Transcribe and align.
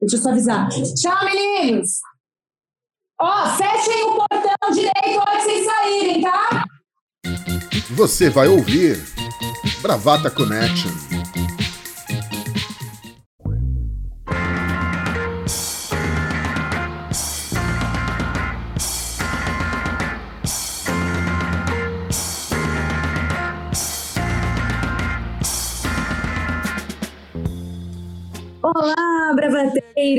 Deixa 0.00 0.16
eu 0.16 0.20
só 0.22 0.30
avisar. 0.30 0.68
Tchau, 0.68 1.24
meninos! 1.24 1.88
Ó, 3.20 3.56
fechem 3.56 4.04
o 4.04 4.14
portão 4.14 4.70
direito 4.72 5.18
a 5.18 5.22
hora 5.22 5.36
que 5.38 5.42
vocês 5.42 5.66
saírem, 5.66 6.22
tá? 6.22 6.64
Você 7.90 8.30
vai 8.30 8.46
ouvir 8.46 8.96
Bravata 9.82 10.30
Connection. 10.30 10.90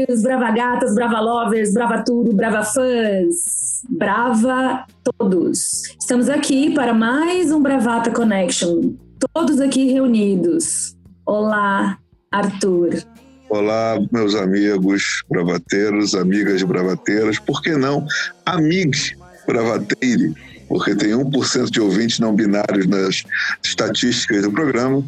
Bravateiros, 0.09 0.21
bravagatas, 0.21 0.95
bravalovers, 0.95 1.73
brava 1.73 2.03
tudo, 2.03 2.33
brava 2.33 2.63
fãs, 2.63 3.83
brava 3.89 4.85
todos. 5.03 5.83
Estamos 5.99 6.29
aqui 6.29 6.73
para 6.73 6.93
mais 6.93 7.51
um 7.51 7.61
Bravata 7.61 8.09
Connection. 8.11 8.93
Todos 9.33 9.59
aqui 9.59 9.91
reunidos. 9.91 10.95
Olá, 11.25 11.97
Arthur. 12.31 13.03
Olá, 13.49 13.99
meus 14.11 14.35
amigos 14.35 15.23
bravateiros, 15.29 16.15
amigas 16.15 16.63
bravateiras, 16.63 17.39
por 17.39 17.61
que 17.61 17.75
não 17.75 18.05
amigos 18.45 19.13
bravateire? 19.45 20.33
Porque 20.67 20.95
tem 20.95 21.11
1% 21.11 21.69
de 21.69 21.81
ouvintes 21.81 22.19
não 22.19 22.35
binários 22.35 22.85
nas 22.87 23.23
estatísticas 23.63 24.43
do 24.43 24.51
programa. 24.51 25.03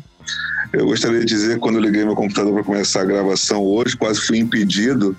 Eu 0.74 0.86
gostaria 0.86 1.20
de 1.20 1.26
dizer 1.26 1.60
quando 1.60 1.76
eu 1.76 1.82
liguei 1.82 2.06
meu 2.06 2.16
computador 2.16 2.54
para 2.54 2.64
começar 2.64 3.02
a 3.02 3.06
gravação 3.06 3.62
hoje, 3.64 3.98
quase 3.98 4.22
fui 4.22 4.38
impedido, 4.38 5.16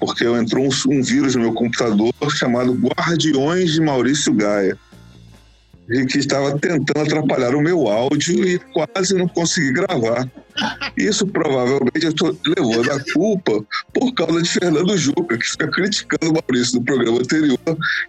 porque 0.00 0.24
entrou 0.24 0.64
um, 0.64 0.70
um 0.90 1.02
vírus 1.02 1.34
no 1.34 1.42
meu 1.42 1.52
computador 1.52 2.12
chamado 2.30 2.72
Guardiões 2.72 3.72
de 3.72 3.80
Maurício 3.80 4.32
Gaia 4.32 4.78
e 5.88 6.06
que 6.06 6.18
estava 6.18 6.58
tentando 6.58 7.00
atrapalhar 7.00 7.54
o 7.54 7.60
meu 7.60 7.88
áudio 7.88 8.46
e 8.46 8.58
quase 8.72 9.14
não 9.14 9.28
consegui 9.28 9.72
gravar. 9.72 10.28
Isso 10.96 11.26
provavelmente 11.26 12.04
eu 12.04 12.10
estou 12.10 12.36
levando 12.46 12.90
a 12.90 13.12
culpa 13.12 13.64
por 13.92 14.12
causa 14.14 14.40
de 14.40 14.48
Fernando 14.48 14.96
Juca, 14.96 15.36
que 15.36 15.46
fica 15.46 15.68
criticando 15.68 16.30
o 16.30 16.34
Maurício 16.34 16.78
no 16.78 16.84
programa 16.84 17.18
anterior 17.18 17.58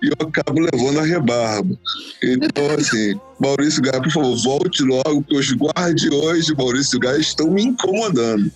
e 0.03 0.07
eu 0.07 0.27
acabo 0.27 0.59
levando 0.59 0.99
a 0.99 1.03
rebarba. 1.03 1.77
Então, 2.23 2.69
assim, 2.77 3.19
Maurício 3.39 3.81
Gaia, 3.81 4.01
por 4.01 4.11
favor, 4.11 4.37
volte 4.43 4.83
logo, 4.83 5.21
porque 5.23 5.37
os 5.37 5.53
guardiões 5.53 6.45
de 6.45 6.55
Maurício 6.55 6.99
Gaia 6.99 7.17
estão 7.17 7.49
me 7.49 7.63
incomodando. 7.63 8.51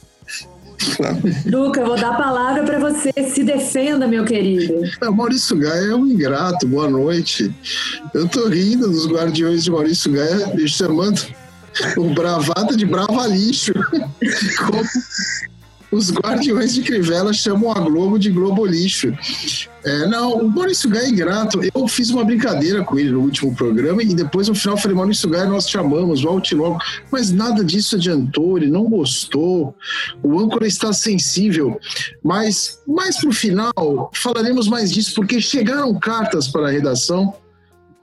Luca, 1.45 1.81
eu 1.81 1.88
vou 1.88 1.95
dar 1.95 2.11
a 2.11 2.17
palavra 2.17 2.63
para 2.63 2.80
você. 2.80 3.11
Se 3.30 3.44
defenda, 3.44 4.08
meu 4.08 4.25
querido. 4.25 4.81
É, 5.02 5.09
Maurício 5.09 5.58
Gaia 5.58 5.91
é 5.91 5.95
um 5.95 6.05
ingrato. 6.05 6.67
Boa 6.67 6.89
noite. 6.89 7.53
Eu 8.13 8.27
tô 8.27 8.47
rindo 8.47 8.89
dos 8.89 9.08
guardiões 9.08 9.63
de 9.63 9.71
Maurício 9.71 10.11
Gaia 10.11 10.47
me 10.55 10.67
chamando 10.67 11.21
o 11.97 12.13
bravata 12.13 12.75
de 12.75 12.86
brava 12.86 13.27
lixo. 13.27 13.73
Como 14.66 14.83
os 15.91 16.11
guardiões 16.11 16.73
de 16.73 16.81
Crivella 16.81 17.33
chamam 17.33 17.71
a 17.71 17.79
Globo 17.79 18.19
de 18.19 18.29
Globo 18.29 18.65
lixo. 18.65 19.13
É, 19.83 20.07
não, 20.07 20.39
o 20.39 20.49
Maurício 20.49 20.89
Gaia 20.89 21.05
é 21.05 21.09
ingrato. 21.09 21.59
Eu 21.73 21.87
fiz 21.87 22.09
uma 22.09 22.23
brincadeira 22.23 22.83
com 22.83 22.99
ele 22.99 23.11
no 23.11 23.21
último 23.21 23.55
programa 23.55 24.03
e 24.03 24.13
depois 24.13 24.47
no 24.47 24.55
final 24.55 24.77
falei, 24.77 24.95
Maurício 24.95 25.29
Gaia, 25.29 25.45
nós 25.45 25.69
chamamos, 25.69 26.21
volte 26.21 26.53
logo. 26.53 26.77
Mas 27.11 27.31
nada 27.31 27.63
disso 27.63 27.95
adiantou, 27.95 28.57
ele 28.57 28.69
não 28.69 28.85
gostou. 28.85 29.75
O 30.21 30.39
âncora 30.39 30.67
está 30.67 30.93
sensível. 30.93 31.79
Mas 32.23 32.79
mais 32.87 33.19
para 33.19 33.29
o 33.29 33.33
final, 33.33 34.11
falaremos 34.13 34.67
mais 34.67 34.91
disso, 34.91 35.13
porque 35.15 35.41
chegaram 35.41 35.97
cartas 35.99 36.47
para 36.47 36.67
a 36.67 36.71
redação 36.71 37.33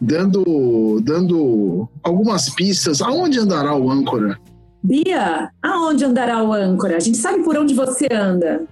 dando, 0.01 1.01
dando 1.03 1.89
algumas 2.03 2.51
pistas. 2.51 3.01
Aonde 3.01 3.39
andará 3.39 3.75
o 3.75 3.91
âncora? 3.91 4.39
Bia, 4.87 5.51
aonde 5.61 6.05
andará 6.05 6.45
o 6.45 6.53
âncora? 6.53 6.97
A 6.97 7.01
gente 7.01 7.17
sabe 7.17 7.43
por 7.43 7.59
onde 7.59 7.75
você 7.75 8.07
anda. 8.09 8.63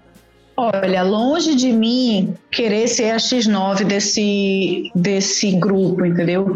Olha, 0.56 1.02
longe 1.02 1.56
de 1.56 1.72
mim 1.72 2.36
querer 2.52 2.86
ser 2.86 3.10
a 3.10 3.16
X9 3.16 3.82
desse, 3.82 4.92
desse 4.94 5.50
grupo, 5.56 6.06
entendeu? 6.06 6.54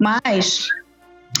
Mas 0.00 0.66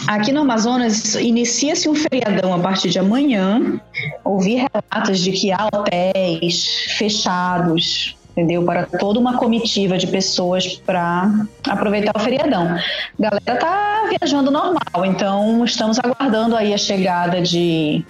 aqui 0.06 0.30
no 0.30 0.42
Amazonas 0.42 1.16
inicia-se 1.16 1.88
um 1.88 1.96
feriadão 1.96 2.54
a 2.54 2.60
partir 2.60 2.90
de 2.90 3.00
amanhã. 3.00 3.80
Ouvi 4.24 4.64
relatos 4.72 5.18
de 5.18 5.32
que 5.32 5.50
há 5.50 5.66
hotéis 5.66 6.64
fechados, 6.96 8.16
entendeu? 8.38 8.62
Para 8.62 8.86
toda 8.86 9.18
uma 9.18 9.36
comitiva 9.36 9.98
de 9.98 10.06
pessoas 10.06 10.76
para 10.76 11.28
aproveitar 11.68 12.12
o 12.14 12.20
feriadão. 12.20 12.68
A 12.68 13.22
galera 13.22 13.56
tá 13.58 14.08
viajando 14.08 14.50
normal, 14.50 15.04
então 15.04 15.64
estamos 15.64 15.98
aguardando 15.98 16.54
aí 16.54 16.72
a 16.72 16.78
chegada 16.78 17.42
de 17.42 18.04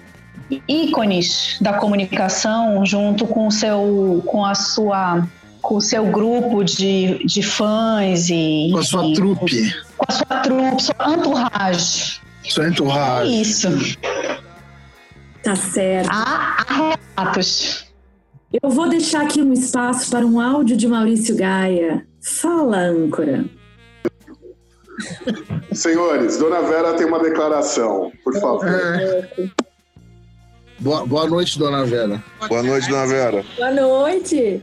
ícones 0.67 1.57
da 1.59 1.73
comunicação 1.73 2.85
junto 2.85 3.25
com 3.25 3.47
o 3.47 3.51
seu 3.51 4.23
com 4.25 4.45
a 4.45 4.53
sua 4.53 5.27
com 5.61 5.75
o 5.75 5.81
seu 5.81 6.05
grupo 6.05 6.63
de, 6.63 7.23
de 7.25 7.43
fãs 7.43 8.29
e 8.29 8.69
com 8.71 8.77
a 8.77 8.83
sua 8.83 9.13
trupe. 9.13 9.75
Com 9.97 10.05
a 10.07 10.11
sua 10.11 10.37
trupe 10.37 10.83
sua 10.83 11.13
entourage. 11.13 12.21
Sua 12.47 12.67
entourage. 12.67 13.31
É 13.31 13.41
isso. 13.41 13.69
Tá 15.43 15.55
certo. 15.55 16.09
Há, 16.11 16.65
há 16.67 16.93
relatos 17.17 17.88
eu 18.51 18.69
vou 18.69 18.89
deixar 18.89 19.23
aqui 19.23 19.41
um 19.41 19.53
espaço 19.53 20.09
para 20.09 20.25
um 20.25 20.39
áudio 20.39 20.75
de 20.75 20.87
Maurício 20.87 21.35
Gaia 21.35 22.05
fala 22.21 22.77
âncora 22.77 23.45
Senhores, 25.71 26.37
Dona 26.37 26.61
Vera 26.61 26.93
tem 26.93 27.05
uma 27.05 27.19
declaração, 27.19 28.11
por 28.23 28.33
favor. 28.39 28.67
É. 28.67 29.49
Boa, 30.79 31.05
boa 31.05 31.27
noite, 31.27 31.57
Dona 31.57 31.85
Vera. 31.85 32.23
Boa 32.47 32.63
noite, 32.63 32.89
Dona 32.89 33.07
Vera. 33.07 33.45
Boa 33.55 33.71
noite. 33.71 34.61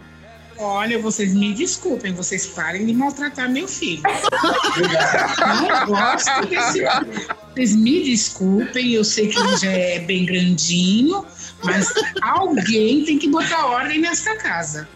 Olha, 0.58 0.98
vocês 0.98 1.34
me 1.34 1.52
desculpem, 1.52 2.14
vocês 2.14 2.46
parem 2.46 2.86
de 2.86 2.94
maltratar 2.94 3.50
meu 3.50 3.68
filho. 3.68 4.02
Não 5.68 5.86
gosto 5.86 6.46
desse. 6.46 6.82
Vocês 7.52 7.76
me 7.76 8.02
desculpem, 8.02 8.92
eu 8.92 9.04
sei 9.04 9.28
que 9.28 9.38
ele 9.38 9.56
já 9.56 9.70
é 9.70 9.98
bem 9.98 10.24
grandinho, 10.24 11.24
mas 11.66 11.92
alguém 12.22 13.04
tem 13.04 13.18
que 13.18 13.28
botar 13.28 13.66
ordem 13.66 14.00
nessa 14.00 14.34
casa. 14.36 14.88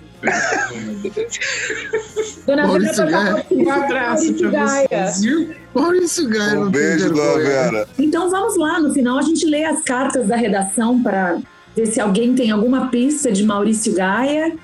Dona 2.46 2.66
Maurício 2.66 3.06
Gaia. 3.06 3.46
Um 3.50 3.70
abraço 3.70 4.34
para 4.34 4.50
vocês, 4.50 5.20
viu? 5.22 5.54
Maurício 5.74 6.28
Gaia. 6.28 6.60
Um 6.60 6.70
beijo, 6.70 7.12
Dona 7.12 7.38
Vera. 7.42 7.88
Então 7.98 8.30
vamos 8.30 8.56
lá, 8.56 8.78
no 8.78 8.92
final 8.92 9.18
a 9.18 9.22
gente 9.22 9.46
lê 9.46 9.64
as 9.64 9.82
cartas 9.82 10.26
da 10.26 10.36
redação 10.36 11.02
para 11.02 11.38
ver 11.74 11.86
se 11.86 12.00
alguém 12.00 12.34
tem 12.34 12.50
alguma 12.50 12.88
pista 12.88 13.32
de 13.32 13.44
Maurício 13.44 13.94
Gaia. 13.94 14.56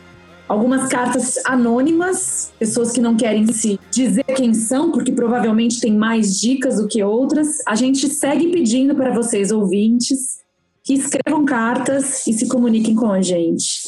Algumas 0.48 0.88
cartas 0.88 1.40
anônimas, 1.44 2.52
pessoas 2.56 2.92
que 2.92 3.00
não 3.00 3.16
querem 3.16 3.52
se 3.52 3.80
dizer 3.90 4.22
quem 4.36 4.54
são, 4.54 4.92
porque 4.92 5.10
provavelmente 5.10 5.80
tem 5.80 5.92
mais 5.96 6.38
dicas 6.40 6.76
do 6.76 6.86
que 6.86 7.02
outras. 7.02 7.48
A 7.66 7.74
gente 7.74 8.08
segue 8.08 8.52
pedindo 8.52 8.94
para 8.94 9.12
vocês, 9.12 9.50
ouvintes, 9.50 10.38
que 10.86 10.94
escrevam 10.94 11.44
cartas 11.44 12.24
e 12.28 12.32
se 12.32 12.46
comuniquem 12.46 12.94
com 12.94 13.10
a 13.10 13.20
gente. 13.20 13.82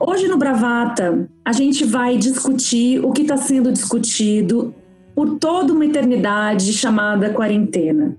Hoje 0.00 0.28
no 0.28 0.38
Bravata, 0.38 1.28
a 1.44 1.52
gente 1.52 1.84
vai 1.84 2.16
discutir 2.16 3.04
o 3.04 3.10
que 3.10 3.22
está 3.22 3.36
sendo 3.36 3.72
discutido 3.72 4.72
por 5.16 5.36
toda 5.40 5.72
uma 5.72 5.84
eternidade 5.84 6.72
chamada 6.72 7.34
quarentena. 7.34 8.16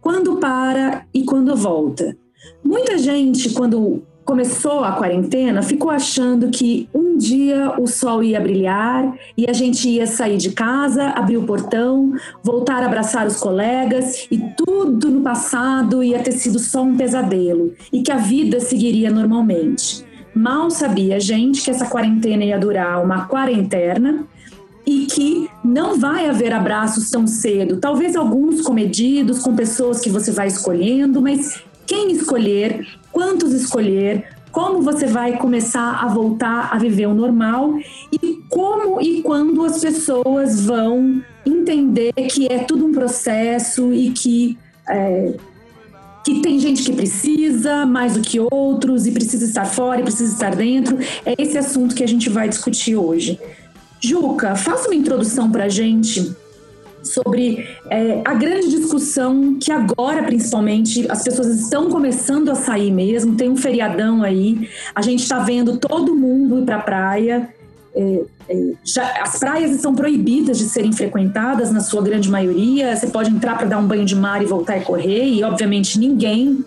Quando 0.00 0.38
para 0.38 1.06
e 1.12 1.22
quando 1.22 1.54
volta. 1.54 2.16
Muita 2.64 2.96
gente, 2.96 3.50
quando 3.50 4.02
começou 4.28 4.84
a 4.84 4.92
quarentena, 4.92 5.62
ficou 5.62 5.90
achando 5.90 6.50
que 6.50 6.86
um 6.92 7.16
dia 7.16 7.72
o 7.80 7.86
sol 7.86 8.22
ia 8.22 8.38
brilhar 8.38 9.10
e 9.34 9.48
a 9.48 9.54
gente 9.54 9.88
ia 9.88 10.06
sair 10.06 10.36
de 10.36 10.50
casa, 10.50 11.06
abrir 11.16 11.38
o 11.38 11.44
portão, 11.44 12.12
voltar 12.44 12.82
a 12.82 12.86
abraçar 12.86 13.26
os 13.26 13.36
colegas 13.36 14.28
e 14.30 14.38
tudo 14.54 15.10
no 15.10 15.22
passado 15.22 16.04
ia 16.04 16.18
ter 16.18 16.32
sido 16.32 16.58
só 16.58 16.82
um 16.82 16.94
pesadelo 16.94 17.72
e 17.90 18.02
que 18.02 18.12
a 18.12 18.18
vida 18.18 18.60
seguiria 18.60 19.10
normalmente. 19.10 20.04
Mal 20.34 20.70
sabia 20.70 21.16
a 21.16 21.18
gente 21.18 21.62
que 21.62 21.70
essa 21.70 21.86
quarentena 21.86 22.44
ia 22.44 22.58
durar 22.58 23.02
uma 23.02 23.24
quarentena 23.24 24.26
e 24.86 25.06
que 25.06 25.48
não 25.64 25.98
vai 25.98 26.28
haver 26.28 26.52
abraços 26.52 27.10
tão 27.10 27.26
cedo. 27.26 27.78
Talvez 27.78 28.14
alguns 28.14 28.60
comedidos 28.60 29.38
com 29.38 29.56
pessoas 29.56 30.00
que 30.02 30.10
você 30.10 30.30
vai 30.30 30.48
escolhendo, 30.48 31.22
mas 31.22 31.62
quem 31.86 32.12
escolher, 32.12 32.86
quantos 33.18 33.52
escolher, 33.52 34.28
como 34.52 34.80
você 34.80 35.04
vai 35.04 35.38
começar 35.38 36.04
a 36.04 36.06
voltar 36.06 36.72
a 36.72 36.78
viver 36.78 37.06
o 37.06 37.14
normal 37.14 37.76
e 38.12 38.44
como 38.48 39.00
e 39.00 39.22
quando 39.22 39.64
as 39.64 39.80
pessoas 39.80 40.60
vão 40.64 41.20
entender 41.44 42.12
que 42.12 42.46
é 42.46 42.60
tudo 42.60 42.86
um 42.86 42.92
processo 42.92 43.92
e 43.92 44.12
que 44.12 44.56
é, 44.88 45.34
que 46.24 46.40
tem 46.40 46.60
gente 46.60 46.84
que 46.84 46.92
precisa 46.92 47.84
mais 47.84 48.14
do 48.14 48.20
que 48.20 48.38
outros 48.38 49.04
e 49.08 49.10
precisa 49.10 49.46
estar 49.46 49.64
fora 49.64 50.00
e 50.00 50.04
precisa 50.04 50.32
estar 50.32 50.54
dentro. 50.54 50.96
É 51.26 51.34
esse 51.36 51.58
assunto 51.58 51.96
que 51.96 52.04
a 52.04 52.08
gente 52.08 52.30
vai 52.30 52.48
discutir 52.48 52.94
hoje. 52.94 53.36
Juca, 54.00 54.54
faça 54.54 54.86
uma 54.86 54.94
introdução 54.94 55.50
para 55.50 55.64
a 55.64 55.68
gente 55.68 56.36
sobre 57.02 57.66
é, 57.90 58.20
a 58.24 58.34
grande 58.34 58.70
discussão 58.70 59.58
que 59.60 59.72
agora, 59.72 60.22
principalmente, 60.22 61.10
as 61.10 61.22
pessoas 61.22 61.48
estão 61.60 61.88
começando 61.88 62.50
a 62.50 62.54
sair 62.54 62.90
mesmo. 62.90 63.36
Tem 63.36 63.48
um 63.48 63.56
feriadão 63.56 64.22
aí, 64.22 64.68
a 64.94 65.02
gente 65.02 65.22
está 65.22 65.38
vendo 65.38 65.76
todo 65.78 66.14
mundo 66.14 66.60
ir 66.60 66.64
para 66.64 66.76
a 66.76 66.82
praia. 66.82 67.48
É, 67.94 68.22
é, 68.48 68.72
já, 68.84 69.22
as 69.22 69.38
praias 69.38 69.72
estão 69.72 69.94
proibidas 69.94 70.58
de 70.58 70.64
serem 70.64 70.92
frequentadas, 70.92 71.70
na 71.70 71.80
sua 71.80 72.02
grande 72.02 72.30
maioria. 72.30 72.94
Você 72.94 73.08
pode 73.08 73.30
entrar 73.30 73.56
para 73.56 73.66
dar 73.66 73.78
um 73.78 73.86
banho 73.86 74.04
de 74.04 74.14
mar 74.14 74.42
e 74.42 74.46
voltar 74.46 74.78
e 74.78 74.82
correr, 74.82 75.24
e 75.24 75.42
obviamente 75.42 75.98
ninguém 75.98 76.64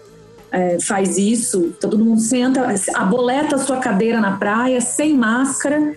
é, 0.52 0.78
faz 0.80 1.18
isso. 1.18 1.74
Todo 1.80 1.98
mundo 1.98 2.20
senta, 2.20 2.68
aboleta 2.96 3.56
a 3.56 3.60
sua 3.60 3.78
cadeira 3.78 4.20
na 4.20 4.38
praia, 4.38 4.82
sem 4.82 5.16
máscara, 5.16 5.94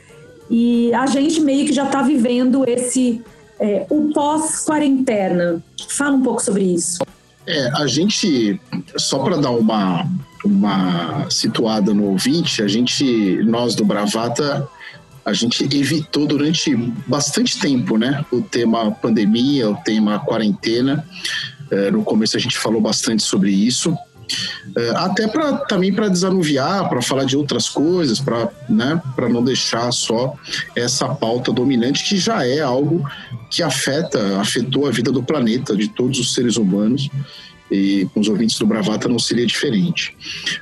e 0.51 0.93
a 0.95 1.07
gente 1.07 1.41
meio 1.41 1.67
que 1.67 1.73
já 1.73 1.85
está 1.87 2.03
vivendo 2.03 2.65
esse 2.69 3.23
é, 3.59 3.87
o 3.91 4.13
pós-quarentena. 4.13 5.63
Fala 5.89 6.17
um 6.17 6.23
pouco 6.23 6.43
sobre 6.43 6.65
isso. 6.65 6.99
É, 7.47 7.69
a 7.77 7.87
gente, 7.87 8.61
só 8.97 9.19
para 9.19 9.37
dar 9.37 9.51
uma, 9.51 10.07
uma 10.45 11.29
situada 11.31 11.93
no 11.93 12.05
ouvinte, 12.05 12.63
a 12.63 12.69
gente, 12.69 13.43
nós 13.45 13.75
do 13.75 13.85
Bravata, 13.85 14.67
a 15.25 15.33
gente 15.33 15.65
evitou 15.65 16.27
durante 16.27 16.75
bastante 17.07 17.59
tempo, 17.59 17.97
né? 17.97 18.25
O 18.31 18.43
tema 18.43 18.91
pandemia, 18.91 19.71
o 19.71 19.77
tema 19.77 20.19
quarentena. 20.19 21.07
É, 21.71 21.91
no 21.91 22.03
começo 22.03 22.37
a 22.37 22.41
gente 22.41 22.59
falou 22.59 22.81
bastante 22.81 23.23
sobre 23.23 23.51
isso. 23.51 23.97
É, 24.77 24.91
até 24.97 25.27
para 25.29 25.53
também 25.59 25.93
para 25.93 26.09
desanuviar, 26.09 26.89
para 26.89 27.03
falar 27.03 27.25
de 27.25 27.37
outras 27.37 27.69
coisas, 27.69 28.21
para 28.21 28.49
né, 28.69 29.01
não 29.31 29.43
deixar 29.43 29.91
só 29.93 30.35
essa 30.75 31.09
pauta 31.09 31.53
dominante 31.53 32.05
que 32.05 32.17
já 32.17 32.47
é 32.47 32.61
algo 32.61 33.05
que 33.51 33.63
afeta, 33.63 34.41
afetou 34.41 34.87
a 34.87 34.91
vida 34.91 35.13
do 35.13 35.23
planeta, 35.23 35.77
de 35.77 35.89
todos 35.89 36.19
os 36.19 36.35
seres 36.35 36.57
humanos 36.57 37.09
e 37.71 38.09
com 38.13 38.21
os 38.21 38.29
ouvintes 38.29 38.59
do 38.59 38.67
Bravata 38.67 39.09
não 39.09 39.19
seria 39.19 39.47
diferente. 39.47 40.17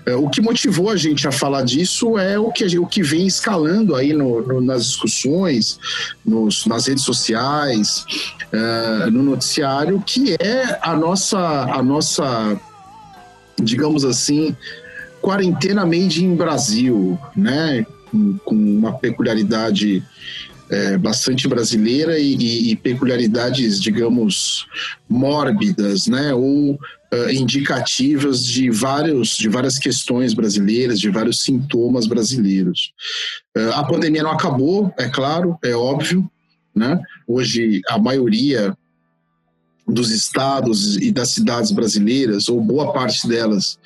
É, 0.07 0.15
o 0.15 0.29
que 0.29 0.41
motivou 0.41 0.91
a 0.91 0.97
gente 0.97 1.27
a 1.27 1.33
falar 1.33 1.63
disso 1.63 2.19
é 2.19 2.39
o 2.39 2.51
que, 2.51 2.79
o 2.79 2.87
que 2.87 3.03
vem 3.03 3.27
escalando 3.27 3.95
aí 3.95 4.13
no, 4.13 4.41
no, 4.41 4.61
nas 4.61 4.87
discussões, 4.87 5.79
nos, 6.25 6.65
nas 6.67 6.87
redes 6.87 7.05
sociais, 7.05 8.05
uh, 8.53 9.11
no 9.11 9.23
noticiário, 9.23 10.03
que 10.07 10.35
é 10.41 10.79
a 10.81 10.97
nossa, 10.97 11.39
a 11.39 11.83
nossa 11.83 12.59
digamos 13.63 14.05
assim, 14.05 14.57
quarentena 15.21 15.87
made 15.87 16.25
in 16.25 16.35
Brasil, 16.35 17.19
né? 17.37 17.87
Com, 18.11 18.39
com 18.39 18.55
uma 18.55 18.93
peculiaridade 18.93 20.05
é, 20.69 20.99
bastante 20.99 21.47
brasileira 21.47 22.19
e, 22.19 22.35
e, 22.35 22.71
e, 22.73 22.77
peculiaridades, 22.77 23.81
digamos, 23.81 24.67
mórbidas, 25.09 26.07
né? 26.07 26.35
Ou 26.35 26.75
uh, 26.75 27.31
indicativas 27.31 28.45
de, 28.45 28.71
vários, 28.71 29.37
de 29.37 29.49
várias 29.49 29.79
questões 29.79 30.33
brasileiras, 30.33 30.99
de 30.99 31.11
vários 31.11 31.43
sintomas 31.43 32.07
brasileiros. 32.07 32.93
Uh, 33.57 33.71
a 33.75 33.85
pandemia 33.85 34.23
não 34.23 34.33
acabou, 34.33 34.93
é 34.99 35.09
claro, 35.09 35.59
é 35.63 35.75
óbvio, 35.75 36.29
né? 36.75 36.99
Hoje 37.27 37.83
a 37.89 37.99
maioria 37.99 38.77
dos 39.93 40.11
estados 40.11 40.97
e 40.97 41.13
das 41.13 41.31
cidades 41.31 41.71
brasileiras, 41.71 42.49
ou 42.49 42.61
boa 42.61 42.93
parte 42.93 43.29
delas, 43.29 43.79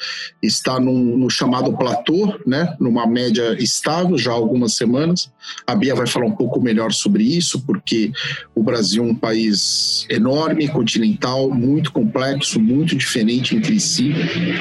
está 0.43 0.79
num, 0.79 1.17
no 1.19 1.29
chamado 1.29 1.77
platô, 1.77 2.39
né, 2.47 2.77
numa 2.79 3.07
média 3.07 3.57
estável 3.61 4.17
já 4.17 4.31
há 4.31 4.35
algumas 4.35 4.75
semanas. 4.75 5.31
A 5.67 5.75
Bia 5.75 5.95
vai 5.95 6.07
falar 6.07 6.27
um 6.27 6.37
pouco 6.37 6.61
melhor 6.61 6.93
sobre 6.93 7.25
isso, 7.25 7.61
porque 7.61 8.13
o 8.55 8.63
Brasil 8.63 9.05
é 9.05 9.07
um 9.07 9.15
país 9.15 10.07
enorme, 10.09 10.69
continental, 10.69 11.51
muito 11.51 11.93
complexo, 11.93 12.61
muito 12.61 12.95
diferente 12.97 13.57
entre 13.57 13.79
si. 13.81 14.13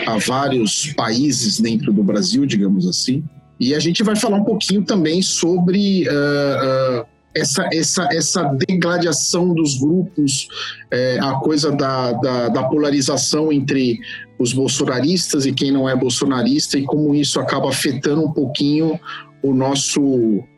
Há 0.05 0.17
vários 0.17 0.93
países 0.93 1.59
dentro 1.59 1.93
do 1.93 2.03
Brasil, 2.03 2.45
digamos 2.45 2.87
assim. 2.87 3.23
E 3.59 3.73
a 3.73 3.79
gente 3.79 4.03
vai 4.03 4.15
falar 4.15 4.37
um 4.37 4.43
pouquinho 4.43 4.83
também 4.83 5.21
sobre 5.21 6.07
uh, 6.09 7.01
uh, 7.01 7.05
essa, 7.35 7.67
essa, 7.71 8.07
essa 8.11 8.43
degladiação 8.67 9.53
dos 9.53 9.77
grupos, 9.77 10.47
é, 10.89 11.19
a 11.19 11.33
coisa 11.33 11.71
da, 11.71 12.13
da, 12.13 12.49
da, 12.49 12.63
polarização 12.63 13.51
entre 13.51 13.99
os 14.39 14.53
bolsonaristas 14.53 15.45
e 15.45 15.51
quem 15.51 15.71
não 15.71 15.87
é 15.87 15.95
bolsonarista, 15.95 16.77
e 16.77 16.83
como 16.83 17.13
isso 17.13 17.39
acaba 17.39 17.69
afetando 17.69 18.23
um 18.23 18.31
pouquinho 18.31 18.99
o 19.45 19.53
nosso, 19.53 20.01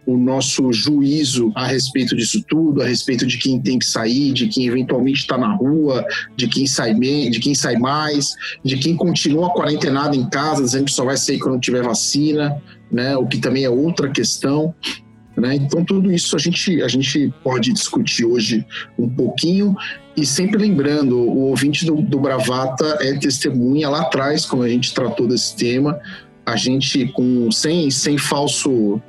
o 0.05 0.17
nosso 0.17 0.71
juízo 0.71 1.51
a 1.55 1.67
respeito 1.67 2.15
disso 2.15 2.41
tudo, 2.47 2.81
a 2.81 2.85
respeito 2.85 3.27
de 3.27 3.37
quem 3.37 3.59
tem 3.59 3.77
que 3.77 3.85
sair, 3.85 4.31
de 4.31 4.47
quem 4.47 4.65
eventualmente 4.65 5.19
está 5.19 5.37
na 5.37 5.53
rua, 5.53 6.05
de 6.37 6.47
quem 6.47 6.65
sai 6.65 6.93
bem, 6.93 7.29
de 7.29 7.39
quem 7.41 7.53
sai 7.53 7.75
mais, 7.75 8.33
de 8.63 8.77
quem 8.77 8.95
continua 8.95 9.53
quarentenado 9.53 10.15
em 10.15 10.29
casa, 10.29 10.63
dizendo 10.63 10.85
que 10.85 10.91
só 10.91 11.03
vai 11.03 11.17
sair 11.17 11.39
quando 11.39 11.59
tiver 11.59 11.83
vacina, 11.83 12.61
né? 12.89 13.17
O 13.17 13.27
que 13.27 13.39
também 13.39 13.65
é 13.65 13.69
outra 13.69 14.09
questão. 14.09 14.73
Né? 15.37 15.55
Então, 15.55 15.85
tudo 15.85 16.11
isso 16.11 16.35
a 16.35 16.39
gente, 16.39 16.81
a 16.81 16.87
gente 16.87 17.31
pode 17.43 17.71
discutir 17.71 18.25
hoje 18.25 18.65
um 18.97 19.07
pouquinho 19.07 19.75
e 20.15 20.25
sempre 20.25 20.57
lembrando, 20.57 21.15
o 21.15 21.49
ouvinte 21.49 21.85
do, 21.85 22.01
do 22.01 22.19
Bravata 22.19 22.97
é 23.01 23.13
testemunha 23.13 23.87
lá 23.87 24.01
atrás, 24.01 24.47
quando 24.47 24.63
a 24.63 24.69
gente 24.69 24.91
tratou 24.91 25.27
desse 25.27 25.55
tema, 25.55 25.99
a 26.43 26.55
gente 26.55 27.05
com 27.09 27.51
sem, 27.51 27.91
sem 27.91 28.17
falso 28.17 28.99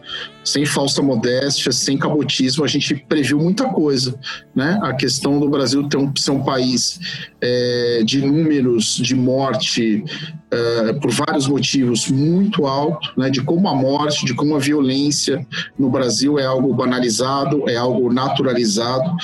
sem 0.52 0.64
falsa 0.64 1.02
modéstia, 1.02 1.70
sem 1.70 1.98
cabotismo, 1.98 2.64
a 2.64 2.66
gente 2.66 2.94
previu 2.94 3.38
muita 3.38 3.66
coisa, 3.66 4.18
né? 4.54 4.78
A 4.82 4.94
questão 4.94 5.38
do 5.38 5.48
Brasil 5.48 5.86
ter 5.88 5.98
um, 5.98 6.10
ser 6.16 6.30
um 6.30 6.42
país 6.42 6.98
é, 7.40 8.02
de 8.04 8.20
números 8.24 8.96
de 8.96 9.14
morte 9.14 10.02
é, 10.50 10.92
por 10.94 11.10
vários 11.10 11.46
motivos 11.46 12.10
muito 12.10 12.66
alto, 12.66 13.12
né? 13.16 13.28
De 13.28 13.42
como 13.42 13.68
a 13.68 13.74
morte, 13.74 14.24
de 14.24 14.34
como 14.34 14.56
a 14.56 14.58
violência 14.58 15.46
no 15.78 15.90
Brasil 15.90 16.38
é 16.38 16.46
algo 16.46 16.72
banalizado, 16.72 17.68
é 17.68 17.76
algo 17.76 18.12
naturalizado 18.12 19.16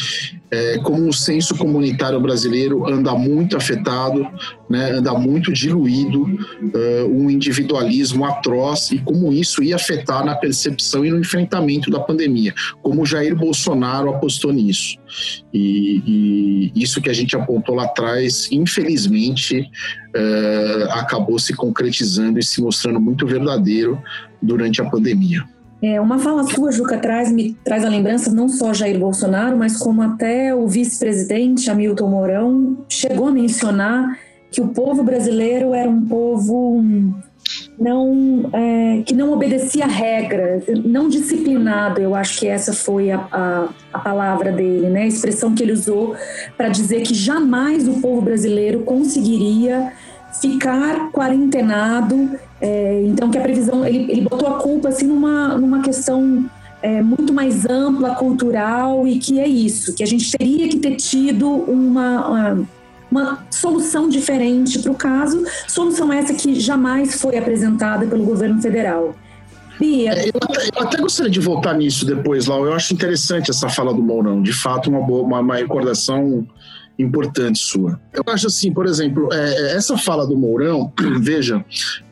é, 0.55 0.79
como 0.79 1.09
o 1.09 1.13
senso 1.13 1.57
comunitário 1.57 2.21
brasileiro 2.21 2.87
anda 2.87 3.13
muito 3.15 3.57
afetado, 3.57 4.27
né, 4.71 4.93
anda 4.93 5.13
muito 5.15 5.53
diluído, 5.53 6.23
uh, 6.23 7.07
um 7.11 7.29
individualismo 7.29 8.25
atroz 8.25 8.93
e 8.93 8.99
como 8.99 9.33
isso 9.33 9.63
ia 9.63 9.77
afetar 9.77 10.25
na 10.25 10.35
percepção 10.35 11.05
e 11.05 11.11
no 11.15 11.21
enfrentamento 11.21 11.91
da 11.91 12.01
pandemia, 12.01 12.53
como 12.83 13.07
Jair 13.07 13.35
Bolsonaro 13.35 14.11
apostou 14.11 14.53
nisso. 14.53 14.99
E, 15.53 16.71
e 16.75 16.83
isso 16.83 17.01
que 17.01 17.09
a 17.09 17.13
gente 17.13 17.37
apontou 17.37 17.75
lá 17.75 17.85
atrás, 17.85 18.49
infelizmente, 18.51 19.71
uh, 20.15 20.91
acabou 20.93 21.39
se 21.39 21.55
concretizando 21.55 22.39
e 22.39 22.43
se 22.43 22.61
mostrando 22.61 23.01
muito 23.01 23.27
verdadeiro 23.27 24.01
durante 24.43 24.81
a 24.83 24.85
pandemia. 24.91 25.45
É, 25.83 26.01
uma 26.01 26.19
fala 26.19 26.45
sua, 26.45 26.73
Juca, 26.73 26.97
traz, 26.97 27.31
me 27.31 27.55
traz 27.63 27.85
a 27.85 27.89
lembrança 27.91 28.33
não 28.33 28.49
só 28.49 28.73
Jair 28.73 28.99
Bolsonaro, 28.99 29.57
mas 29.57 29.77
como 29.77 30.01
até 30.01 30.55
o 30.55 30.67
vice-presidente 30.67 31.69
Hamilton 31.71 32.09
Mourão 32.09 32.85
chegou 32.89 33.29
a 33.29 33.31
mencionar 33.31 34.19
que 34.51 34.63
o 34.63 34.69
povo 34.69 35.03
brasileiro 35.03 35.75
era 35.75 35.91
um 35.91 36.07
povo 36.07 36.83
não 37.79 38.49
é, 38.53 39.03
que 39.05 39.15
não 39.15 39.33
obedecia 39.33 39.87
regras, 39.87 40.65
não 40.85 41.09
disciplinado. 41.09 42.01
Eu 42.01 42.15
acho 42.15 42.39
que 42.39 42.47
essa 42.47 42.73
foi 42.73 43.11
a, 43.11 43.27
a, 43.31 43.69
a 43.93 43.99
palavra 43.99 44.53
dele, 44.53 44.89
né? 44.89 45.03
A 45.03 45.07
expressão 45.07 45.55
que 45.55 45.63
ele 45.63 45.73
usou 45.73 46.15
para 46.57 46.69
dizer 46.69 47.03
que 47.03 47.15
jamais 47.15 47.89
o 47.89 48.01
povo 48.01 48.21
brasileiro 48.21 48.81
conseguiria 48.81 49.93
ficar 50.41 51.11
quarentenado. 51.11 52.31
É, 52.61 53.03
então, 53.07 53.31
que 53.31 53.39
a 53.39 53.41
previsão, 53.43 53.85
ele, 53.85 54.11
ele 54.11 54.23
botou 54.23 54.49
a 54.49 54.59
culpa 54.59 54.89
assim 54.89 55.07
numa, 55.07 55.59
numa 55.59 55.83
questão 55.83 56.49
é, 56.85 57.03
muito 57.03 57.33
mais 57.33 57.65
ampla, 57.65 58.15
cultural, 58.15 59.09
e 59.09 59.19
que 59.19 59.41
é 59.41 59.49
isso, 59.49 59.95
que 59.95 60.03
a 60.03 60.07
gente 60.07 60.31
teria 60.37 60.69
que 60.69 60.79
ter 60.79 60.97
tido 60.97 61.49
uma, 61.49 62.29
uma, 62.29 62.69
uma 63.15 63.47
solução 63.49 64.09
diferente 64.09 64.81
para 64.81 64.91
o 64.91 64.95
caso, 64.95 65.45
solução 65.69 66.13
essa 66.13 66.35
que 66.35 66.59
jamais 66.59 67.21
foi 67.21 67.39
apresentada 67.39 68.05
pelo 68.07 68.25
governo 68.25 68.61
federal. 68.61 69.15
Bia. 69.79 70.13
É, 70.13 70.29
eu, 70.29 70.33
até, 70.41 70.67
eu, 70.67 70.83
até, 70.83 70.97
gostaria 70.99 71.31
de 71.31 71.41
voltar 71.41 71.75
nisso 71.75 72.05
depois, 72.05 72.47
Lau. 72.47 72.67
Eu 72.67 72.75
acho 72.75 72.93
interessante 72.93 73.51
essa 73.51 73.69
fala 73.69 73.93
do 73.93 74.03
Mourão. 74.03 74.43
De 74.43 74.53
fato, 74.53 74.89
uma, 74.89 75.01
boa, 75.01 75.23
uma, 75.23 75.41
uma 75.41 75.57
recordação 75.57 76.47
importante 76.99 77.59
sua. 77.59 78.01
Eu 78.13 78.23
acho 78.29 78.47
assim, 78.47 78.73
por 78.73 78.87
exemplo, 78.87 79.29
é, 79.33 79.73
é 79.73 79.77
essa 79.77 79.99
fala 79.99 80.27
do 80.27 80.37
Mourão, 80.37 80.93
veja, 81.21 81.65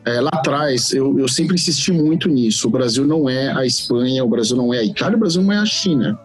é, 0.04 0.20
lá 0.20 0.30
atrás 0.32 0.92
eu, 0.92 1.16
eu 1.18 1.28
sempre 1.28 1.54
insisti 1.54 1.92
muito 1.92 2.28
nisso. 2.28 2.66
O 2.66 2.70
Brasil 2.70 3.06
não 3.06 3.28
é 3.28 3.52
a 3.52 3.64
Espanha, 3.64 4.24
o 4.24 4.28
Brasil 4.28 4.56
não 4.56 4.74
é 4.74 4.78
a 4.78 4.84
Itália, 4.84 5.16
o 5.16 5.20
Brasil 5.20 5.42
não 5.42 5.52
é 5.52 5.58
a 5.58 5.66
China. 5.66 6.18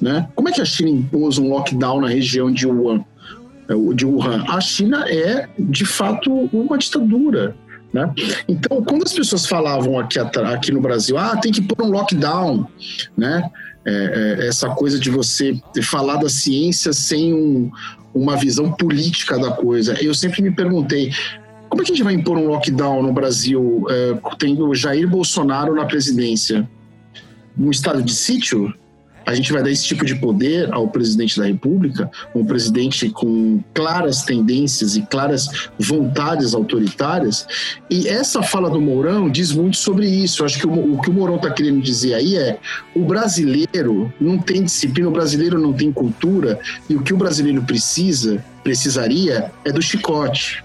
Né? 0.00 0.28
Como 0.34 0.48
é 0.48 0.52
que 0.52 0.60
a 0.60 0.64
China 0.64 0.90
impôs 0.90 1.38
um 1.38 1.48
lockdown 1.48 2.02
na 2.02 2.08
região 2.08 2.52
de 2.52 2.66
Wuhan? 2.66 3.02
É, 3.72 3.94
de 3.94 4.06
Wuhan. 4.06 4.44
A 4.48 4.60
China 4.60 5.04
é, 5.08 5.48
de 5.58 5.84
fato, 5.84 6.30
uma 6.52 6.78
ditadura. 6.78 7.56
Né? 7.92 8.10
Então, 8.48 8.82
quando 8.82 9.02
as 9.02 9.12
pessoas 9.12 9.46
falavam 9.46 9.98
aqui, 9.98 10.18
aqui 10.18 10.72
no 10.72 10.80
Brasil, 10.80 11.18
ah, 11.18 11.36
tem 11.36 11.52
que 11.52 11.60
pôr 11.60 11.84
um 11.84 11.90
lockdown, 11.90 12.66
né? 13.16 13.50
É, 13.84 14.38
é, 14.40 14.46
essa 14.46 14.70
coisa 14.70 14.96
de 14.96 15.10
você 15.10 15.60
falar 15.82 16.16
da 16.16 16.28
ciência 16.28 16.92
sem 16.92 17.34
um, 17.34 17.68
uma 18.14 18.36
visão 18.36 18.70
política 18.72 19.36
da 19.38 19.50
coisa. 19.50 19.94
Eu 20.00 20.14
sempre 20.14 20.40
me 20.40 20.52
perguntei, 20.52 21.12
como 21.68 21.82
é 21.82 21.84
que 21.84 21.90
a 21.90 21.94
gente 21.94 22.04
vai 22.04 22.14
impor 22.14 22.38
um 22.38 22.46
lockdown 22.46 23.02
no 23.02 23.12
Brasil 23.12 23.84
é, 23.90 24.14
tendo 24.38 24.72
Jair 24.72 25.08
Bolsonaro 25.08 25.74
na 25.74 25.84
presidência? 25.84 26.68
Um 27.58 27.70
estado 27.70 28.02
de 28.02 28.14
sítio? 28.14 28.72
A 29.26 29.34
gente 29.34 29.52
vai 29.52 29.62
dar 29.62 29.70
esse 29.70 29.84
tipo 29.84 30.04
de 30.04 30.14
poder 30.14 30.72
ao 30.72 30.88
presidente 30.88 31.38
da 31.38 31.46
República, 31.46 32.10
um 32.34 32.44
presidente 32.44 33.08
com 33.10 33.60
claras 33.74 34.22
tendências 34.22 34.96
e 34.96 35.02
claras 35.02 35.68
vontades 35.78 36.54
autoritárias. 36.54 37.46
E 37.90 38.08
essa 38.08 38.42
fala 38.42 38.70
do 38.70 38.80
Mourão 38.80 39.30
diz 39.30 39.52
muito 39.52 39.76
sobre 39.76 40.08
isso. 40.08 40.42
Eu 40.42 40.46
acho 40.46 40.58
que 40.58 40.66
o, 40.66 40.94
o 40.94 41.00
que 41.00 41.10
o 41.10 41.12
Mourão 41.12 41.36
está 41.36 41.50
querendo 41.50 41.80
dizer 41.80 42.14
aí 42.14 42.36
é: 42.36 42.58
o 42.94 43.04
brasileiro 43.04 44.12
não 44.20 44.38
tem 44.38 44.62
disciplina, 44.62 45.08
o 45.08 45.12
brasileiro 45.12 45.58
não 45.58 45.72
tem 45.72 45.92
cultura, 45.92 46.58
e 46.88 46.94
o 46.94 47.02
que 47.02 47.14
o 47.14 47.16
brasileiro 47.16 47.62
precisa, 47.62 48.44
precisaria, 48.62 49.50
é 49.64 49.72
do 49.72 49.82
chicote. 49.82 50.62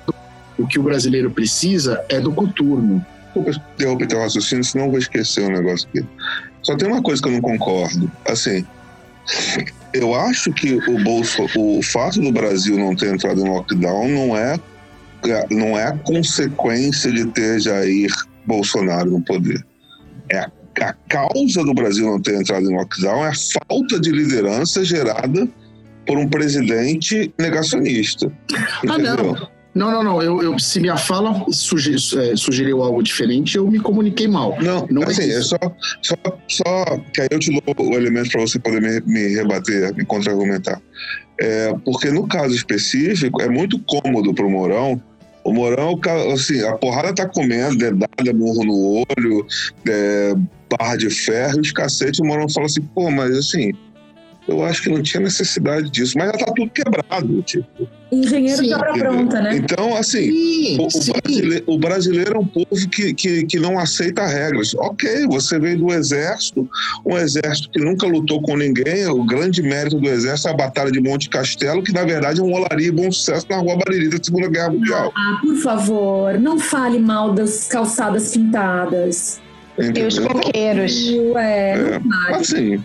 O 0.57 0.65
que 0.65 0.79
o 0.79 0.83
brasileiro 0.83 1.29
precisa 1.29 2.03
é 2.09 2.19
do 2.19 2.31
coturno. 2.31 3.05
Desculpa 3.43 3.51
interromper 3.75 4.07
teu 4.07 4.19
raciocínio, 4.19 4.63
senão 4.63 4.85
eu 4.85 4.91
vou 4.91 4.99
esquecer 4.99 5.43
um 5.43 5.51
negócio 5.51 5.87
aqui. 5.89 6.05
Só 6.67 6.75
tem 6.75 6.89
uma 6.89 7.01
coisa 7.01 7.21
que 7.21 7.29
eu 7.29 7.31
não 7.31 7.39
concordo. 7.39 8.12
Assim, 8.27 8.65
eu 9.93 10.13
acho 10.13 10.51
que 10.51 10.74
o 10.74 11.01
Bolso, 11.01 11.47
o 11.55 11.81
fato 11.81 12.19
do 12.19 12.29
Brasil 12.29 12.77
não 12.77 12.93
ter 12.93 13.13
entrado 13.13 13.39
em 13.39 13.47
lockdown 13.50 14.09
não 14.09 14.36
é 14.36 14.59
não 15.50 15.79
é 15.79 15.97
consequência 16.03 17.09
de 17.09 17.25
ter 17.27 17.62
Jair 17.62 18.12
Bolsonaro 18.45 19.12
no 19.12 19.21
poder. 19.21 19.65
É 20.29 20.39
a, 20.39 20.51
a 20.81 20.93
causa 21.07 21.63
do 21.63 21.74
Brasil 21.74 22.05
não 22.05 22.21
ter 22.21 22.36
entrado 22.36 22.69
em 22.69 22.75
lockdown 22.75 23.25
é 23.25 23.29
a 23.29 23.33
falta 23.69 23.97
de 23.97 24.12
liderança 24.12 24.83
gerada 24.83 25.47
por 26.05 26.17
um 26.17 26.27
presidente 26.27 27.33
negacionista. 27.39 28.29
Entendeu? 28.83 29.13
Ah, 29.13 29.39
não. 29.39 29.56
Não, 29.77 29.91
não, 29.91 30.03
não. 30.03 30.22
Eu, 30.22 30.41
eu, 30.41 30.57
se 30.57 30.79
minha 30.79 30.98
fala 30.98 31.46
sugeriu, 31.51 32.00
é, 32.19 32.36
sugeriu 32.36 32.81
algo 32.81 33.03
diferente, 33.03 33.57
eu 33.57 33.69
me 33.69 33.79
comuniquei 33.79 34.27
mal. 34.27 34.57
Não, 34.60 34.88
não 34.89 35.03
é 35.03 35.05
assim, 35.05 35.29
é, 35.31 35.36
é 35.36 35.41
só, 35.41 35.57
só, 36.01 36.15
só 36.48 36.98
que 37.13 37.22
aí 37.22 37.27
eu 37.29 37.38
te 37.38 37.51
dou 37.51 37.88
o 37.88 37.93
elemento 37.93 38.31
para 38.31 38.41
você 38.41 38.57
poder 38.57 38.81
me, 38.81 39.00
me 39.01 39.36
rebater, 39.36 39.96
me 39.96 40.03
contra-argumentar. 40.03 40.81
É, 41.39 41.75
porque 41.86 42.10
no 42.10 42.27
caso 42.27 42.55
específico, 42.55 43.39
é 43.39 43.48
muito 43.48 43.79
cômodo 43.86 44.34
para 44.34 44.46
o 44.46 44.50
Mourão 44.50 45.00
o 45.48 45.53
Mourão, 45.53 45.98
assim, 46.34 46.62
a 46.65 46.74
porrada 46.74 47.15
tá 47.15 47.25
comendo, 47.25 47.77
dedada, 47.77 48.34
morro 48.34 48.65
no 48.65 49.05
olho, 49.10 49.48
é, 49.88 50.36
barra 50.69 50.98
de 50.98 51.10
ferro, 51.10 51.62
os 51.62 51.72
cacete, 51.72 52.22
o 52.22 52.25
Mourão 52.25 52.50
fala 52.50 52.65
assim, 52.65 52.81
pô, 52.81 53.10
mas 53.10 53.31
assim, 53.38 53.72
eu 54.48 54.63
acho 54.63 54.82
que 54.82 54.89
não 54.89 55.01
tinha 55.01 55.22
necessidade 55.22 55.89
disso, 55.89 56.18
mas 56.18 56.27
já 56.27 56.46
tá 56.46 56.54
tudo 56.56 56.70
quebrado, 56.70 57.42
tipo. 57.44 57.88
Engenheiro 58.10 58.62
sim, 58.62 58.68
de 58.70 58.74
obra 58.74 58.94
pronta, 58.94 59.42
né? 59.42 59.58
Então, 59.58 59.94
assim, 59.98 60.32
sim, 60.32 60.77
o, 60.80 60.88
o, 60.88 61.22
brasileiro, 61.22 61.63
o, 61.68 61.77
brasileiro, 61.77 62.36
é 62.36 62.39
um 62.39 62.46
povo 62.46 62.89
que, 62.89 63.13
que, 63.13 63.46
que 63.46 63.60
não 63.60 63.77
aceita 63.77 64.25
regras. 64.25 64.74
Ok, 64.75 65.27
você 65.27 65.60
veio 65.60 65.77
do 65.77 65.94
exército, 65.94 66.70
um 67.06 67.18
exército 67.18 67.70
que 67.70 67.80
nunca 67.80 68.08
lutou 68.08 68.42
com 68.42 68.56
ninguém, 68.56 69.06
o 69.08 69.25
grande 69.25 69.62
mérito 69.62 70.00
do 70.00 70.08
exército 70.08 70.48
é 70.48 70.51
a 70.51 70.56
Batalha 70.56 70.92
de 70.92 71.01
Monte 71.01 71.30
Castelo, 71.30 71.84
que 71.84 71.92
na 71.92 72.06
verdade 72.06 72.39
é 72.39 72.44
um 72.44 72.54
olaria 72.54 72.94
bom 72.94 73.12
sucesso 73.12 73.46
na 73.50 73.58
Rua 73.58 73.75
Bariri 73.75 74.08
da 74.08 74.24
Segunda 74.24 74.48
Guerra 74.48 74.70
Mundial. 74.70 75.12
Ah, 75.13 75.39
por 75.42 75.56
favor, 75.58 76.39
não 76.39 76.58
fale 76.58 77.00
mal 77.00 77.34
das 77.34 77.68
calçadas 77.68 78.32
pintadas. 78.32 79.42
Entendeu? 79.77 80.06
E 80.06 80.08
os 80.08 80.20
coqueiros. 80.20 81.10
Ué, 81.34 81.72
é, 81.72 82.01
assim, 82.34 82.82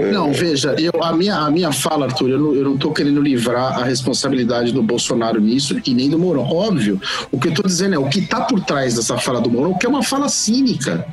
não, 0.00 0.32
veja, 0.32 0.74
eu, 0.78 1.02
a, 1.02 1.12
minha, 1.12 1.36
a 1.36 1.50
minha 1.50 1.72
fala, 1.72 2.06
Arthur, 2.06 2.30
eu 2.30 2.64
não 2.64 2.74
estou 2.74 2.92
querendo 2.92 3.20
livrar 3.20 3.78
a 3.78 3.84
responsabilidade 3.84 4.72
do 4.72 4.82
Bolsonaro 4.82 5.40
nisso 5.40 5.80
e 5.84 5.94
nem 5.94 6.08
do 6.08 6.18
Mourão. 6.18 6.42
Óbvio, 6.42 7.00
o 7.30 7.38
que 7.38 7.48
eu 7.48 7.52
estou 7.52 7.66
dizendo 7.66 7.94
é 7.94 7.98
o 7.98 8.08
que 8.08 8.20
está 8.20 8.42
por 8.42 8.60
trás 8.60 8.94
dessa 8.94 9.18
fala 9.18 9.40
do 9.40 9.50
Mourão, 9.50 9.76
que 9.76 9.86
é 9.86 9.88
uma 9.88 10.02
fala 10.02 10.28
cínica. 10.28 11.06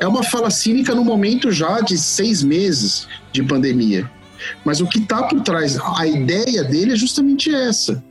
É 0.00 0.06
uma 0.06 0.22
fala 0.22 0.50
cínica 0.50 0.94
no 0.94 1.04
momento 1.04 1.50
já 1.52 1.80
de 1.80 1.96
seis 1.96 2.42
meses 2.42 3.06
de 3.32 3.42
pandemia. 3.42 4.10
Mas 4.64 4.80
o 4.80 4.86
que 4.86 4.98
está 4.98 5.22
por 5.22 5.40
trás, 5.42 5.78
a 5.96 6.06
ideia 6.06 6.64
dele 6.64 6.92
é 6.92 6.96
justamente 6.96 7.54
essa 7.54 8.02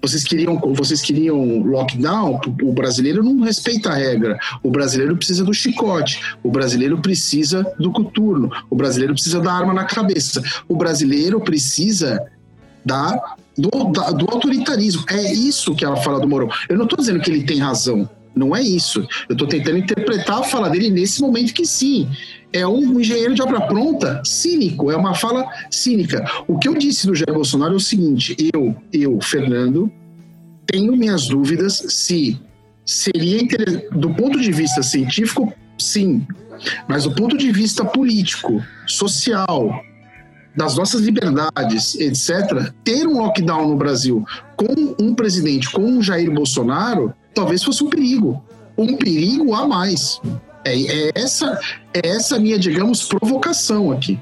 vocês 0.00 0.24
queriam, 0.24 0.58
vocês 0.74 1.02
queriam 1.02 1.62
lockdown, 1.62 2.40
o 2.62 2.72
brasileiro 2.72 3.22
não 3.22 3.40
respeita 3.40 3.90
a 3.90 3.94
regra. 3.94 4.38
O 4.62 4.70
brasileiro 4.70 5.16
precisa 5.16 5.44
do 5.44 5.52
chicote, 5.52 6.20
o 6.42 6.50
brasileiro 6.50 6.98
precisa 6.98 7.66
do 7.78 7.90
coturno, 7.90 8.50
o 8.70 8.76
brasileiro 8.76 9.14
precisa 9.14 9.40
da 9.40 9.52
arma 9.52 9.74
na 9.74 9.84
cabeça, 9.84 10.42
o 10.68 10.76
brasileiro 10.76 11.40
precisa 11.40 12.24
da, 12.84 13.36
do, 13.56 13.92
da, 13.92 14.10
do 14.12 14.30
autoritarismo. 14.30 15.04
É 15.10 15.32
isso 15.32 15.74
que 15.74 15.84
ela 15.84 15.96
fala 15.96 16.20
do 16.20 16.28
Moro. 16.28 16.48
Eu 16.68 16.76
não 16.76 16.84
estou 16.84 16.98
dizendo 16.98 17.20
que 17.20 17.30
ele 17.30 17.42
tem 17.42 17.58
razão, 17.58 18.08
não 18.34 18.54
é 18.54 18.62
isso. 18.62 19.06
Eu 19.28 19.32
estou 19.32 19.46
tentando 19.46 19.78
interpretar 19.78 20.40
a 20.40 20.44
fala 20.44 20.70
dele 20.70 20.90
nesse 20.90 21.20
momento 21.20 21.52
que 21.52 21.66
sim. 21.66 22.08
É 22.52 22.66
um 22.66 22.98
engenheiro 22.98 23.34
de 23.34 23.42
obra 23.42 23.60
pronta 23.62 24.22
cínico, 24.24 24.90
é 24.90 24.96
uma 24.96 25.14
fala 25.14 25.46
cínica. 25.70 26.24
O 26.46 26.58
que 26.58 26.68
eu 26.68 26.74
disse 26.74 27.06
do 27.06 27.14
Jair 27.14 27.34
Bolsonaro 27.34 27.74
é 27.74 27.76
o 27.76 27.80
seguinte: 27.80 28.34
eu, 28.54 28.74
eu, 28.92 29.18
Fernando, 29.20 29.92
tenho 30.66 30.96
minhas 30.96 31.26
dúvidas 31.26 31.84
se 31.88 32.40
seria 32.84 33.46
do 33.92 34.14
ponto 34.14 34.40
de 34.40 34.50
vista 34.50 34.82
científico, 34.82 35.52
sim, 35.78 36.26
mas 36.88 37.04
do 37.04 37.14
ponto 37.14 37.36
de 37.36 37.52
vista 37.52 37.84
político, 37.84 38.64
social, 38.86 39.82
das 40.58 40.76
nossas 40.76 41.02
liberdades, 41.02 41.94
etc., 41.94 42.72
ter 42.82 43.06
um 43.06 43.18
lockdown 43.18 43.68
no 43.68 43.76
Brasil 43.76 44.26
com 44.56 44.96
um 45.00 45.14
presidente, 45.14 45.70
com 45.70 45.82
um 45.82 46.02
Jair 46.02 46.32
Bolsonaro, 46.32 47.14
talvez 47.32 47.62
fosse 47.62 47.84
um 47.84 47.88
perigo. 47.88 48.42
Um 48.76 48.96
perigo 48.96 49.54
a 49.54 49.68
mais. 49.68 50.20
É, 50.64 50.74
é 50.74 51.12
essa, 51.14 51.60
é 51.94 52.08
essa 52.08 52.40
minha, 52.40 52.58
digamos, 52.58 53.04
provocação 53.04 53.92
aqui. 53.92 54.18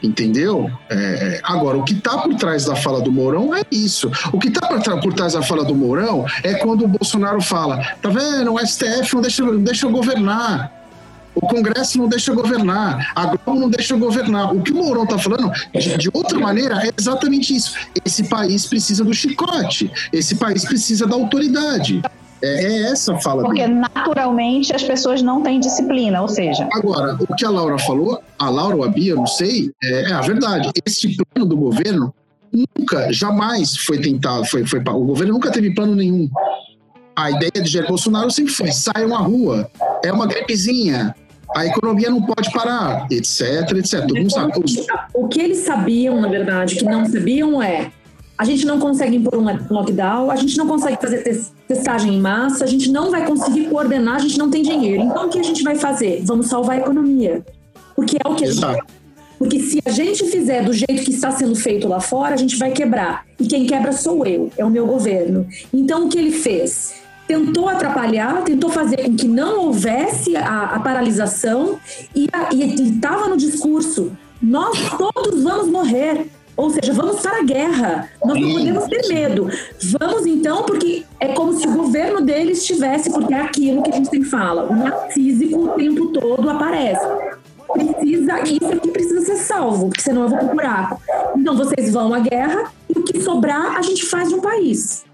Entendeu? 0.00 0.70
É, 0.88 1.40
agora, 1.42 1.76
o 1.76 1.84
que 1.84 1.92
está 1.92 2.18
por 2.18 2.34
trás 2.36 2.66
da 2.66 2.76
fala 2.76 3.00
do 3.00 3.10
Mourão 3.10 3.52
é 3.52 3.62
isso. 3.70 4.10
O 4.32 4.38
que 4.38 4.46
está 4.46 4.96
por 5.00 5.12
trás 5.12 5.32
da 5.32 5.42
fala 5.42 5.64
do 5.64 5.74
Mourão 5.74 6.24
é 6.44 6.54
quando 6.54 6.84
o 6.84 6.88
Bolsonaro 6.88 7.40
fala: 7.42 7.78
tá 8.00 8.08
vendo? 8.08 8.54
O 8.54 8.58
STF 8.64 9.12
não 9.14 9.22
deixa, 9.22 9.42
não 9.44 9.62
deixa 9.62 9.86
eu 9.86 9.90
governar. 9.90 10.79
O 11.40 11.46
Congresso 11.46 11.98
não 11.98 12.08
deixa 12.08 12.34
governar, 12.34 13.12
a 13.14 13.26
Globo 13.26 13.60
não 13.60 13.70
deixa 13.70 13.96
governar. 13.96 14.54
O 14.54 14.62
que 14.62 14.72
o 14.72 14.76
Mourão 14.76 15.04
está 15.04 15.18
falando, 15.18 15.50
de, 15.72 15.96
de, 15.96 16.10
outra 16.12 16.38
maneira, 16.38 16.86
é 16.86 16.90
exatamente 16.98 17.54
isso. 17.54 17.74
Esse 18.04 18.28
país 18.28 18.66
precisa 18.66 19.04
do 19.04 19.14
chicote, 19.14 19.90
esse 20.12 20.34
país 20.36 20.64
precisa 20.64 21.06
da 21.06 21.14
autoridade. 21.14 22.02
É, 22.42 22.64
é 22.64 22.82
essa 22.90 23.14
a 23.14 23.20
fala. 23.20 23.44
Porque 23.44 23.60
dele. 23.60 23.74
naturalmente 23.74 24.74
as 24.74 24.82
pessoas 24.82 25.22
não 25.22 25.42
têm 25.42 25.60
disciplina, 25.60 26.22
ou 26.22 26.28
seja. 26.28 26.68
Agora, 26.72 27.16
o 27.20 27.34
que 27.34 27.44
a 27.44 27.50
Laura 27.50 27.78
falou, 27.78 28.20
a 28.38 28.48
Laura 28.48 28.76
ou 28.76 28.84
a 28.84 28.88
Bia, 28.88 29.14
não 29.14 29.26
sei, 29.26 29.70
é, 29.82 30.10
é 30.10 30.12
a 30.12 30.20
verdade. 30.20 30.70
Esse 30.86 31.16
plano 31.16 31.48
do 31.48 31.56
governo 31.56 32.14
nunca, 32.52 33.12
jamais 33.12 33.76
foi 33.76 33.98
tentado, 33.98 34.44
foi, 34.44 34.66
foi, 34.66 34.80
o 34.80 35.04
governo 35.04 35.34
nunca 35.34 35.50
teve 35.50 35.74
plano 35.74 35.94
nenhum. 35.94 36.28
A 37.14 37.30
ideia 37.30 37.62
de 37.62 37.70
Jair 37.70 37.86
Bolsonaro 37.86 38.30
sempre 38.30 38.52
foi: 38.52 38.72
saiam 38.72 39.14
à 39.14 39.18
rua, 39.18 39.70
é 40.02 40.12
uma 40.12 40.26
gripezinha, 40.26 41.14
a 41.56 41.66
economia 41.66 42.10
não 42.10 42.22
pode 42.22 42.50
parar, 42.52 43.06
etc, 43.10 43.72
etc. 43.76 44.00
Todo 44.06 44.16
mundo 44.16 44.32
sabe. 44.32 44.52
O 45.14 45.28
que 45.28 45.40
eles 45.40 45.58
sabiam, 45.58 46.20
na 46.20 46.28
verdade, 46.28 46.76
que 46.76 46.84
não 46.84 47.06
sabiam 47.06 47.62
é 47.62 47.90
a 48.38 48.44
gente 48.44 48.64
não 48.64 48.80
consegue 48.80 49.16
impor 49.16 49.38
um 49.38 49.44
lockdown, 49.70 50.30
a 50.30 50.36
gente 50.36 50.56
não 50.56 50.66
consegue 50.66 50.96
fazer 50.98 51.44
testagem 51.68 52.14
em 52.14 52.20
massa, 52.20 52.64
a 52.64 52.66
gente 52.66 52.90
não 52.90 53.10
vai 53.10 53.26
conseguir 53.26 53.68
coordenar, 53.68 54.16
a 54.16 54.18
gente 54.20 54.38
não 54.38 54.50
tem 54.50 54.62
dinheiro. 54.62 55.02
Então, 55.02 55.26
o 55.26 55.28
que 55.28 55.38
a 55.38 55.42
gente 55.42 55.62
vai 55.62 55.76
fazer? 55.76 56.22
Vamos 56.24 56.46
salvar 56.46 56.76
a 56.76 56.80
economia. 56.80 57.44
Porque 57.94 58.16
é 58.16 58.26
o 58.26 58.34
que 58.34 58.44
Exato. 58.44 58.66
a 58.66 58.72
gente 58.76 59.00
porque 59.40 59.58
se 59.58 59.80
a 59.86 59.90
gente 59.90 60.26
fizer 60.26 60.62
do 60.62 60.70
jeito 60.70 61.02
que 61.02 61.12
está 61.12 61.30
sendo 61.30 61.54
feito 61.54 61.88
lá 61.88 61.98
fora, 61.98 62.34
a 62.34 62.36
gente 62.36 62.58
vai 62.58 62.72
quebrar. 62.72 63.24
E 63.40 63.46
quem 63.46 63.66
quebra 63.66 63.90
sou 63.90 64.26
eu, 64.26 64.52
é 64.54 64.62
o 64.62 64.68
meu 64.68 64.86
governo. 64.86 65.48
Então, 65.72 66.04
o 66.04 66.08
que 66.10 66.18
ele 66.18 66.30
fez? 66.30 67.00
Tentou 67.30 67.68
atrapalhar, 67.68 68.42
tentou 68.42 68.70
fazer 68.70 69.04
com 69.04 69.14
que 69.14 69.28
não 69.28 69.66
houvesse 69.66 70.34
a, 70.34 70.74
a 70.74 70.80
paralisação 70.80 71.78
e 72.12 72.28
estava 72.82 73.28
no 73.28 73.36
discurso: 73.36 74.10
nós 74.42 74.76
todos 74.98 75.44
vamos 75.44 75.68
morrer. 75.68 76.26
Ou 76.56 76.70
seja, 76.70 76.92
vamos 76.92 77.20
para 77.20 77.38
a 77.38 77.44
guerra. 77.44 78.10
Nós 78.24 78.40
não 78.40 78.50
podemos 78.50 78.84
ter 78.88 79.06
medo. 79.06 79.48
Vamos 79.96 80.26
então, 80.26 80.64
porque 80.64 81.04
é 81.20 81.28
como 81.28 81.52
se 81.52 81.68
o 81.68 81.72
governo 81.72 82.20
deles 82.20 82.58
estivesse, 82.58 83.08
porque 83.12 83.32
é 83.32 83.42
aquilo 83.42 83.84
que 83.84 83.90
a 83.90 83.94
gente 83.94 84.10
sempre 84.10 84.28
fala. 84.28 84.64
O 84.64 84.74
narcísico 84.74 85.56
o 85.56 85.68
tempo 85.68 86.08
todo 86.08 86.50
aparece. 86.50 87.06
Precisa, 87.72 88.40
isso 88.40 88.72
aqui 88.72 88.90
precisa 88.90 89.20
ser 89.20 89.36
salvo, 89.36 89.86
porque 89.86 90.02
senão 90.02 90.22
eu 90.22 90.30
vou 90.30 90.38
pro 90.38 90.48
buraco. 90.48 91.00
Então 91.36 91.56
vocês 91.56 91.92
vão 91.92 92.12
à 92.12 92.18
guerra 92.18 92.72
e 92.88 92.98
o 92.98 93.04
que 93.04 93.20
sobrar, 93.20 93.76
a 93.76 93.82
gente 93.82 94.04
faz 94.06 94.28
de 94.28 94.34
um 94.34 94.40
país. 94.40 95.04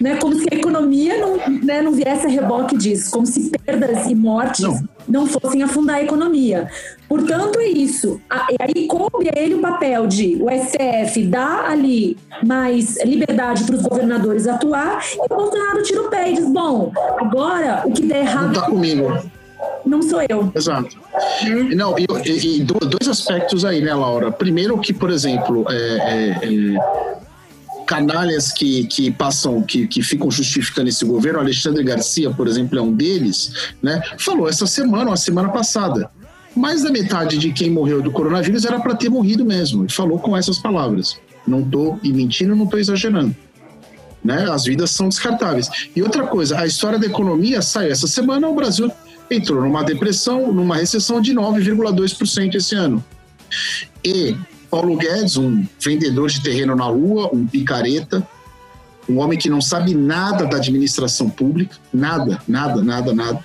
Né? 0.00 0.16
Como 0.16 0.34
se 0.34 0.46
a 0.52 0.54
economia 0.54 1.18
não, 1.18 1.36
né, 1.62 1.80
não 1.82 1.92
viesse 1.92 2.26
a 2.26 2.28
reboque 2.28 2.76
disso, 2.76 3.10
como 3.10 3.26
se 3.26 3.50
perdas 3.64 4.06
e 4.06 4.14
mortes 4.14 4.60
não, 4.60 4.88
não 5.08 5.26
fossem 5.26 5.62
afundar 5.62 5.96
a 5.96 6.02
economia. 6.02 6.68
Portanto, 7.08 7.58
é 7.60 7.66
isso. 7.66 8.20
E 8.50 8.56
aí 8.60 8.86
coube 8.86 9.28
a 9.34 9.40
ele 9.40 9.54
o 9.54 9.60
papel 9.60 10.06
de 10.06 10.36
o 10.40 10.48
STF 10.50 11.24
dar 11.26 11.70
ali 11.70 12.16
mais 12.44 13.02
liberdade 13.04 13.64
para 13.64 13.76
os 13.76 13.82
governadores 13.82 14.46
atuar 14.46 15.02
e 15.14 15.32
o 15.32 15.36
Bolsonaro 15.36 15.82
tira 15.82 16.02
o 16.02 16.10
pé 16.10 16.30
e 16.30 16.34
diz: 16.34 16.46
bom, 16.50 16.92
agora 17.18 17.82
o 17.84 17.92
que 17.92 18.02
der 18.02 18.22
errado. 18.22 18.46
Não 18.46 18.54
tá 18.54 18.62
comigo. 18.62 19.36
Não 19.84 20.02
sou 20.02 20.20
eu. 20.28 20.52
Exato. 20.54 20.98
Não, 21.74 21.96
e, 21.96 22.06
e, 22.24 22.60
e, 22.60 22.64
dois 22.64 23.08
aspectos 23.08 23.64
aí, 23.64 23.80
né, 23.80 23.94
Laura? 23.94 24.32
Primeiro 24.32 24.76
que, 24.78 24.92
por 24.92 25.10
exemplo, 25.10 25.64
é, 25.70 25.74
é, 25.74 26.38
é 26.42 27.25
canalhas 27.86 28.52
que, 28.52 28.84
que 28.86 29.10
passam, 29.10 29.62
que, 29.62 29.86
que 29.86 30.02
ficam 30.02 30.30
justificando 30.30 30.88
esse 30.88 31.04
governo, 31.04 31.38
Alexandre 31.38 31.82
Garcia, 31.84 32.30
por 32.30 32.48
exemplo, 32.48 32.78
é 32.78 32.82
um 32.82 32.92
deles, 32.92 33.52
né? 33.82 34.02
Falou 34.18 34.48
essa 34.48 34.66
semana, 34.66 35.10
uma 35.10 35.16
semana 35.16 35.48
passada. 35.48 36.10
Mais 36.54 36.82
da 36.82 36.90
metade 36.90 37.38
de 37.38 37.52
quem 37.52 37.70
morreu 37.70 38.02
do 38.02 38.10
coronavírus 38.10 38.64
era 38.64 38.80
para 38.80 38.94
ter 38.94 39.10
morrido 39.10 39.44
mesmo. 39.44 39.84
E 39.84 39.92
falou 39.92 40.18
com 40.18 40.36
essas 40.36 40.58
palavras. 40.58 41.16
Não 41.46 41.60
estou 41.60 42.00
mentindo, 42.02 42.56
não 42.56 42.64
estou 42.64 42.80
exagerando. 42.80 43.36
Né? 44.24 44.50
As 44.50 44.64
vidas 44.64 44.90
são 44.90 45.08
descartáveis. 45.08 45.68
E 45.94 46.02
outra 46.02 46.26
coisa, 46.26 46.58
a 46.58 46.66
história 46.66 46.98
da 46.98 47.06
economia 47.06 47.60
saiu 47.62 47.92
essa 47.92 48.06
semana, 48.06 48.48
o 48.48 48.54
Brasil 48.54 48.90
entrou 49.30 49.60
numa 49.60 49.84
depressão, 49.84 50.52
numa 50.52 50.76
recessão 50.76 51.20
de 51.20 51.34
9,2% 51.34 52.54
esse 52.54 52.74
ano. 52.74 53.04
E 54.02 54.36
Paulo 54.70 54.96
Guedes, 54.96 55.36
um 55.36 55.64
vendedor 55.80 56.28
de 56.28 56.42
terreno 56.42 56.74
na 56.74 56.84
rua, 56.84 57.30
um 57.32 57.46
picareta, 57.46 58.26
um 59.08 59.18
homem 59.18 59.38
que 59.38 59.48
não 59.48 59.60
sabe 59.60 59.94
nada 59.94 60.46
da 60.46 60.56
administração 60.56 61.30
pública, 61.30 61.76
nada, 61.92 62.40
nada, 62.46 62.82
nada, 62.82 63.14
nada. 63.14 63.44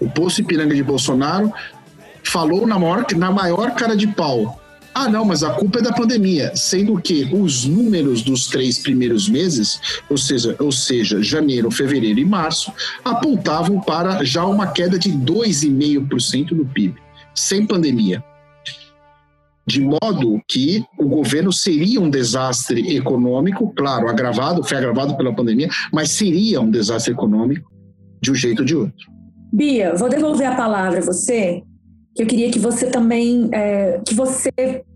O 0.00 0.08
Poço 0.08 0.40
Ipiranga 0.40 0.74
de 0.74 0.82
Bolsonaro 0.82 1.52
falou 2.24 2.66
na 2.66 2.78
maior, 2.78 3.06
na 3.16 3.30
maior 3.30 3.74
cara 3.74 3.96
de 3.96 4.06
pau. 4.06 4.58
Ah, 4.94 5.08
não, 5.08 5.24
mas 5.24 5.42
a 5.42 5.50
culpa 5.50 5.78
é 5.78 5.82
da 5.82 5.92
pandemia, 5.92 6.52
sendo 6.54 7.00
que 7.00 7.30
os 7.32 7.64
números 7.64 8.22
dos 8.22 8.46
três 8.46 8.78
primeiros 8.78 9.26
meses, 9.26 9.80
ou 10.08 10.18
seja, 10.18 10.54
ou 10.58 10.70
seja, 10.70 11.22
janeiro, 11.22 11.70
fevereiro 11.70 12.20
e 12.20 12.24
março, 12.24 12.70
apontavam 13.02 13.80
para 13.80 14.22
já 14.22 14.44
uma 14.44 14.66
queda 14.66 14.98
de 14.98 15.10
2,5% 15.10 16.48
do 16.48 16.66
PIB, 16.66 17.00
sem 17.34 17.66
pandemia 17.66 18.22
de 19.66 19.80
modo 19.80 20.40
que 20.48 20.84
o 20.98 21.06
governo 21.06 21.52
seria 21.52 22.00
um 22.00 22.10
desastre 22.10 22.96
econômico, 22.96 23.72
claro, 23.74 24.08
agravado, 24.08 24.64
foi 24.64 24.76
agravado 24.76 25.16
pela 25.16 25.34
pandemia, 25.34 25.68
mas 25.92 26.10
seria 26.10 26.60
um 26.60 26.70
desastre 26.70 27.12
econômico 27.12 27.70
de 28.20 28.30
um 28.30 28.34
jeito 28.34 28.60
ou 28.60 28.64
de 28.64 28.76
outro. 28.76 29.12
Bia, 29.52 29.94
vou 29.94 30.08
devolver 30.08 30.46
a 30.46 30.56
palavra 30.56 30.98
a 30.98 31.02
você, 31.02 31.62
que 32.14 32.22
eu 32.22 32.26
queria 32.26 32.50
que 32.50 32.58
você 32.58 32.86
também, 32.86 33.48
é, 33.52 34.00
que 34.06 34.14
você 34.14 34.50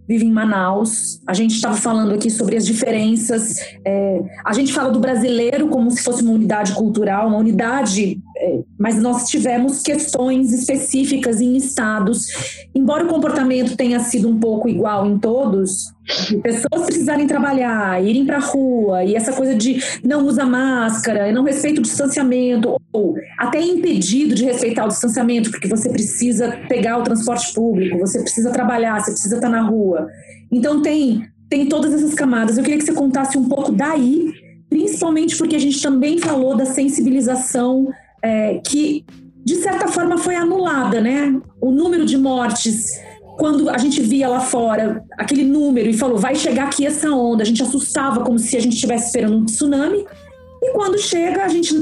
vive 0.09 0.25
em 0.25 0.33
Manaus. 0.33 1.21
A 1.27 1.35
gente 1.35 1.55
estava 1.55 1.77
falando 1.77 2.15
aqui 2.15 2.31
sobre 2.31 2.57
as 2.57 2.65
diferenças. 2.65 3.57
É, 3.85 4.21
a 4.45 4.53
gente 4.53 4.73
fala 4.73 4.91
do 4.91 5.01
brasileiro 5.01 5.69
como 5.69 5.91
se 5.91 6.03
fosse 6.03 6.23
uma 6.23 6.33
unidade 6.33 6.73
cultural, 6.75 7.29
uma 7.29 7.39
unidade, 7.39 8.21
mas 8.79 9.01
nós 9.01 9.29
tivemos 9.29 9.83
questões 9.83 10.53
específicas 10.53 11.41
em 11.41 11.57
estados. 11.57 12.27
Embora 12.75 13.05
o 13.05 13.09
comportamento 13.09 13.77
tenha 13.77 14.01
sido 14.01 14.29
um 14.29 14.39
pouco 14.39 14.69
igual 14.69 15.07
em 15.07 15.19
todos, 15.19 15.93
pessoas 16.43 16.87
precisarem 16.87 17.27
trabalhar, 17.27 18.03
irem 18.05 18.25
para 18.25 18.37
a 18.37 18.41
rua, 18.41 19.05
e 19.05 19.15
essa 19.15 19.33
coisa 19.33 19.55
de 19.55 19.83
não 20.05 20.25
usa 20.27 20.45
máscara, 20.45 21.33
não 21.33 21.45
respeita 21.45 21.81
o 21.81 21.83
distanciamento, 21.83 22.77
ou 22.93 23.15
até 23.39 23.61
impedido 23.61 24.35
de 24.35 24.45
respeitar 24.45 24.85
o 24.85 24.89
distanciamento, 24.89 25.51
porque 25.51 25.69
você 25.69 25.89
precisa 25.89 26.61
pegar 26.69 26.99
o 26.99 27.03
transporte 27.03 27.53
público, 27.53 27.99
você 27.99 28.21
precisa 28.21 28.51
trabalhar, 28.51 29.01
você 29.01 29.13
precisa 29.13 29.37
estar 29.37 29.49
na 29.49 29.63
rua. 29.63 30.09
Então 30.51 30.81
tem, 30.81 31.27
tem 31.49 31.69
todas 31.69 31.93
essas 31.93 32.15
camadas. 32.15 32.57
Eu 32.57 32.65
queria 32.65 32.79
que 32.79 32.85
você 32.85 32.93
contasse 32.93 33.37
um 33.37 33.49
pouco 33.49 33.73
daí, 33.73 34.33
principalmente 34.69 35.37
porque 35.37 35.57
a 35.57 35.61
gente 35.61 35.81
também 35.83 36.19
falou 36.19 36.57
da 36.57 36.65
sensibilização 36.65 37.89
é, 38.27 38.61
que, 38.67 39.05
de 39.45 39.57
certa 39.57 39.89
forma, 39.89 40.19
foi 40.19 40.35
anulada, 40.35 41.01
né? 41.01 41.41
O 41.61 41.71
número 41.71 42.05
de 42.05 42.19
mortes 42.19 43.01
quando 43.39 43.69
a 43.69 43.77
gente 43.77 44.01
via 44.01 44.29
lá 44.29 44.41
fora 44.41 45.05
aquele 45.19 45.45
número 45.45 45.89
e 45.91 45.93
falou, 45.93 46.17
vai 46.17 46.35
chegar 46.35 46.65
aqui 46.65 46.87
essa 46.87 47.11
onda, 47.11 47.43
a 47.43 47.47
gente 47.47 47.63
assustava 47.63 48.25
como 48.25 48.39
se 48.39 48.57
a 48.57 48.61
gente 48.61 48.75
estivesse 48.75 49.07
esperando 49.07 49.37
um 49.37 49.45
tsunami. 49.45 50.07
E 50.63 50.73
quando 50.73 50.99
chega, 50.99 51.45
a 51.45 51.49
gente 51.49 51.75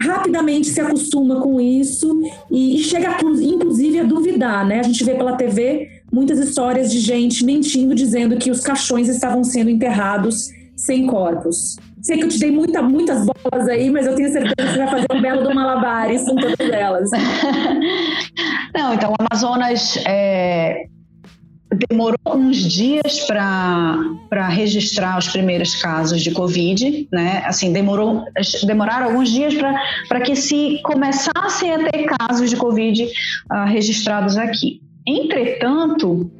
rapidamente 0.00 0.68
se 0.68 0.80
acostuma 0.80 1.40
com 1.40 1.60
isso 1.60 2.20
e 2.50 2.78
chega, 2.78 3.16
inclusive, 3.22 4.00
a 4.00 4.02
duvidar, 4.02 4.66
né? 4.66 4.80
A 4.80 4.82
gente 4.82 5.04
vê 5.04 5.14
pela 5.14 5.36
TV 5.36 5.88
muitas 6.12 6.40
histórias 6.40 6.90
de 6.90 6.98
gente 6.98 7.44
mentindo, 7.44 7.94
dizendo 7.94 8.36
que 8.36 8.50
os 8.50 8.60
caixões 8.60 9.08
estavam 9.08 9.44
sendo 9.44 9.70
enterrados 9.70 10.48
sem 10.76 11.06
corpos. 11.06 11.76
Sei 12.02 12.18
que 12.18 12.24
eu 12.24 12.28
te 12.28 12.38
dei 12.38 12.50
muita, 12.50 12.82
muitas 12.82 13.24
bolas 13.24 13.68
aí, 13.68 13.88
mas 13.88 14.06
eu 14.06 14.14
tenho 14.16 14.30
certeza 14.30 14.54
que 14.56 14.72
você 14.72 14.78
vai 14.78 14.88
fazer 14.88 15.06
um 15.12 15.22
belo 15.22 15.42
do 15.44 15.54
malabares 15.54 16.24
com 16.24 16.34
todas 16.34 16.58
elas. 16.70 17.10
Não, 18.74 18.94
então, 18.94 19.12
o 19.12 19.14
Amazonas 19.20 19.96
é, 20.06 20.86
demorou 21.88 22.18
uns 22.26 22.56
dias 22.56 23.20
para 23.26 24.48
registrar 24.48 25.18
os 25.18 25.28
primeiros 25.28 25.80
casos 25.80 26.22
de 26.22 26.30
Covid, 26.32 27.08
né? 27.12 27.42
Assim, 27.46 27.72
demorou, 27.72 28.24
demoraram 28.64 29.06
alguns 29.06 29.30
dias 29.30 29.54
para 30.08 30.20
que 30.20 30.34
se 30.34 30.80
começassem 30.82 31.72
a 31.72 31.90
ter 31.90 32.06
casos 32.18 32.50
de 32.50 32.56
Covid 32.56 33.04
uh, 33.04 33.64
registrados 33.66 34.36
aqui. 34.36 34.80
Entretanto, 35.06 36.30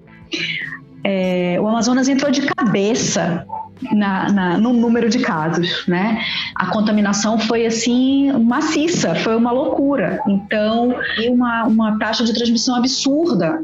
é, 1.05 1.59
o 1.61 1.66
Amazonas 1.66 2.09
entrou 2.09 2.31
de 2.31 2.42
cabeça 2.42 3.46
na, 3.90 4.31
na, 4.31 4.59
no 4.59 4.73
número 4.73 5.09
de 5.09 5.18
casos, 5.18 5.85
né? 5.87 6.23
A 6.55 6.66
contaminação 6.66 7.38
foi 7.38 7.66
assim 7.66 8.33
maciça, 8.33 9.14
foi 9.16 9.37
uma 9.37 9.51
loucura. 9.51 10.21
Então, 10.27 10.95
uma, 11.29 11.64
uma 11.64 11.99
taxa 11.99 12.25
de 12.25 12.33
transmissão 12.33 12.77
absurda, 12.77 13.61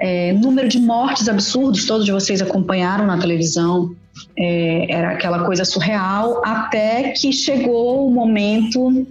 é, 0.00 0.32
número 0.32 0.68
de 0.68 0.78
mortes 0.78 1.28
absurdos, 1.28 1.86
todos 1.86 2.08
vocês 2.08 2.40
acompanharam 2.40 3.06
na 3.06 3.18
televisão. 3.18 3.94
É, 4.36 4.92
era 4.92 5.10
aquela 5.10 5.44
coisa 5.44 5.64
surreal, 5.64 6.42
até 6.44 7.10
que 7.10 7.32
chegou 7.32 8.06
o 8.06 8.10
momento 8.10 9.06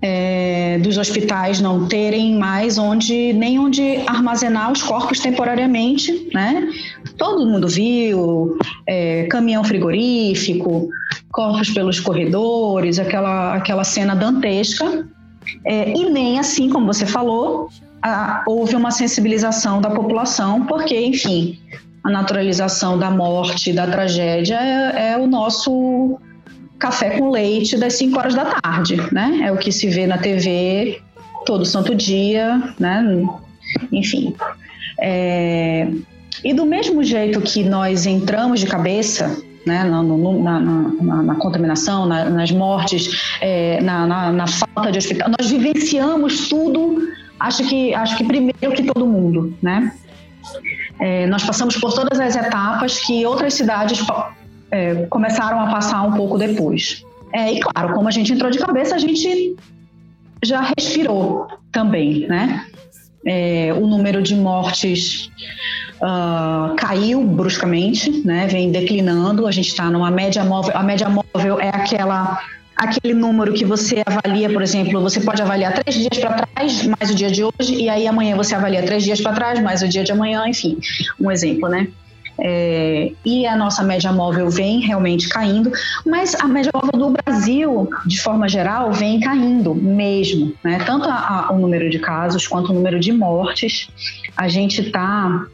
é, 0.00 0.78
dos 0.78 0.96
hospitais 0.98 1.60
não 1.60 1.86
terem 1.86 2.38
mais 2.38 2.78
onde 2.78 3.32
nem 3.32 3.58
onde 3.58 3.96
armazenar 4.06 4.72
os 4.72 4.82
corpos 4.82 5.20
temporariamente, 5.20 6.28
né? 6.32 6.68
Todo 7.16 7.46
mundo 7.46 7.68
viu 7.68 8.56
é, 8.86 9.24
caminhão 9.24 9.64
frigorífico, 9.64 10.88
corpos 11.30 11.70
pelos 11.70 12.00
corredores, 12.00 12.98
aquela 12.98 13.54
aquela 13.54 13.84
cena 13.84 14.14
dantesca. 14.14 15.06
É, 15.64 15.90
e 15.90 16.10
nem 16.10 16.38
assim, 16.38 16.68
como 16.68 16.86
você 16.86 17.06
falou, 17.06 17.68
a, 18.02 18.42
houve 18.46 18.76
uma 18.76 18.90
sensibilização 18.90 19.80
da 19.80 19.90
população, 19.90 20.64
porque, 20.66 20.98
enfim, 20.98 21.58
a 22.04 22.10
naturalização 22.10 22.98
da 22.98 23.10
morte, 23.10 23.72
da 23.72 23.86
tragédia 23.86 24.56
é, 24.56 25.12
é 25.12 25.18
o 25.18 25.26
nosso 25.26 26.18
café 26.80 27.18
com 27.18 27.30
leite 27.30 27.76
das 27.76 27.92
5 27.94 28.18
horas 28.18 28.34
da 28.34 28.46
tarde, 28.46 28.96
né? 29.12 29.42
É 29.44 29.52
o 29.52 29.58
que 29.58 29.70
se 29.70 29.88
vê 29.88 30.06
na 30.06 30.18
TV 30.18 31.00
todo 31.46 31.64
santo 31.64 31.94
dia, 31.94 32.74
né? 32.78 33.04
Enfim. 33.92 34.34
É... 35.00 35.88
E 36.42 36.54
do 36.54 36.64
mesmo 36.64 37.04
jeito 37.04 37.40
que 37.40 37.62
nós 37.62 38.06
entramos 38.06 38.60
de 38.60 38.66
cabeça 38.66 39.36
né, 39.66 39.84
na, 39.84 40.02
na, 40.02 40.60
na, 40.60 41.22
na, 41.22 41.34
contaminação, 41.34 42.06
nas 42.06 42.50
mortes, 42.50 43.36
é, 43.42 43.78
na, 43.82 44.46
falta 44.46 44.90
de 44.90 44.96
hospital. 44.96 45.30
Nós 45.38 45.50
vivenciamos 45.50 46.48
tudo, 46.48 47.06
acho 47.38 47.68
que, 47.68 47.92
acho 47.94 48.16
que 48.16 48.24
primeiro 48.24 48.72
que 48.74 48.84
todo 48.84 49.06
mundo, 49.06 49.54
né? 49.60 49.92
É, 50.98 51.26
nós 51.26 51.44
passamos 51.44 51.76
por 51.76 51.92
todas 51.92 52.18
as 52.18 52.36
etapas 52.36 52.98
que 53.00 53.26
outras 53.26 53.52
cidades 53.52 54.02
é, 54.70 55.06
começaram 55.06 55.60
a 55.60 55.66
passar 55.70 56.02
um 56.02 56.12
pouco 56.12 56.38
depois. 56.38 57.04
É, 57.32 57.52
e 57.52 57.60
claro, 57.60 57.94
como 57.94 58.08
a 58.08 58.10
gente 58.10 58.32
entrou 58.32 58.50
de 58.50 58.58
cabeça, 58.58 58.94
a 58.94 58.98
gente 58.98 59.56
já 60.42 60.72
respirou 60.76 61.46
também, 61.70 62.26
né? 62.26 62.66
É, 63.26 63.72
o 63.74 63.86
número 63.86 64.22
de 64.22 64.34
mortes 64.34 65.30
uh, 66.00 66.74
caiu 66.76 67.22
bruscamente, 67.22 68.26
né? 68.26 68.46
Vem 68.46 68.72
declinando. 68.72 69.46
A 69.46 69.52
gente 69.52 69.68
está 69.68 69.90
numa 69.90 70.10
média 70.10 70.42
móvel. 70.42 70.72
A 70.74 70.82
média 70.82 71.08
móvel 71.08 71.60
é 71.60 71.68
aquela 71.68 72.40
aquele 72.80 73.12
número 73.12 73.52
que 73.52 73.62
você 73.62 74.02
avalia, 74.06 74.48
por 74.50 74.62
exemplo, 74.62 75.02
você 75.02 75.20
pode 75.20 75.42
avaliar 75.42 75.74
três 75.74 75.98
dias 75.98 76.18
para 76.18 76.46
trás, 76.46 76.86
mais 76.86 77.10
o 77.10 77.14
dia 77.14 77.30
de 77.30 77.44
hoje, 77.44 77.74
e 77.74 77.90
aí 77.90 78.06
amanhã 78.06 78.34
você 78.34 78.54
avalia 78.54 78.82
três 78.82 79.04
dias 79.04 79.20
para 79.20 79.34
trás, 79.34 79.60
mais 79.60 79.82
o 79.82 79.88
dia 79.88 80.02
de 80.02 80.12
amanhã, 80.12 80.48
enfim, 80.48 80.78
um 81.20 81.30
exemplo, 81.30 81.68
né? 81.68 81.88
É, 82.40 83.12
e 83.24 83.46
a 83.46 83.56
nossa 83.56 83.82
média 83.82 84.12
móvel 84.12 84.48
vem 84.48 84.80
realmente 84.80 85.28
caindo, 85.28 85.70
mas 86.06 86.34
a 86.34 86.48
média 86.48 86.70
móvel 86.74 86.92
do 86.92 87.10
Brasil, 87.10 87.90
de 88.06 88.20
forma 88.20 88.48
geral, 88.48 88.92
vem 88.92 89.20
caindo 89.20 89.74
mesmo, 89.74 90.54
né? 90.64 90.78
Tanto 90.84 91.08
a, 91.08 91.48
a, 91.48 91.52
o 91.52 91.58
número 91.58 91.90
de 91.90 91.98
casos 91.98 92.48
quanto 92.48 92.70
o 92.70 92.74
número 92.74 92.98
de 92.98 93.12
mortes. 93.12 93.90
A 94.36 94.48
gente 94.48 94.80
está 94.80 95.46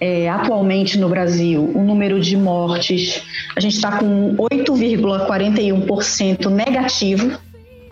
é, 0.00 0.28
atualmente 0.28 0.98
no 0.98 1.08
Brasil, 1.08 1.70
o 1.74 1.84
número 1.84 2.20
de 2.20 2.36
mortes, 2.36 3.22
a 3.56 3.60
gente 3.60 3.76
está 3.76 3.98
com 3.98 4.36
8,41% 4.36 6.50
negativo 6.50 7.38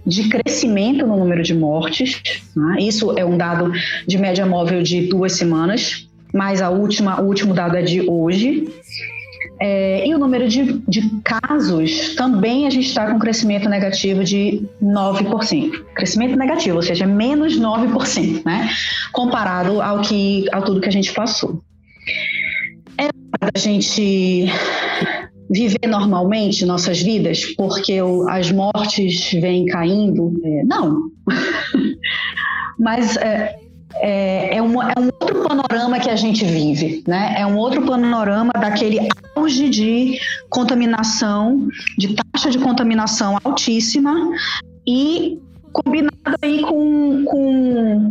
de 0.05 0.29
crescimento 0.29 1.07
no 1.07 1.17
número 1.17 1.43
de 1.43 1.55
mortes. 1.55 2.21
Né? 2.55 2.77
Isso 2.81 3.19
é 3.19 3.25
um 3.25 3.37
dado 3.37 3.73
de 4.07 4.19
média 4.19 4.47
móvel 4.47 4.81
de 4.83 5.03
duas 5.03 5.33
semanas 5.33 6.06
mas 6.37 6.61
a 6.61 6.69
última, 6.69 7.21
o 7.21 7.25
último 7.25 7.55
dado 7.55 7.77
é 7.77 7.83
de 7.83 8.09
hoje. 8.09 8.69
É, 9.59 10.07
e 10.07 10.15
o 10.15 10.19
número 10.19 10.47
de, 10.47 10.83
de 10.87 11.09
casos 11.25 12.15
também 12.15 12.67
a 12.67 12.71
gente 12.71 12.89
está 12.89 13.11
com 13.11 13.19
crescimento 13.19 13.71
negativo 13.71 14.23
de 14.23 14.69
9%. 14.83 15.83
Crescimento 15.95 16.37
negativo, 16.37 16.77
ou 16.77 16.83
seja, 16.83 17.07
menos 17.07 17.59
9%, 17.59 18.45
né? 18.45 18.69
Comparado 19.13 19.81
ao 19.81 20.03
que 20.03 20.45
ao 20.53 20.63
tudo 20.63 20.81
que 20.81 20.89
a 20.91 20.93
gente 20.93 21.11
passou. 21.15 21.63
É 22.99 23.05
hora 23.05 23.51
da 23.55 23.59
gente 23.59 24.47
viver 25.49 25.87
normalmente 25.89 26.67
nossas 26.67 27.01
vidas, 27.01 27.47
porque 27.57 28.03
o, 28.03 28.29
as 28.29 28.53
mortes 28.53 29.33
vêm 29.33 29.65
caindo? 29.65 30.35
É, 30.45 30.65
não. 30.65 31.11
Mas 32.79 33.17
é, 33.17 33.57
é, 34.01 34.57
é, 34.57 34.63
um, 34.63 34.83
é 34.83 34.95
um 34.99 35.07
outro 35.21 35.43
panorama 35.43 35.99
que 35.99 36.11
a 36.11 36.17
gente 36.17 36.45
vive, 36.45 37.03
né? 37.07 37.35
É 37.39 37.47
um 37.47 37.57
outro 37.57 37.85
panorama 37.85 38.53
daquele 38.53 38.99
auge 39.35 39.69
de 39.69 40.19
contaminação, 40.49 41.69
de 41.99 42.15
taxa 42.15 42.51
de 42.51 42.59
contaminação 42.59 43.39
altíssima 43.45 44.15
e 44.87 45.39
combinado 45.73 46.15
aí 46.43 46.63
com, 46.63 47.25
com 47.25 48.09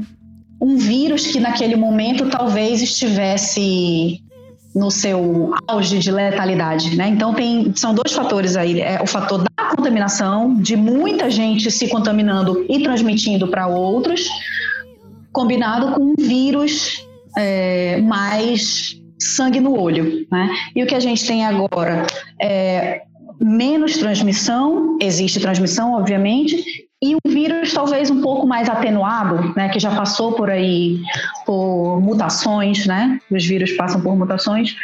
um 0.61 0.77
vírus 0.77 1.27
que 1.27 1.39
naquele 1.39 1.75
momento 1.75 2.29
talvez 2.29 2.81
estivesse 2.81 4.21
no 4.75 4.91
seu 4.91 5.53
auge 5.67 5.99
de 5.99 6.11
letalidade, 6.11 6.97
né? 6.97 7.07
Então 7.07 7.33
tem 7.33 7.71
são 7.75 7.93
dois 7.93 8.11
fatores 8.11 8.57
aí, 8.57 8.81
é 8.81 9.01
o 9.01 9.07
fator 9.07 9.41
da 9.41 9.75
contaminação, 9.75 10.53
de 10.55 10.75
muita 10.75 11.29
gente 11.29 11.71
se 11.71 11.87
contaminando 11.87 12.65
e 12.67 12.83
transmitindo 12.83 13.47
para 13.47 13.67
outros, 13.67 14.27
combinado 15.35 15.91
com 15.91 16.01
um 16.01 16.15
vírus 16.17 17.05
é, 17.37 17.97
mais 17.97 18.97
sangue 19.19 19.59
no 19.59 19.77
olho. 19.77 20.25
Né? 20.31 20.49
E 20.73 20.81
o 20.81 20.87
que 20.87 20.95
a 20.95 20.99
gente 20.99 21.27
tem 21.27 21.45
agora 21.45 22.07
é 22.41 23.01
menos 23.39 23.97
transmissão, 23.97 24.97
existe 25.01 25.41
transmissão, 25.41 25.93
obviamente, 25.93 26.63
e 27.03 27.15
um 27.15 27.29
vírus 27.29 27.73
talvez 27.73 28.09
um 28.09 28.21
pouco 28.21 28.47
mais 28.47 28.69
atenuado, 28.69 29.53
né, 29.57 29.67
que 29.67 29.77
já 29.77 29.93
passou 29.93 30.31
por 30.31 30.49
aí 30.49 31.01
por 31.45 31.99
mutações, 31.99 32.85
né? 32.85 33.19
Os 33.29 33.45
vírus 33.45 33.73
passam 33.73 33.99
por 33.99 34.15
mutações, 34.15 34.77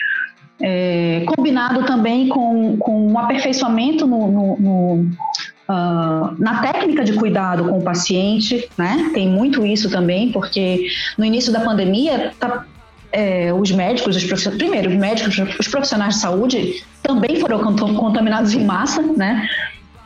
é, 0.62 1.24
combinado 1.26 1.86
também 1.86 2.28
com, 2.28 2.78
com 2.78 3.08
um 3.08 3.18
aperfeiçoamento 3.18 4.06
no, 4.06 4.28
no, 4.28 4.58
no 4.60 5.12
Uh, 5.72 6.36
na 6.38 6.62
técnica 6.62 7.02
de 7.02 7.14
cuidado 7.14 7.64
com 7.64 7.78
o 7.78 7.82
paciente, 7.82 8.68
né? 8.78 9.10
Tem 9.14 9.30
muito 9.30 9.66
isso 9.66 9.90
também, 9.90 10.30
porque 10.30 10.90
no 11.18 11.24
início 11.24 11.54
da 11.54 11.62
pandemia, 11.62 12.34
tá, 12.38 12.66
é, 13.10 13.54
os 13.54 13.72
médicos, 13.72 14.18
os 14.18 14.24
profissionais, 14.26 14.62
primeiro, 14.62 14.90
os 14.90 14.98
médicos, 14.98 15.38
os 15.58 15.68
profissionais 15.70 16.16
de 16.16 16.20
saúde 16.20 16.84
também 17.02 17.40
foram 17.40 17.74
contaminados 17.74 18.54
em 18.54 18.66
massa, 18.66 19.02
né? 19.02 19.48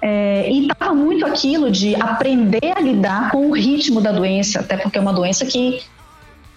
É, 0.02 0.52
e 0.52 0.68
estava 0.68 0.94
muito 0.94 1.26
aquilo 1.26 1.72
de 1.72 1.96
aprender 1.96 2.74
a 2.76 2.80
lidar 2.80 3.32
com 3.32 3.50
o 3.50 3.52
ritmo 3.52 4.00
da 4.00 4.12
doença, 4.12 4.60
até 4.60 4.78
porque 4.78 5.00
é 5.00 5.02
uma 5.02 5.14
doença 5.14 5.48
que 5.48 5.82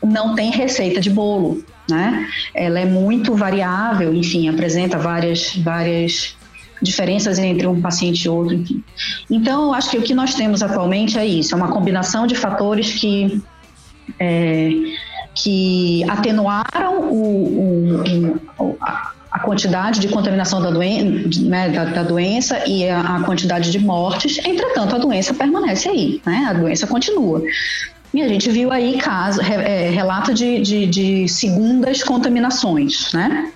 não 0.03 0.35
tem 0.35 0.51
receita 0.51 1.01
de 1.01 1.09
bolo, 1.09 1.65
né? 1.89 2.29
Ela 2.53 2.81
é 2.81 2.85
muito 2.85 3.35
variável, 3.35 4.13
enfim, 4.13 4.51
apresenta 4.51 4.99
várias, 4.99 5.57
várias 5.57 6.37
diferenças 6.83 7.39
entre 7.39 7.67
um 7.67 7.81
paciente 7.81 8.25
e 8.25 8.29
outro. 8.29 8.55
Enfim. 8.55 8.83
Então, 9.31 9.67
eu 9.67 9.75
acho 9.75 9.91
que 9.91 9.99
o 9.99 10.03
que 10.03 10.15
nós 10.15 10.35
temos 10.35 10.63
atualmente 10.63 11.19
é 11.19 11.27
isso, 11.27 11.55
é 11.55 11.57
uma 11.57 11.69
combinação 11.69 12.27
de 12.27 12.35
fatores 12.35 12.93
que, 12.95 13.43
é, 14.19 14.71
que 15.35 16.05
atenuaram 16.09 17.11
o, 17.11 18.03
o, 18.59 18.77
a 19.31 19.39
quantidade 19.41 20.01
de 20.01 20.09
contaminação 20.09 20.61
da, 20.61 20.71
doen 20.71 21.29
né, 21.43 21.69
da, 21.69 21.85
da 21.85 22.03
doença 22.03 22.67
e 22.67 22.89
a, 22.89 23.17
a, 23.17 23.23
quantidade 23.23 23.71
de 23.71 23.79
mortes, 23.79 24.39
entretanto, 24.45 24.97
a 24.97 24.99
doença 24.99 25.35
permanece 25.35 25.89
aí, 25.89 26.23
né? 26.25 26.47
a 26.49 26.53
doença 26.53 26.87
continua. 26.87 27.43
E 28.13 28.23
a 28.23 28.29
gente 28.29 28.51
viu 28.51 28.73
aí 28.73 28.99
caso, 28.99 29.41
é, 29.43 29.91
relato 29.91 30.33
de, 30.33 30.61
de, 30.63 30.87
de 30.87 31.29
segundas 31.29 32.03
contaminações, 32.03 33.13
né? 33.13 33.53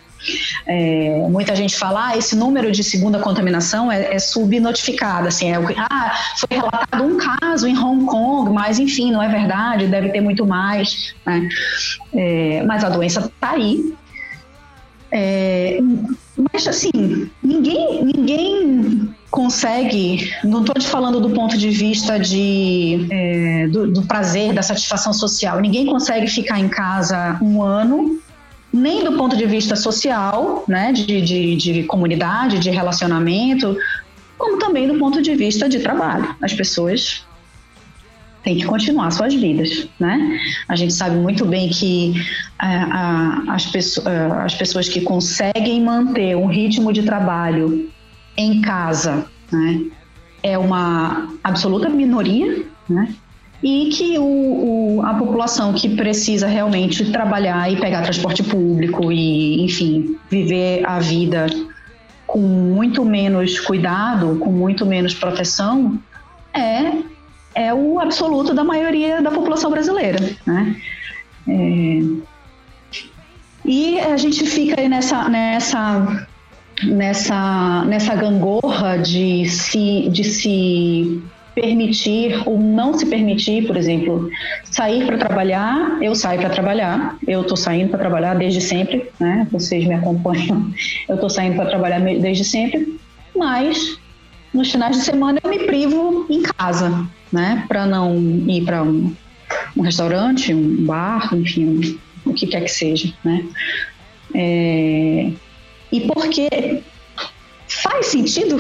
É, 0.66 1.26
muita 1.28 1.54
gente 1.54 1.76
fala, 1.76 2.08
ah, 2.08 2.16
esse 2.16 2.36
número 2.36 2.70
de 2.70 2.84
segunda 2.84 3.18
contaminação 3.18 3.90
é, 3.90 4.14
é 4.14 4.18
subnotificado, 4.18 5.28
assim, 5.28 5.50
é, 5.50 5.56
ah, 5.56 6.12
foi 6.36 6.56
relatado 6.56 7.02
um 7.02 7.16
caso 7.16 7.66
em 7.66 7.76
Hong 7.76 8.04
Kong, 8.06 8.50
mas 8.50 8.78
enfim, 8.78 9.10
não 9.10 9.22
é 9.22 9.28
verdade, 9.28 9.86
deve 9.86 10.10
ter 10.10 10.20
muito 10.20 10.46
mais, 10.46 11.14
né? 11.26 11.48
É, 12.14 12.62
mas 12.64 12.84
a 12.84 12.88
doença 12.88 13.20
está 13.20 13.52
aí. 13.52 13.94
É, 15.14 15.78
mas 16.52 16.66
assim, 16.66 17.30
ninguém, 17.42 18.02
ninguém 18.02 19.14
consegue, 19.30 20.32
não 20.42 20.60
estou 20.60 20.74
te 20.74 20.86
falando 20.86 21.20
do 21.20 21.30
ponto 21.30 21.56
de 21.56 21.68
vista 21.68 22.18
de, 22.18 23.06
é, 23.10 23.68
do, 23.68 23.90
do 23.90 24.02
prazer, 24.02 24.54
da 24.54 24.62
satisfação 24.62 25.12
social, 25.12 25.60
ninguém 25.60 25.86
consegue 25.86 26.26
ficar 26.28 26.58
em 26.58 26.68
casa 26.68 27.38
um 27.42 27.62
ano 27.62 28.21
nem 28.72 29.04
do 29.04 29.12
ponto 29.12 29.36
de 29.36 29.46
vista 29.46 29.76
social, 29.76 30.64
né, 30.66 30.92
de, 30.92 31.20
de, 31.20 31.56
de 31.56 31.82
comunidade, 31.84 32.58
de 32.58 32.70
relacionamento, 32.70 33.76
como 34.38 34.58
também 34.58 34.88
do 34.88 34.98
ponto 34.98 35.20
de 35.20 35.34
vista 35.34 35.68
de 35.68 35.80
trabalho. 35.80 36.34
As 36.40 36.54
pessoas 36.54 37.24
têm 38.42 38.56
que 38.56 38.64
continuar 38.64 39.10
suas 39.12 39.34
vidas, 39.34 39.86
né? 40.00 40.40
A 40.68 40.74
gente 40.74 40.92
sabe 40.92 41.16
muito 41.16 41.44
bem 41.44 41.68
que 41.68 42.14
uh, 42.60 43.50
as, 43.50 43.66
pessoas, 43.66 44.06
uh, 44.06 44.32
as 44.44 44.54
pessoas 44.54 44.88
que 44.88 45.00
conseguem 45.02 45.80
manter 45.82 46.36
um 46.36 46.46
ritmo 46.46 46.92
de 46.92 47.02
trabalho 47.02 47.88
em 48.36 48.60
casa, 48.60 49.26
né, 49.52 49.82
é 50.42 50.58
uma 50.58 51.28
absoluta 51.44 51.88
minoria, 51.88 52.64
né? 52.88 53.14
E 53.62 53.90
que 53.90 54.18
o, 54.18 54.24
o, 54.98 55.02
a 55.06 55.14
população 55.14 55.72
que 55.72 55.90
precisa 55.96 56.46
realmente 56.46 57.10
trabalhar 57.12 57.70
e 57.70 57.76
pegar 57.76 58.02
transporte 58.02 58.42
público 58.42 59.12
e, 59.12 59.62
enfim, 59.62 60.18
viver 60.28 60.84
a 60.84 60.98
vida 60.98 61.46
com 62.26 62.40
muito 62.40 63.04
menos 63.04 63.60
cuidado, 63.60 64.36
com 64.38 64.50
muito 64.50 64.84
menos 64.84 65.14
proteção, 65.14 65.98
é, 66.52 66.92
é 67.54 67.72
o 67.72 68.00
absoluto 68.00 68.52
da 68.52 68.64
maioria 68.64 69.22
da 69.22 69.30
população 69.30 69.70
brasileira, 69.70 70.18
né? 70.46 70.76
É, 71.46 72.00
e 73.64 74.00
a 74.00 74.16
gente 74.16 74.44
fica 74.44 74.80
aí 74.80 74.88
nessa, 74.88 75.28
nessa, 75.28 76.26
nessa, 76.82 77.84
nessa 77.84 78.14
gangorra 78.16 78.96
de 78.96 79.48
se, 79.48 80.08
de 80.08 80.24
se 80.24 81.22
permitir 81.54 82.42
ou 82.46 82.58
não 82.58 82.94
se 82.94 83.06
permitir, 83.06 83.66
por 83.66 83.76
exemplo, 83.76 84.30
sair 84.64 85.06
para 85.06 85.18
trabalhar, 85.18 85.98
eu 86.00 86.14
saio 86.14 86.40
para 86.40 86.50
trabalhar, 86.50 87.16
eu 87.26 87.42
estou 87.42 87.56
saindo 87.56 87.90
para 87.90 87.98
trabalhar 87.98 88.34
desde 88.34 88.60
sempre, 88.60 89.10
né? 89.18 89.46
Vocês 89.50 89.86
me 89.86 89.94
acompanham, 89.94 90.72
eu 91.08 91.14
estou 91.14 91.30
saindo 91.30 91.56
para 91.56 91.66
trabalhar 91.66 92.00
desde 92.00 92.44
sempre, 92.44 92.98
mas 93.36 93.98
nos 94.52 94.70
finais 94.70 94.96
de 94.96 95.04
semana 95.04 95.40
eu 95.42 95.50
me 95.50 95.60
privo 95.60 96.26
em 96.28 96.42
casa, 96.42 97.06
né? 97.32 97.64
Para 97.68 97.86
não 97.86 98.16
ir 98.46 98.64
para 98.64 98.82
um, 98.82 99.14
um, 99.76 99.82
restaurante, 99.82 100.52
um 100.52 100.84
bar, 100.84 101.34
enfim, 101.34 101.98
o 102.24 102.32
que 102.32 102.46
quer 102.46 102.62
que 102.62 102.70
seja, 102.70 103.12
né? 103.24 103.44
É... 104.34 105.32
E 105.90 106.00
porque 106.00 106.82
faz 107.82 108.06
sentido? 108.06 108.56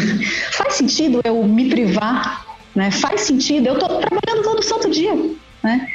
faz 0.52 0.74
sentido 0.74 1.20
eu 1.24 1.42
me 1.44 1.68
privar? 1.68 2.44
Né? 2.74 2.90
Faz 2.90 3.22
sentido? 3.22 3.68
Eu 3.68 3.74
estou 3.74 4.00
trabalhando 4.00 4.42
todo 4.42 4.62
santo 4.62 4.90
dia. 4.90 5.14
Né? 5.62 5.88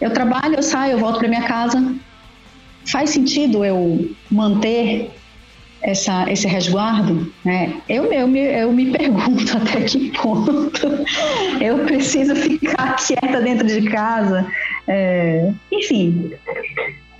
Eu 0.00 0.12
trabalho, 0.12 0.56
eu 0.56 0.62
saio, 0.62 0.92
eu 0.92 0.98
volto 0.98 1.18
para 1.18 1.28
minha 1.28 1.42
casa. 1.42 1.94
Faz 2.86 3.10
sentido 3.10 3.64
eu 3.64 4.10
manter 4.30 5.10
essa, 5.82 6.30
esse 6.30 6.46
resguardo? 6.46 7.32
Né? 7.44 7.80
Eu, 7.88 8.12
eu, 8.12 8.28
me, 8.28 8.40
eu 8.40 8.72
me 8.72 8.90
pergunto 8.90 9.56
até 9.56 9.82
que 9.82 10.10
ponto 10.12 10.88
eu 11.60 11.78
preciso 11.84 12.34
ficar 12.36 12.96
quieta 13.04 13.40
dentro 13.40 13.66
de 13.66 13.82
casa. 13.90 14.46
É, 14.88 15.50
enfim, 15.70 16.32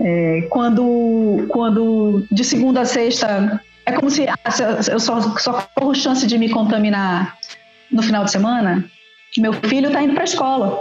É, 0.02 0.46
quando, 0.48 1.44
quando 1.48 2.24
de 2.32 2.42
segunda 2.42 2.80
a 2.80 2.84
sexta 2.86 3.60
é 3.86 3.92
como 3.92 4.10
se 4.10 4.28
ah, 4.28 4.36
eu 4.90 5.00
só, 5.00 5.20
só 5.38 5.68
corro 5.74 5.94
chance 5.94 6.26
de 6.26 6.38
me 6.38 6.48
contaminar 6.48 7.36
no 7.90 8.02
final 8.02 8.24
de 8.24 8.30
semana. 8.30 8.84
Meu 9.38 9.52
filho 9.52 9.88
está 9.88 10.02
indo 10.02 10.14
para 10.14 10.22
a 10.22 10.24
escola, 10.24 10.80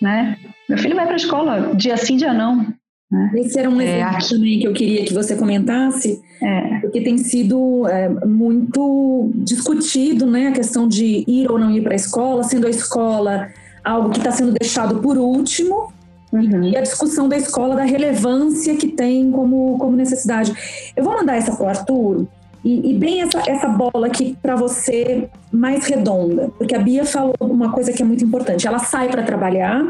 né? 0.00 0.38
Meu 0.68 0.78
filho 0.78 0.96
vai 0.96 1.04
para 1.04 1.14
a 1.14 1.16
escola 1.16 1.74
dia 1.74 1.96
sim, 1.96 2.16
dia 2.16 2.32
não. 2.32 2.66
Né? 3.10 3.30
Esse 3.36 3.58
era 3.58 3.70
um 3.70 3.80
é, 3.80 3.84
exemplo 3.84 4.16
é, 4.16 4.28
também 4.28 4.60
que 4.60 4.66
eu 4.66 4.72
queria 4.72 5.04
que 5.04 5.14
você 5.14 5.34
comentasse, 5.34 6.20
é. 6.42 6.80
porque 6.80 7.00
tem 7.00 7.16
sido 7.16 7.86
é, 7.88 8.08
muito 8.26 9.30
discutido, 9.36 10.26
né, 10.26 10.48
a 10.48 10.52
questão 10.52 10.86
de 10.86 11.24
ir 11.26 11.50
ou 11.50 11.58
não 11.58 11.70
ir 11.70 11.82
para 11.82 11.94
a 11.94 11.96
escola, 11.96 12.44
sendo 12.44 12.66
a 12.66 12.70
escola 12.70 13.48
algo 13.82 14.10
que 14.10 14.18
está 14.18 14.30
sendo 14.30 14.52
deixado 14.52 15.00
por 15.00 15.16
último, 15.16 15.92
Uhum. 16.32 16.64
E 16.64 16.76
a 16.76 16.82
discussão 16.82 17.28
da 17.28 17.36
escola, 17.36 17.76
da 17.76 17.84
relevância 17.84 18.76
que 18.76 18.88
tem 18.88 19.30
como, 19.30 19.78
como 19.78 19.96
necessidade. 19.96 20.52
Eu 20.94 21.02
vou 21.02 21.14
mandar 21.14 21.36
essa 21.36 21.56
para 21.56 21.64
o 21.64 21.68
Arthur, 21.68 22.28
e, 22.68 22.90
e, 22.90 22.94
bem 22.98 23.22
essa, 23.22 23.42
essa 23.46 23.66
bola 23.66 24.08
aqui 24.08 24.36
para 24.42 24.54
você 24.54 25.26
mais 25.50 25.86
redonda, 25.86 26.50
porque 26.58 26.74
a 26.74 26.78
Bia 26.78 27.02
falou 27.02 27.34
uma 27.40 27.72
coisa 27.72 27.94
que 27.94 28.02
é 28.02 28.04
muito 28.04 28.22
importante. 28.22 28.68
Ela 28.68 28.78
sai 28.78 29.08
para 29.08 29.22
trabalhar 29.22 29.82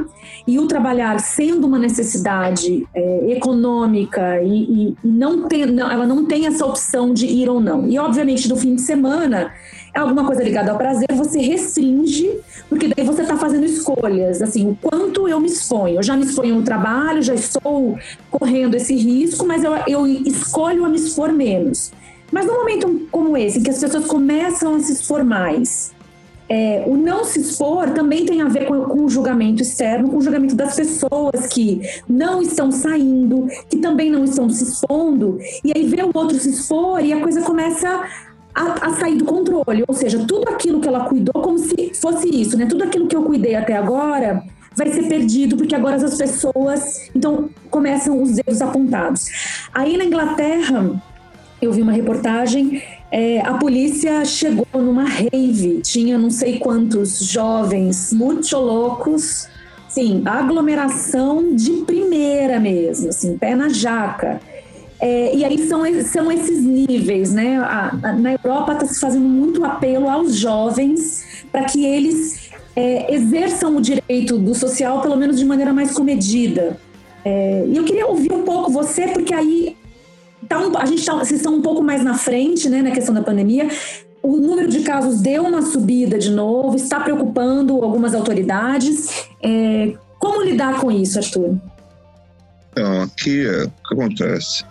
e 0.47 0.61
o 0.61 0.69
trabalhar 0.69 1.19
sendo 1.19 1.67
uma 1.67 1.77
necessidade 1.77 2.87
é, 2.95 3.33
econômica 3.33 4.41
e, 4.45 4.91
e, 4.91 4.97
não 5.03 5.49
tem, 5.49 5.67
não, 5.67 5.91
ela 5.91 6.07
não 6.07 6.25
tem 6.25 6.47
essa 6.47 6.64
opção 6.64 7.12
de 7.12 7.27
ir 7.27 7.49
ou 7.49 7.61
não. 7.61 7.88
E 7.88 7.99
obviamente 7.99 8.49
no 8.49 8.57
fim 8.57 8.77
de 8.77 8.83
semana 8.83 9.53
é 9.93 9.99
alguma 9.99 10.25
coisa 10.25 10.45
ligada 10.45 10.71
ao 10.71 10.79
prazer, 10.79 11.09
você 11.12 11.41
restringe, 11.41 12.38
porque 12.69 12.87
daí 12.87 13.05
você 13.05 13.23
está 13.23 13.37
fazendo 13.37 13.64
escolhas, 13.64 14.41
assim, 14.41 14.71
o 14.71 14.79
quanto 14.81 15.27
eu 15.27 15.41
me 15.41 15.49
exponho. 15.49 15.97
Eu 15.97 16.03
já 16.05 16.17
me 16.17 16.25
exponho 16.25 16.55
no 16.55 16.62
trabalho, 16.62 17.21
já 17.23 17.35
estou 17.35 17.99
correndo 18.31 18.77
esse 18.77 18.95
risco, 18.95 19.45
mas 19.45 19.64
eu, 19.64 19.73
eu 19.88 20.07
escolho 20.07 20.85
a 20.85 20.88
me 20.88 20.97
expor 20.97 21.33
menos. 21.33 21.91
Mas 22.31 22.47
num 22.47 22.55
momento 22.55 23.07
como 23.11 23.37
esse, 23.37 23.59
em 23.59 23.62
que 23.62 23.71
as 23.71 23.79
pessoas 23.79 24.07
começam 24.07 24.75
a 24.75 24.81
se 24.81 24.93
expor 24.93 25.25
mais, 25.25 25.93
é, 26.49 26.83
o 26.87 26.97
não 26.97 27.25
se 27.25 27.41
expor 27.41 27.91
também 27.91 28.25
tem 28.25 28.41
a 28.41 28.49
ver 28.49 28.67
com, 28.67 28.83
com, 28.85 29.05
o 29.05 29.11
julgamento 29.11 29.62
externo, 29.62 30.09
com 30.09 30.17
o 30.17 30.21
julgamento 30.21 30.55
das 30.55 30.75
pessoas 30.77 31.47
que 31.53 31.83
não 32.09 32.41
estão 32.41 32.73
saindo, 32.73 33.47
que 33.69 33.77
também 33.77 34.11
não 34.11 34.25
estão 34.25 34.49
se 34.49 34.64
expondo, 34.64 35.38
e 35.62 35.73
aí 35.77 35.87
vê 35.87 36.03
o 36.03 36.11
outro 36.14 36.38
se 36.38 36.49
expor 36.49 37.05
e 37.05 37.12
a 37.12 37.21
coisa 37.21 37.43
começa 37.43 38.03
a, 38.55 38.88
a, 38.88 38.95
sair 38.95 39.17
do 39.17 39.25
controle. 39.25 39.85
Ou 39.87 39.95
seja, 39.95 40.25
tudo 40.27 40.49
aquilo 40.49 40.81
que 40.81 40.88
ela 40.88 41.05
cuidou, 41.09 41.43
como 41.43 41.59
se 41.59 41.93
fosse 41.95 42.29
isso, 42.29 42.57
né? 42.57 42.67
Tudo 42.67 42.85
aquilo 42.85 43.07
que 43.07 43.14
eu 43.14 43.23
cuidei 43.23 43.55
até 43.55 43.77
agora 43.77 44.43
vai 44.75 44.91
ser 44.93 45.09
perdido, 45.09 45.57
porque 45.57 45.75
agora 45.75 45.97
as 45.97 46.17
pessoas. 46.17 47.11
Então, 47.14 47.51
começam 47.71 48.23
os 48.23 48.37
dedos 48.37 48.62
apontados. 48.62 49.27
Aí 49.75 49.97
na 49.97 50.05
Inglaterra 50.05 51.03
eu 51.61 51.73
vi 51.73 51.83
uma 51.83 51.92
reportagem, 51.92 52.83
é, 53.11 53.40
a 53.40 53.55
polícia 53.55 54.25
chegou 54.25 54.66
numa 54.75 55.05
rave, 55.05 55.81
tinha 55.83 56.18
não 56.18 56.31
sei 56.31 56.59
quantos 56.59 57.21
jovens 57.21 58.12
muito 58.12 58.57
loucos, 58.57 59.49
sim, 59.88 60.23
aglomeração 60.25 61.55
de 61.55 61.73
primeira 61.85 62.61
mesmo, 62.61 63.09
assim, 63.09 63.37
pé 63.37 63.55
na 63.55 63.68
jaca. 63.68 64.40
É, 65.01 65.35
e 65.35 65.44
aí 65.44 65.66
são, 65.68 65.83
são 66.03 66.31
esses 66.31 66.62
níveis, 66.62 67.33
né? 67.33 67.59
A, 67.59 67.97
a, 68.03 68.12
na 68.12 68.33
Europa 68.33 68.73
está 68.73 68.87
se 68.87 69.01
fazendo 69.01 69.29
muito 69.29 69.64
apelo 69.64 70.09
aos 70.09 70.35
jovens 70.35 71.44
para 71.53 71.64
que 71.64 71.85
eles 71.85 72.51
é, 72.75 73.14
exerçam 73.14 73.77
o 73.77 73.81
direito 73.81 74.38
do 74.38 74.55
social, 74.55 75.01
pelo 75.01 75.16
menos 75.16 75.38
de 75.38 75.44
maneira 75.44 75.73
mais 75.73 75.92
comedida. 75.92 76.77
É, 77.25 77.64
e 77.68 77.77
eu 77.77 77.85
queria 77.85 78.07
ouvir 78.07 78.33
um 78.33 78.42
pouco 78.42 78.71
você, 78.71 79.09
porque 79.09 79.33
aí 79.33 79.77
tá 80.49 80.59
um, 80.59 80.77
a 80.77 80.87
gente 80.87 81.05
tá, 81.05 81.15
vocês 81.15 81.41
estão 81.41 81.55
um 81.55 81.63
pouco 81.63 81.83
mais 81.83 82.03
na 82.03 82.15
frente, 82.15 82.69
né, 82.69 82.83
na 82.83 82.91
questão 82.91 83.15
da 83.15 83.23
pandemia. 83.23 83.69
O 84.23 84.37
número 84.37 84.69
de 84.69 84.81
casos 84.81 85.21
deu 85.21 85.45
uma 85.45 85.63
subida 85.63 86.19
de 86.19 86.31
novo, 86.31 86.77
está 86.77 87.01
preocupando 87.01 87.75
algumas 87.83 88.15
autoridades. 88.15 89.27
É, 89.43 89.95
como 90.19 90.43
lidar 90.43 90.81
com 90.81 90.91
isso, 90.91 91.19
Arthur? 91.19 91.57
Então, 92.73 93.03
aqui 93.03 93.47
é, 93.47 93.65
o 93.65 93.71
que 93.89 93.95
acontece? 93.95 94.65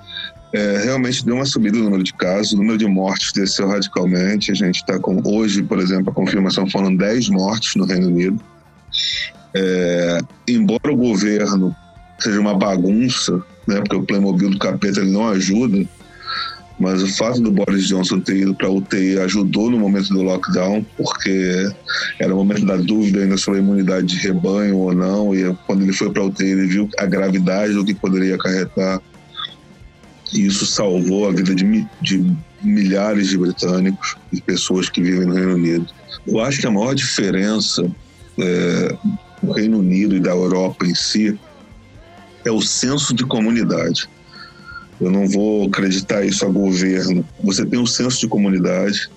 É, 0.54 0.78
realmente 0.84 1.26
deu 1.26 1.36
uma 1.36 1.46
subida 1.46 1.78
no 1.78 1.86
número 1.86 2.04
de 2.04 2.14
casos, 2.14 2.54
o 2.54 2.58
número 2.58 2.78
de 2.78 2.88
mortes 2.88 3.32
desceu 3.34 3.68
radicalmente. 3.68 4.52
A 4.52 4.56
gente 4.56 4.78
está 4.78 5.00
com, 5.00 5.22
hoje, 5.26 5.62
por 5.64 5.80
exemplo, 5.80 6.10
a 6.10 6.14
confirmação 6.14 6.70
foram 6.70 6.96
10 6.96 7.30
mortes 7.30 7.76
no 7.76 7.86
Reino 7.86 8.08
Unido. 8.08 8.40
É, 9.54 10.20
embora 10.48 10.92
o 10.92 10.96
governo 10.96 11.76
seja 12.20 12.40
uma 12.40 12.54
bagunça, 12.54 13.42
né? 13.68 13.78
Porque 13.82 13.96
o 13.96 14.04
Playmobil 14.04 14.50
do 14.50 14.60
capeta 14.60 15.02
ele 15.02 15.12
não 15.12 15.28
ajuda. 15.28 15.86
Mas 16.80 17.02
o 17.02 17.08
fato 17.08 17.42
do 17.42 17.52
Boris 17.52 17.88
Johnson 17.88 18.20
ter 18.20 18.38
ido 18.38 18.54
para 18.54 18.68
a 18.68 18.72
UTI 18.72 19.20
ajudou 19.20 19.72
no 19.72 19.80
momento 19.80 20.10
do 20.10 20.22
lockdown, 20.22 20.86
porque 20.96 21.72
era 22.20 22.32
o 22.34 22.38
momento 22.38 22.66
da 22.66 22.76
dúvida 22.76 23.22
ainda 23.22 23.36
sobre 23.36 23.60
a 23.60 23.64
imunidade 23.64 24.06
de 24.06 24.18
rebanho 24.18 24.78
ou 24.78 24.94
não. 24.94 25.34
E 25.34 25.56
quando 25.66 25.82
ele 25.82 25.94
foi 25.94 26.12
para 26.12 26.22
a 26.22 26.26
UTI, 26.26 26.46
ele 26.46 26.68
viu 26.68 26.90
a 27.00 27.06
gravidade 27.08 27.74
do 27.74 27.84
que 27.84 27.96
poderia 27.96 28.36
acarretar. 28.36 29.02
E 30.32 30.46
isso 30.46 30.68
salvou 30.68 31.28
a 31.28 31.32
vida 31.32 31.56
de, 31.56 31.88
de 32.02 32.32
milhares 32.62 33.30
de 33.30 33.38
britânicos 33.38 34.16
e 34.32 34.40
pessoas 34.40 34.88
que 34.88 35.02
vivem 35.02 35.26
no 35.26 35.34
Reino 35.34 35.56
Unido. 35.56 35.88
Eu 36.28 36.40
acho 36.42 36.60
que 36.60 36.68
a 36.68 36.72
maior 36.72 36.94
diferença 36.94 37.90
é, 38.38 38.96
do 39.42 39.52
Reino 39.52 39.80
Unido 39.80 40.16
e 40.16 40.20
da 40.20 40.32
Europa 40.32 40.86
em 40.86 40.94
si 40.94 41.40
é 42.48 42.52
o 42.52 42.62
senso 42.62 43.14
de 43.14 43.26
comunidade. 43.26 44.10
Eu 45.00 45.12
não 45.12 45.28
vou 45.28 45.68
acreditar 45.68 46.26
isso 46.26 46.46
a 46.46 46.50
governo. 46.50 47.24
Você 47.44 47.66
tem 47.66 47.80
um 47.80 47.86
senso 47.86 48.20
de 48.20 48.28
comunidade 48.28 49.10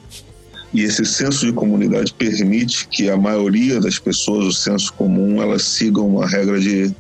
e 0.73 0.83
esse 0.83 1.05
senso 1.05 1.47
de 1.47 1.53
comunidade 1.53 2.13
permite 2.13 2.87
que 2.89 3.11
a 3.11 3.17
maioria 3.17 3.81
das 3.81 3.99
pessoas, 3.99 4.47
o 4.47 4.53
senso 4.53 4.93
comum, 4.93 5.43
elas 5.43 5.63
sigam 5.63 6.07
uma 6.07 6.27
regra 6.27 6.61
de 6.61 6.95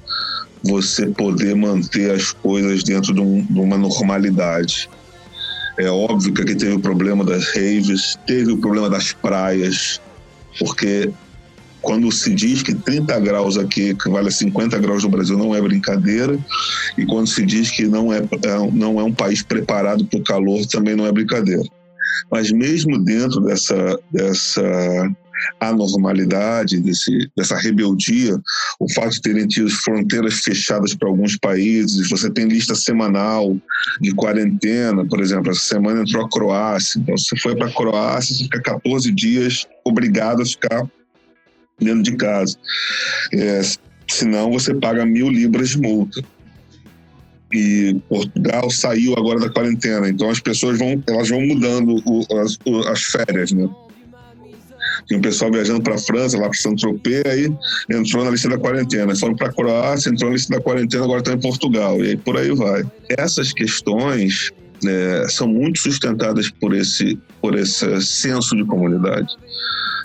você 0.62 1.06
poder 1.06 1.54
manter 1.54 2.10
as 2.10 2.32
coisas 2.32 2.82
dentro 2.82 3.14
de, 3.14 3.20
um, 3.20 3.44
de 3.44 3.60
uma 3.60 3.78
normalidade. 3.78 4.88
É 5.78 5.88
óbvio 5.88 6.32
que 6.32 6.42
aqui 6.42 6.54
teve 6.54 6.72
o 6.72 6.80
problema 6.80 7.24
das 7.24 7.46
raves, 7.54 8.18
teve 8.26 8.52
o 8.52 8.58
problema 8.58 8.90
das 8.90 9.12
praias, 9.12 10.00
porque 10.58 11.10
quando 11.80 12.10
se 12.12 12.34
diz 12.34 12.62
que 12.62 12.74
30 12.74 13.18
graus 13.20 13.56
aqui 13.56 13.94
que 13.94 14.08
vale 14.08 14.30
50 14.30 14.78
graus 14.78 15.04
no 15.04 15.10
Brasil 15.10 15.36
não 15.36 15.54
é 15.54 15.60
brincadeira, 15.60 16.38
e 16.96 17.06
quando 17.06 17.26
se 17.26 17.44
diz 17.44 17.70
que 17.70 17.86
não 17.86 18.12
é, 18.12 18.18
é 18.18 18.70
não 18.72 19.00
é 19.00 19.04
um 19.04 19.12
país 19.12 19.42
preparado 19.42 20.04
para 20.04 20.18
o 20.18 20.24
calor 20.24 20.64
também 20.66 20.94
não 20.94 21.06
é 21.06 21.12
brincadeira. 21.12 21.62
Mas 22.30 22.50
mesmo 22.50 23.02
dentro 23.02 23.40
dessa, 23.40 23.98
dessa 24.12 24.62
anormalidade, 25.58 26.80
desse, 26.80 27.30
dessa 27.36 27.56
rebeldia, 27.56 28.38
o 28.78 28.92
fato 28.92 29.12
de 29.12 29.22
terem 29.22 29.46
tido 29.46 29.70
fronteiras 29.70 30.40
fechadas 30.40 30.94
para 30.94 31.08
alguns 31.08 31.36
países, 31.36 32.08
você 32.08 32.30
tem 32.30 32.46
lista 32.46 32.74
semanal 32.74 33.56
de 34.00 34.12
quarentena, 34.14 35.04
por 35.06 35.20
exemplo, 35.20 35.50
essa 35.50 35.60
semana 35.60 36.02
entrou 36.02 36.24
a 36.24 36.28
Croácia, 36.28 37.00
então 37.00 37.16
você 37.16 37.36
foi 37.38 37.56
para 37.56 37.68
a 37.68 37.72
Croácia, 37.72 38.34
você 38.34 38.44
fica 38.44 38.60
14 38.60 39.10
dias 39.12 39.66
obrigado 39.84 40.42
a 40.42 40.46
ficar 40.46 40.86
dentro 41.80 42.02
de 42.02 42.16
casa. 42.16 42.56
É, 43.32 43.60
senão 44.08 44.52
você 44.52 44.74
paga 44.74 45.04
mil 45.04 45.28
libras 45.28 45.70
de 45.70 45.80
multa. 45.80 46.22
E 47.52 47.96
Portugal 48.08 48.70
saiu 48.70 49.14
agora 49.16 49.40
da 49.40 49.50
quarentena, 49.50 50.08
então 50.08 50.30
as 50.30 50.38
pessoas 50.38 50.78
vão, 50.78 51.02
elas 51.08 51.28
vão 51.28 51.40
mudando 51.40 52.00
o, 52.06 52.24
as, 52.38 52.56
o, 52.64 52.78
as 52.86 53.02
férias, 53.02 53.50
né? 53.50 53.68
Tem 55.08 55.18
um 55.18 55.20
pessoal 55.20 55.50
viajando 55.50 55.82
para 55.82 55.94
a 55.94 55.98
França, 55.98 56.38
lá 56.38 56.48
para 56.48 56.58
Saint-Tropez, 56.58 57.24
aí 57.26 57.52
entrou 57.90 58.24
na 58.24 58.30
lista 58.30 58.48
da 58.48 58.58
quarentena. 58.58 59.16
Foram 59.16 59.34
para 59.34 59.48
a 59.48 59.52
Croácia, 59.52 60.10
entrou 60.10 60.30
na 60.30 60.36
lista 60.36 60.54
da 60.54 60.62
quarentena, 60.62 61.04
agora 61.04 61.20
está 61.20 61.32
em 61.32 61.40
Portugal. 61.40 62.04
E 62.04 62.10
aí 62.10 62.16
por 62.16 62.36
aí 62.36 62.54
vai. 62.54 62.84
Essas 63.18 63.52
questões 63.52 64.52
é, 64.86 65.26
são 65.28 65.48
muito 65.48 65.80
sustentadas 65.80 66.50
por 66.50 66.74
esse, 66.74 67.18
por 67.40 67.56
esse 67.56 68.00
senso 68.02 68.56
de 68.56 68.64
comunidade. 68.64 69.28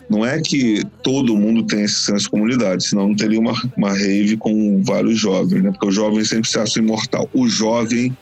Não 0.10 0.26
é 0.26 0.39
que 0.39 0.84
todo 1.02 1.36
mundo 1.36 1.63
tem 1.63 1.84
esse 1.84 1.96
senso 1.96 2.26
de 2.26 2.30
comunidade, 2.30 2.86
senão 2.86 3.10
não 3.10 3.15
teria 3.15 3.39
uma, 3.39 3.54
uma 3.76 3.91
rave 3.91 4.38
com 4.38 4.82
vários 4.84 5.18
jovens, 5.18 5.63
né? 5.63 5.72
Porque 5.72 5.88
o 5.88 5.91
jovem 5.91 6.24
sempre 6.24 6.50
se 6.50 6.60
acha 6.60 6.80
imortal. 6.80 7.30
O 7.34 7.48
jovem, 7.48 8.15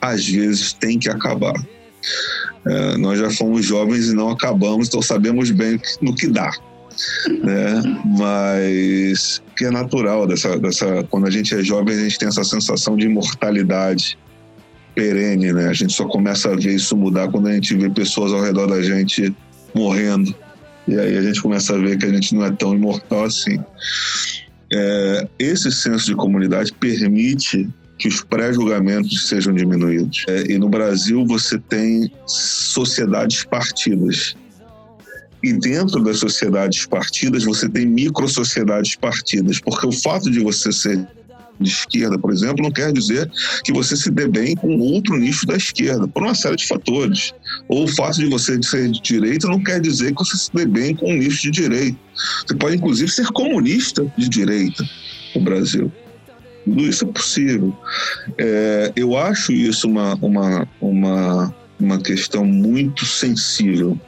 às 0.00 0.26
vezes, 0.26 0.72
tem 0.72 0.98
que 0.98 1.10
acabar. 1.10 1.54
É, 2.66 2.96
nós 2.96 3.18
já 3.18 3.30
fomos 3.30 3.64
jovens 3.64 4.08
e 4.08 4.14
não 4.14 4.30
acabamos, 4.30 4.88
então 4.88 5.02
sabemos 5.02 5.50
bem 5.50 5.80
no 6.00 6.14
que 6.14 6.26
dá. 6.26 6.50
Né? 7.42 7.82
Mas 8.18 9.42
que 9.56 9.64
é 9.64 9.70
natural 9.70 10.26
dessa, 10.26 10.58
dessa 10.58 11.02
quando 11.04 11.26
a 11.26 11.30
gente 11.30 11.54
é 11.54 11.62
jovem 11.62 11.94
a 11.94 12.00
gente 12.02 12.18
tem 12.18 12.28
essa 12.28 12.44
sensação 12.44 12.96
de 12.96 13.06
imortalidade 13.06 14.18
perene, 14.94 15.52
né? 15.52 15.68
A 15.68 15.72
gente 15.72 15.92
só 15.92 16.06
começa 16.06 16.50
a 16.50 16.56
ver 16.56 16.74
isso 16.74 16.96
mudar 16.96 17.30
quando 17.30 17.48
a 17.48 17.52
gente 17.52 17.74
vê 17.76 17.88
pessoas 17.88 18.32
ao 18.32 18.42
redor 18.42 18.66
da 18.66 18.82
gente 18.82 19.34
morrendo 19.74 20.34
e 20.88 20.98
aí 20.98 21.16
a 21.16 21.22
gente 21.22 21.40
começa 21.40 21.74
a 21.74 21.78
ver 21.78 21.98
que 21.98 22.06
a 22.06 22.12
gente 22.12 22.34
não 22.34 22.44
é 22.44 22.50
tão 22.50 22.74
imortal 22.74 23.24
assim. 23.24 23.58
É, 24.72 25.28
esse 25.38 25.70
senso 25.72 26.06
de 26.06 26.14
comunidade 26.14 26.72
permite 26.72 27.68
que 27.98 28.08
os 28.08 28.22
pré-julgamentos 28.22 29.28
sejam 29.28 29.52
diminuídos. 29.52 30.24
É, 30.28 30.52
e 30.52 30.58
no 30.58 30.68
Brasil 30.68 31.24
você 31.26 31.58
tem 31.58 32.10
sociedades 32.26 33.44
partidas. 33.44 34.34
E 35.42 35.52
dentro 35.52 36.02
das 36.02 36.18
sociedades 36.18 36.86
partidas 36.86 37.44
você 37.44 37.68
tem 37.68 37.86
micro-sociedades 37.86 38.96
partidas, 38.96 39.60
porque 39.60 39.86
o 39.86 39.92
fato 39.92 40.30
de 40.30 40.40
você 40.40 40.72
ser 40.72 41.06
de 41.60 41.70
esquerda, 41.70 42.18
por 42.18 42.32
exemplo, 42.32 42.62
não 42.62 42.70
quer 42.70 42.92
dizer 42.92 43.30
que 43.64 43.72
você 43.72 43.96
se 43.96 44.10
dê 44.10 44.26
bem 44.26 44.54
com 44.56 44.78
outro 44.78 45.16
nicho 45.16 45.46
da 45.46 45.56
esquerda, 45.56 46.08
por 46.08 46.22
uma 46.22 46.34
série 46.34 46.56
de 46.56 46.66
fatores. 46.66 47.32
Ou 47.68 47.84
o 47.84 47.88
fato 47.88 48.18
de 48.18 48.26
você 48.26 48.60
ser 48.62 48.90
de 48.90 49.00
direita 49.00 49.46
não 49.48 49.62
quer 49.62 49.80
dizer 49.80 50.14
que 50.14 50.24
você 50.24 50.36
se 50.36 50.50
dê 50.54 50.66
bem 50.66 50.94
com 50.94 51.12
um 51.12 51.16
nicho 51.16 51.42
de 51.42 51.50
direita. 51.50 51.98
Você 52.46 52.54
pode, 52.54 52.76
inclusive, 52.76 53.10
ser 53.10 53.26
comunista 53.28 54.10
de 54.16 54.28
direita 54.28 54.84
no 55.34 55.42
Brasil. 55.42 55.92
Tudo 56.64 56.82
isso 56.82 57.04
é 57.04 57.08
possível. 57.08 57.76
É, 58.38 58.92
eu 58.96 59.16
acho 59.16 59.52
isso 59.52 59.88
uma, 59.88 60.14
uma, 60.16 60.68
uma, 60.80 61.54
uma 61.78 61.98
questão 61.98 62.44
muito 62.44 63.04
sensível. 63.06 63.98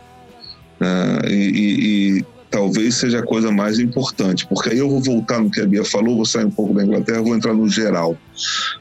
Né? 0.78 1.18
E, 1.28 2.18
e, 2.18 2.24
talvez 2.52 2.96
seja 2.96 3.20
a 3.20 3.22
coisa 3.22 3.50
mais 3.50 3.78
importante, 3.78 4.46
porque 4.46 4.68
aí 4.68 4.78
eu 4.78 4.88
vou 4.88 5.00
voltar 5.00 5.40
no 5.40 5.50
que 5.50 5.60
a 5.60 5.66
Bia 5.66 5.82
falou, 5.84 6.16
vou 6.16 6.26
sair 6.26 6.44
um 6.44 6.50
pouco 6.50 6.74
da 6.74 6.84
Inglaterra, 6.84 7.22
vou 7.22 7.34
entrar 7.34 7.54
no 7.54 7.66
geral, 7.66 8.16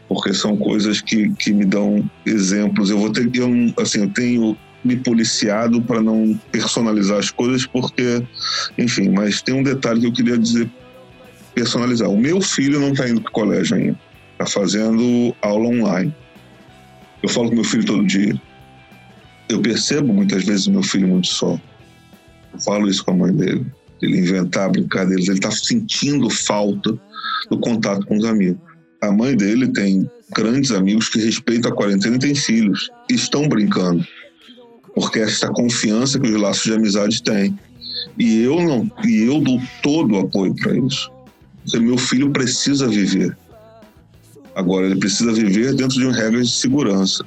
porque 0.10 0.34
são 0.34 0.58
coisas 0.58 1.00
que, 1.00 1.30
que 1.36 1.54
me 1.54 1.64
dão 1.64 2.04
exemplos. 2.26 2.90
Eu 2.90 3.00
vou 3.00 3.10
ter, 3.10 3.32
eu, 3.34 3.50
assim, 3.82 4.02
eu 4.02 4.10
tenho 4.10 4.58
me 4.84 4.98
policiado 4.98 5.82
para 5.82 6.02
não 6.02 6.38
personalizar 6.52 7.18
as 7.18 7.32
coisas, 7.32 7.66
porque, 7.66 8.22
enfim, 8.78 9.10
mas 9.10 9.42
tem 9.42 9.56
um 9.56 9.64
detalhe 9.64 10.02
que 10.02 10.08
eu 10.08 10.14
queria 10.14 10.38
dizer, 10.38 10.70
personalizar. 11.56 12.10
O 12.10 12.18
meu 12.18 12.42
filho 12.42 12.78
não 12.78 12.92
está 12.92 13.08
indo 13.08 13.22
para 13.22 13.30
o 13.30 13.34
colégio 13.34 13.78
ainda, 13.78 14.00
está 14.34 14.46
fazendo 14.48 15.34
aula 15.42 15.70
online. 15.70 16.14
Eu 17.24 17.30
falo 17.30 17.48
com 17.48 17.56
meu 17.56 17.64
filho 17.64 17.86
todo 17.86 18.06
dia. 18.06 18.40
Eu 19.48 19.62
percebo 19.62 20.12
muitas 20.12 20.44
vezes 20.44 20.68
o 20.68 20.72
meu 20.72 20.84
filho 20.84 21.08
muito 21.08 21.28
só 21.28 21.58
eu 22.54 22.60
falo 22.60 22.90
isso 22.90 23.04
com 23.04 23.12
a 23.12 23.16
mãe 23.16 23.34
dele. 23.34 23.66
Ele 24.02 24.20
inventar 24.20 24.72
brincadeiras, 24.72 25.28
ele 25.28 25.38
está 25.38 25.52
sentindo 25.52 26.30
falta 26.30 26.98
do 27.50 27.60
contato 27.60 28.06
com 28.06 28.18
os 28.18 28.26
amigos. 28.26 28.60
A 29.02 29.12
mãe 29.12 29.36
dele 29.36 29.68
tem 29.68 30.10
grandes 30.36 30.72
amigos 30.72 31.10
que 31.10 31.20
respeitam 31.20 31.72
a 31.72 31.76
quarentena 31.76 32.16
e 32.16 32.20
têm 32.20 32.36
filhos, 32.36 32.90
e 33.10 33.16
estão 33.16 33.48
brincando, 33.48 34.06
porque 34.96 35.20
é 35.20 35.24
essa 35.24 35.50
confiança 35.50 36.20
que 36.20 36.30
os 36.30 36.42
laços 36.42 36.64
de 36.64 36.74
amizade 36.74 37.22
têm. 37.22 37.58
E 38.18 38.42
eu 38.42 38.62
não, 38.62 38.92
e 39.06 39.24
eu 39.24 39.40
dou 39.40 39.62
todo 39.84 40.16
o 40.16 40.20
apoio 40.20 40.56
para 40.56 40.76
isso. 40.78 41.12
Porque 41.64 41.80
meu 41.80 41.98
filho 41.98 42.32
precisa 42.32 42.88
viver. 42.88 43.38
Agora 44.56 44.86
ele 44.86 44.98
precisa 44.98 45.32
viver 45.32 45.74
dentro 45.74 45.98
de 45.98 46.08
regras 46.08 46.50
de 46.50 46.56
segurança. 46.56 47.24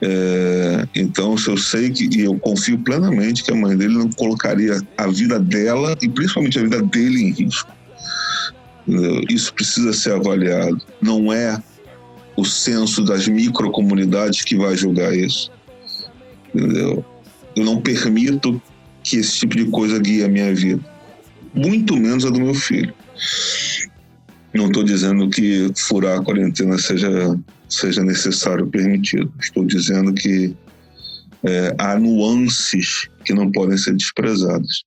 É, 0.00 0.86
então, 0.94 1.38
se 1.38 1.48
eu 1.48 1.56
sei 1.56 1.90
que, 1.90 2.08
e 2.16 2.22
eu 2.22 2.38
confio 2.38 2.78
plenamente 2.78 3.42
que 3.42 3.50
a 3.50 3.56
mãe 3.56 3.76
dele 3.76 3.94
não 3.94 4.10
colocaria 4.10 4.80
a 4.96 5.06
vida 5.06 5.38
dela 5.38 5.96
e 6.02 6.08
principalmente 6.08 6.58
a 6.58 6.62
vida 6.62 6.82
dele 6.82 7.22
em 7.22 7.30
risco. 7.30 7.72
Entendeu? 8.86 9.22
Isso 9.30 9.52
precisa 9.54 9.92
ser 9.92 10.12
avaliado. 10.12 10.80
Não 11.00 11.32
é 11.32 11.60
o 12.36 12.44
censo 12.44 13.02
das 13.02 13.26
microcomunidades 13.26 14.44
que 14.44 14.56
vai 14.56 14.76
julgar 14.76 15.16
isso. 15.16 15.50
Entendeu? 16.54 17.04
Eu 17.56 17.64
não 17.64 17.80
permito 17.80 18.60
que 19.02 19.16
esse 19.16 19.38
tipo 19.38 19.56
de 19.56 19.64
coisa 19.66 19.98
guie 19.98 20.22
a 20.22 20.28
minha 20.28 20.54
vida. 20.54 20.84
Muito 21.54 21.96
menos 21.96 22.24
a 22.26 22.30
do 22.30 22.40
meu 22.40 22.54
filho. 22.54 22.92
Não 24.52 24.66
estou 24.66 24.84
dizendo 24.84 25.28
que 25.30 25.70
furar 25.76 26.18
a 26.18 26.22
quarentena 26.22 26.78
seja, 26.78 27.38
seja 27.68 28.02
necessário, 28.02 28.66
permitido. 28.66 29.32
Estou 29.40 29.64
dizendo 29.64 30.12
que 30.12 30.54
é, 31.44 31.74
há 31.78 31.98
nuances 31.98 33.08
que 33.24 33.32
não 33.32 33.50
podem 33.50 33.76
ser 33.76 33.94
desprezadas. 33.94 34.84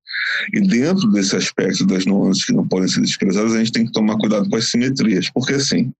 E 0.53 0.61
dentro 0.61 1.09
desse 1.11 1.35
aspecto 1.35 1.85
das 1.85 2.05
nuances 2.05 2.45
que 2.45 2.53
não 2.53 2.67
podem 2.67 2.87
ser 2.87 3.01
desprezadas, 3.01 3.53
a 3.53 3.59
gente 3.59 3.71
tem 3.71 3.85
que 3.85 3.91
tomar 3.91 4.17
cuidado 4.17 4.49
com 4.49 4.55
as 4.55 4.69
simetrias. 4.69 5.29
Porque, 5.29 5.53
assim, 5.53 5.91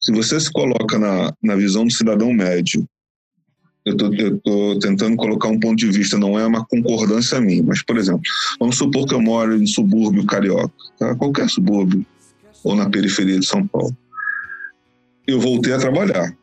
se 0.00 0.12
você 0.12 0.38
se 0.40 0.50
coloca 0.50 0.98
na, 0.98 1.32
na 1.42 1.56
visão 1.56 1.86
do 1.86 1.92
cidadão 1.92 2.32
médio, 2.32 2.86
eu 3.84 3.94
estou 3.94 4.78
tentando 4.78 5.16
colocar 5.16 5.48
um 5.48 5.58
ponto 5.58 5.76
de 5.76 5.90
vista, 5.90 6.16
não 6.16 6.38
é 6.38 6.46
uma 6.46 6.64
concordância 6.64 7.40
minha, 7.40 7.64
mas, 7.64 7.82
por 7.82 7.96
exemplo, 7.96 8.22
vamos 8.60 8.76
supor 8.76 9.06
que 9.06 9.14
eu 9.14 9.20
moro 9.20 9.56
em 9.56 9.66
subúrbio 9.66 10.24
carioca, 10.24 10.72
tá? 10.98 11.16
qualquer 11.16 11.48
subúrbio 11.48 12.06
ou 12.62 12.76
na 12.76 12.88
periferia 12.88 13.40
de 13.40 13.46
São 13.46 13.66
Paulo. 13.66 13.96
Eu 15.32 15.40
voltei 15.40 15.72
a 15.72 15.78
trabalhar. 15.78 16.36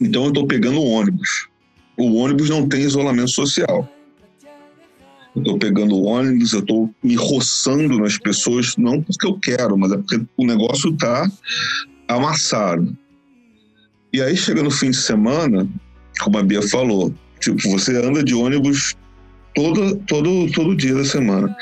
Então 0.00 0.22
eu 0.22 0.28
estou 0.28 0.46
pegando 0.46 0.78
o 0.78 0.88
ônibus. 0.88 1.48
O 1.96 2.14
ônibus 2.14 2.48
não 2.48 2.68
tem 2.68 2.82
isolamento 2.82 3.32
social. 3.32 3.88
Eu 5.34 5.42
estou 5.42 5.58
pegando 5.58 5.96
o 5.96 6.04
ônibus, 6.04 6.52
eu 6.52 6.60
estou 6.60 6.94
me 7.02 7.16
roçando 7.16 7.98
nas 7.98 8.16
pessoas, 8.18 8.76
não 8.76 9.02
porque 9.02 9.26
eu 9.26 9.36
quero, 9.40 9.76
mas 9.76 9.90
é 9.90 9.96
porque 9.96 10.20
o 10.36 10.46
negócio 10.46 10.92
está 10.92 11.28
amassado. 12.06 12.96
E 14.12 14.22
aí 14.22 14.36
chega 14.36 14.62
no 14.62 14.70
fim 14.70 14.90
de 14.90 14.98
semana, 14.98 15.68
como 16.20 16.38
a 16.38 16.42
Bia 16.44 16.62
falou, 16.62 17.12
tipo, 17.40 17.68
você 17.68 17.96
anda 17.96 18.22
de 18.22 18.34
ônibus 18.34 18.94
todo, 19.56 19.96
todo, 20.06 20.52
todo 20.52 20.76
dia 20.76 20.94
da 20.94 21.04
semana. 21.04 21.56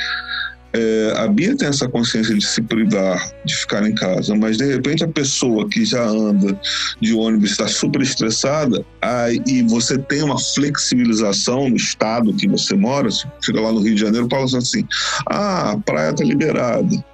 É, 0.72 1.14
a 1.16 1.26
Bia 1.26 1.56
tem 1.56 1.66
essa 1.66 1.88
consciência 1.88 2.32
de 2.34 2.46
se 2.46 2.62
privar, 2.62 3.32
de 3.44 3.56
ficar 3.56 3.84
em 3.88 3.94
casa, 3.94 4.36
mas 4.36 4.56
de 4.56 4.64
repente 4.66 5.02
a 5.02 5.08
pessoa 5.08 5.68
que 5.68 5.84
já 5.84 6.04
anda 6.04 6.58
de 7.00 7.12
ônibus 7.12 7.50
está 7.50 7.66
super 7.66 8.00
estressada 8.00 8.84
aí, 9.02 9.42
e 9.46 9.62
você 9.64 9.98
tem 9.98 10.22
uma 10.22 10.38
flexibilização 10.38 11.68
no 11.68 11.76
estado 11.76 12.32
que 12.34 12.46
você 12.46 12.76
mora, 12.76 13.10
você 13.10 13.26
chega 13.44 13.60
lá 13.60 13.72
no 13.72 13.80
Rio 13.80 13.96
de 13.96 14.00
Janeiro 14.00 14.28
fala 14.30 14.44
assim: 14.44 14.86
ah, 15.26 15.72
a 15.72 15.78
praia 15.78 16.10
está 16.10 16.24
liberada. 16.24 17.04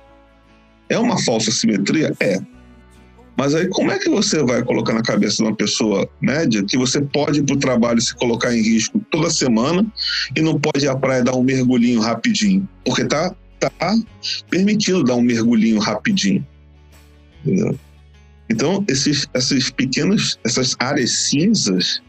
É 0.88 0.98
uma 0.98 1.18
falsa 1.24 1.50
simetria? 1.50 2.12
É. 2.20 2.38
Mas 3.38 3.54
aí 3.54 3.68
como 3.68 3.90
é 3.90 3.98
que 3.98 4.08
você 4.08 4.42
vai 4.42 4.62
colocar 4.62 4.94
na 4.94 5.02
cabeça 5.02 5.36
de 5.36 5.42
uma 5.42 5.54
pessoa 5.54 6.08
média 6.20 6.64
que 6.66 6.76
você 6.76 7.00
pode 7.00 7.40
ir 7.40 7.42
para 7.42 7.54
o 7.54 7.58
trabalho 7.58 8.00
se 8.00 8.14
colocar 8.14 8.54
em 8.54 8.62
risco 8.62 8.98
toda 9.10 9.28
semana 9.28 9.86
e 10.34 10.40
não 10.40 10.58
pode 10.58 10.84
ir 10.84 10.88
à 10.88 10.96
praia 10.96 11.22
dar 11.22 11.34
um 11.34 11.42
mergulhinho 11.42 12.00
rapidinho? 12.00 12.66
Porque 12.84 13.04
tá 13.04 13.34
está 13.66 13.94
permitindo 14.50 15.05
dar 15.05 15.14
um 15.14 15.22
mergulhinho 15.22 15.79
rapidinho. 15.79 16.46
Entendeu? 17.44 17.79
Então, 18.48 18.85
esses, 18.88 19.26
esses 19.35 19.70
pequenos, 19.70 20.38
essas 20.44 20.76
áreas 20.79 21.11
cinzas 21.11 22.00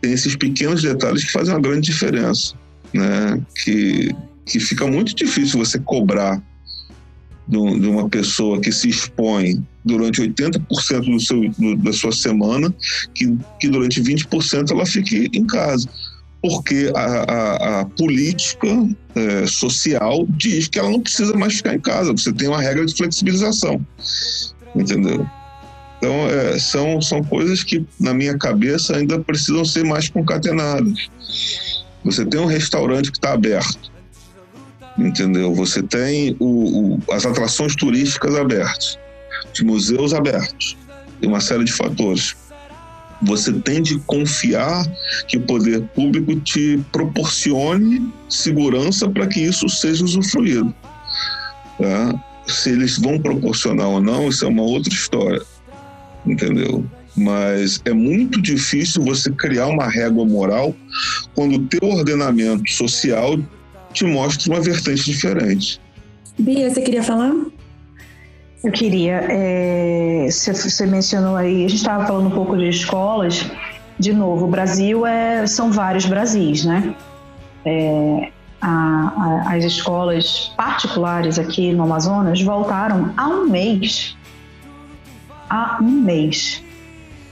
tem 0.00 0.12
esses 0.12 0.36
pequenos 0.36 0.82
detalhes 0.82 1.24
que 1.24 1.32
fazem 1.32 1.54
uma 1.54 1.60
grande 1.60 1.86
diferença, 1.86 2.54
né? 2.92 3.40
Que, 3.62 4.14
que 4.44 4.60
fica 4.60 4.86
muito 4.86 5.14
difícil 5.14 5.58
você 5.58 5.78
cobrar 5.78 6.42
de, 7.46 7.56
uma 7.56 8.08
pessoa 8.08 8.60
que 8.60 8.72
se 8.72 8.88
expõe 8.88 9.64
durante 9.84 10.20
80% 10.20 11.04
do 11.04 11.20
seu, 11.20 11.48
do, 11.50 11.76
da 11.76 11.92
sua 11.92 12.12
semana, 12.12 12.74
que, 13.14 13.36
que 13.60 13.68
durante 13.68 14.02
20% 14.02 14.72
ela 14.72 14.84
fique 14.84 15.30
em 15.32 15.46
casa 15.46 15.88
porque 16.42 16.92
a, 16.94 17.00
a, 17.00 17.80
a 17.80 17.84
política 17.84 18.68
é, 19.14 19.46
social 19.46 20.26
diz 20.30 20.68
que 20.68 20.78
ela 20.78 20.90
não 20.90 21.00
precisa 21.00 21.36
mais 21.36 21.56
ficar 21.56 21.74
em 21.74 21.80
casa, 21.80 22.12
você 22.12 22.32
tem 22.32 22.48
uma 22.48 22.60
regra 22.60 22.84
de 22.84 22.94
flexibilização, 22.94 23.84
entendeu? 24.74 25.26
Então, 25.98 26.28
é, 26.28 26.58
são, 26.58 27.00
são 27.00 27.24
coisas 27.24 27.64
que, 27.64 27.84
na 27.98 28.12
minha 28.12 28.36
cabeça, 28.36 28.96
ainda 28.96 29.18
precisam 29.18 29.64
ser 29.64 29.84
mais 29.84 30.08
concatenadas. 30.08 31.08
Você 32.04 32.24
tem 32.24 32.38
um 32.38 32.46
restaurante 32.46 33.10
que 33.10 33.18
está 33.18 33.32
aberto, 33.32 33.90
entendeu? 34.98 35.54
Você 35.54 35.82
tem 35.82 36.36
o, 36.38 36.94
o, 36.94 37.12
as 37.12 37.24
atrações 37.24 37.74
turísticas 37.74 38.34
abertas, 38.36 38.98
os 39.52 39.60
museus 39.62 40.12
abertos, 40.12 40.76
tem 41.20 41.28
uma 41.28 41.40
série 41.40 41.64
de 41.64 41.72
fatores 41.72 42.36
você 43.22 43.52
tem 43.52 43.82
de 43.82 43.98
confiar 44.00 44.86
que 45.26 45.36
o 45.36 45.40
poder 45.40 45.82
público 45.94 46.38
te 46.40 46.78
proporcione 46.92 48.12
segurança 48.28 49.08
para 49.08 49.26
que 49.26 49.40
isso 49.40 49.68
seja 49.68 50.04
usufruído. 50.04 50.74
Tá? 51.78 52.24
Se 52.46 52.70
eles 52.70 52.98
vão 52.98 53.18
proporcionar 53.18 53.88
ou 53.88 54.00
não, 54.00 54.28
isso 54.28 54.44
é 54.44 54.48
uma 54.48 54.62
outra 54.62 54.92
história, 54.92 55.42
entendeu? 56.24 56.84
Mas 57.16 57.80
é 57.84 57.92
muito 57.92 58.40
difícil 58.40 59.02
você 59.02 59.30
criar 59.30 59.68
uma 59.68 59.88
régua 59.88 60.24
moral 60.24 60.74
quando 61.34 61.56
o 61.56 61.66
teu 61.66 61.88
ordenamento 61.88 62.70
social 62.70 63.38
te 63.92 64.04
mostra 64.04 64.52
uma 64.52 64.60
vertente 64.60 65.04
diferente. 65.04 65.80
Bia, 66.38 66.68
você 66.70 66.82
queria 66.82 67.02
falar? 67.02 67.32
Eu 68.66 68.72
queria, 68.72 69.24
é, 69.30 70.26
você 70.28 70.86
mencionou 70.86 71.36
aí, 71.36 71.64
a 71.64 71.68
gente 71.68 71.76
estava 71.76 72.04
falando 72.04 72.26
um 72.26 72.32
pouco 72.32 72.56
de 72.56 72.68
escolas. 72.68 73.48
De 73.96 74.12
novo, 74.12 74.46
o 74.46 74.48
Brasil 74.48 75.06
é, 75.06 75.46
são 75.46 75.70
vários 75.70 76.04
Brasis, 76.04 76.64
né? 76.64 76.92
É, 77.64 78.32
a, 78.60 79.44
a, 79.46 79.54
as 79.54 79.62
escolas 79.62 80.52
particulares 80.56 81.38
aqui 81.38 81.72
no 81.72 81.84
Amazonas 81.84 82.42
voltaram 82.42 83.14
há 83.16 83.28
um 83.28 83.48
mês. 83.48 84.16
há 85.48 85.78
um 85.80 85.88
mês. 85.88 86.60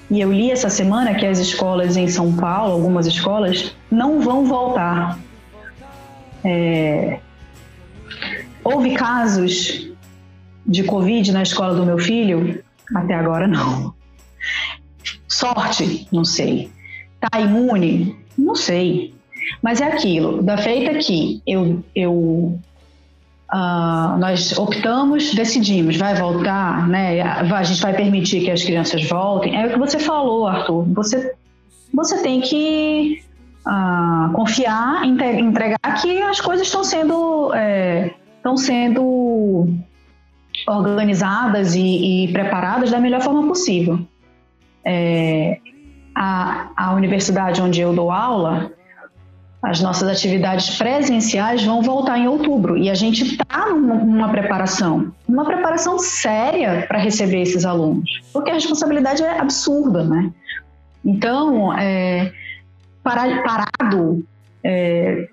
E 0.09 0.21
eu 0.21 0.33
li 0.33 0.53
essa 0.53 0.71
semana 0.71 1.17
que 1.17 1.27
as 1.27 1.41
escolas 1.41 1.97
em 1.97 2.07
São 2.07 2.33
Paulo, 2.33 2.75
algumas 2.75 3.09
escolas, 3.09 3.75
não 3.91 4.21
vão 4.21 4.47
voltar. 4.47 5.19
É... 6.45 7.19
Houve 8.63 8.95
casos 8.95 9.93
de 10.67 10.85
Covid 10.85 11.33
na 11.33 11.43
escola 11.43 11.75
do 11.75 11.87
meu 11.87 11.99
filho? 11.99 12.63
Até 12.95 13.15
agora 13.15 13.47
não. 13.47 13.95
Sorte? 15.29 16.07
Não 16.13 16.25
sei. 16.25 16.71
Tá 17.21 17.41
imune? 17.41 18.17
Não 18.37 18.55
sei. 18.55 19.15
Mas 19.63 19.81
é 19.81 19.85
aquilo, 19.85 20.43
da 20.43 20.57
feita 20.57 20.95
que 20.99 21.43
eu, 21.47 21.85
eu 21.95 22.59
Uh, 23.53 24.19
nós 24.19 24.59
optamos, 24.59 25.33
decidimos, 25.33 25.97
vai 25.97 26.13
voltar, 26.17 26.89
né? 26.89 27.21
A 27.23 27.63
gente 27.63 27.81
vai 27.81 27.95
permitir 27.95 28.41
que 28.41 28.51
as 28.51 28.65
crianças 28.65 29.09
voltem. 29.09 29.55
É 29.55 29.67
o 29.67 29.73
que 29.75 29.79
você 29.79 29.99
falou, 30.01 30.49
Arthur. 30.49 30.83
Você, 30.95 31.35
você 31.93 32.21
tem 32.21 32.41
que 32.41 33.23
uh, 33.65 34.33
confiar, 34.33 35.05
entregar 35.05 35.79
que 36.03 36.21
as 36.23 36.41
coisas 36.41 36.67
estão 36.67 36.83
sendo, 36.83 37.55
é, 37.55 38.15
estão 38.39 38.57
sendo 38.57 39.69
organizadas 40.67 41.75
e, 41.75 42.25
e, 42.25 42.33
preparadas 42.33 42.91
da 42.91 42.99
melhor 42.99 43.21
forma 43.21 43.47
possível. 43.47 44.01
É, 44.85 45.59
a, 46.15 46.71
a 46.77 46.95
universidade 46.95 47.61
onde 47.61 47.81
eu 47.81 47.93
dou 47.95 48.11
aula, 48.11 48.71
as 49.63 49.81
nossas 49.81 50.09
atividades 50.09 50.77
presenciais 50.77 51.65
vão 51.65 51.83
voltar 51.83 52.19
em 52.19 52.29
outubro 52.29 52.77
e 52.77 52.91
a 52.91 52.95
gente 52.95 53.25
está 53.25 53.71
numa 53.71 54.29
preparação, 54.29 55.13
uma 55.27 55.45
preparação 55.45 55.99
séria 55.99 56.85
para 56.87 56.99
receber 56.99 57.41
esses 57.41 57.65
alunos, 57.65 58.21
porque 58.33 58.51
a 58.51 58.55
responsabilidade 58.55 59.23
é 59.23 59.41
absurda, 59.41 60.05
né? 60.05 60.31
Então, 61.05 61.77
é, 61.79 62.33
parado, 63.03 64.25
é, 64.63 65.29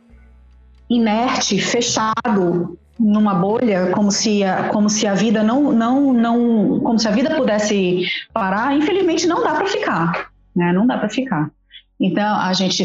inerte, 0.90 1.60
fechado 1.60 2.78
numa 3.02 3.34
bolha, 3.34 3.92
como 3.92 4.12
se 4.12 4.44
a, 4.44 4.70
como 4.70 4.90
se 4.90 5.08
a 5.08 5.14
vida 5.14 5.42
não, 5.42 5.72
não, 5.72 6.14
não, 6.14 6.80
como 6.82 7.00
se 7.00 7.08
a 7.08 7.12
vida 7.12 7.36
pudesse 7.36 8.06
parar, 8.32 8.76
infelizmente 8.76 9.26
não 9.28 9.44
dá 9.44 9.56
para 9.56 9.66
ficar, 9.66 10.30
né? 10.56 10.72
Não 10.72 10.86
dá 10.86 10.98
para 10.98 11.10
ficar. 11.10 11.50
Então, 12.00 12.40
a 12.40 12.54
gente 12.54 12.84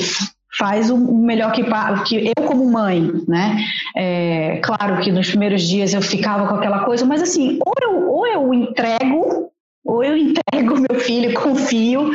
faz 0.56 0.90
o 0.90 0.96
melhor 0.96 1.52
que, 1.52 1.62
que 2.06 2.32
eu 2.36 2.44
como 2.46 2.70
mãe, 2.70 3.12
né? 3.28 3.58
É, 3.94 4.60
claro 4.64 5.00
que 5.00 5.12
nos 5.12 5.28
primeiros 5.28 5.62
dias 5.62 5.92
eu 5.92 6.00
ficava 6.00 6.48
com 6.48 6.54
aquela 6.54 6.84
coisa, 6.84 7.04
mas 7.04 7.22
assim, 7.22 7.58
ou 7.64 7.74
eu, 7.82 8.08
ou 8.08 8.26
eu 8.26 8.54
entrego, 8.54 9.50
ou 9.84 10.02
eu 10.02 10.16
entrego 10.16 10.80
meu 10.90 10.98
filho, 10.98 11.34
confio 11.34 12.10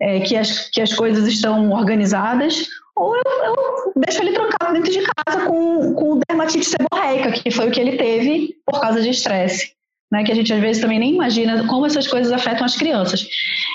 é, 0.00 0.20
que, 0.20 0.36
as, 0.36 0.68
que 0.70 0.80
as 0.80 0.92
coisas 0.92 1.26
estão 1.26 1.70
organizadas, 1.70 2.66
ou 2.98 3.16
eu, 3.16 3.22
eu, 3.44 3.92
deixo 3.96 4.22
ele 4.22 4.32
trancado 4.32 4.72
dentro 4.74 4.90
de 4.90 5.00
casa 5.02 5.46
com, 5.46 5.94
com 5.94 6.20
dermatite 6.28 6.64
seborreica, 6.64 7.32
que 7.32 7.50
foi 7.50 7.68
o 7.68 7.70
que 7.70 7.80
ele 7.80 7.96
teve 7.96 8.56
por 8.66 8.80
causa 8.80 9.00
de 9.00 9.10
estresse 9.10 9.78
né, 10.10 10.24
que 10.24 10.32
a 10.32 10.34
gente 10.34 10.52
às 10.52 10.60
vezes 10.60 10.80
também 10.80 10.98
nem 10.98 11.14
imagina 11.14 11.66
como 11.66 11.86
essas 11.86 12.06
coisas 12.06 12.32
afetam 12.32 12.64
as 12.64 12.76
crianças. 12.76 13.28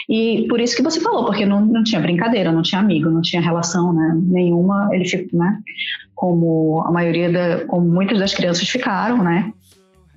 E 0.10 0.46
por 0.50 0.60
isso 0.60 0.76
que 0.76 0.82
você 0.82 1.00
falou, 1.00 1.26
porque 1.26 1.46
não, 1.46 1.62
não 1.62 1.84
tinha 1.84 2.02
brincadeira, 2.02 2.52
não 2.52 2.62
tinha 2.62 2.82
amigo, 2.82 3.10
não 3.10 3.22
tinha 3.22 3.42
relação 3.42 3.94
né, 3.94 4.20
nenhuma, 4.24 4.90
ele 4.92 5.06
ficou, 5.06 5.40
né, 5.40 5.60
como 6.16 6.84
a 6.86 6.92
maioria, 6.92 7.32
da, 7.32 7.66
como 7.66 7.88
muitas 7.88 8.20
das 8.20 8.34
crianças 8.34 8.68
ficaram, 8.68 9.24
né, 9.24 9.54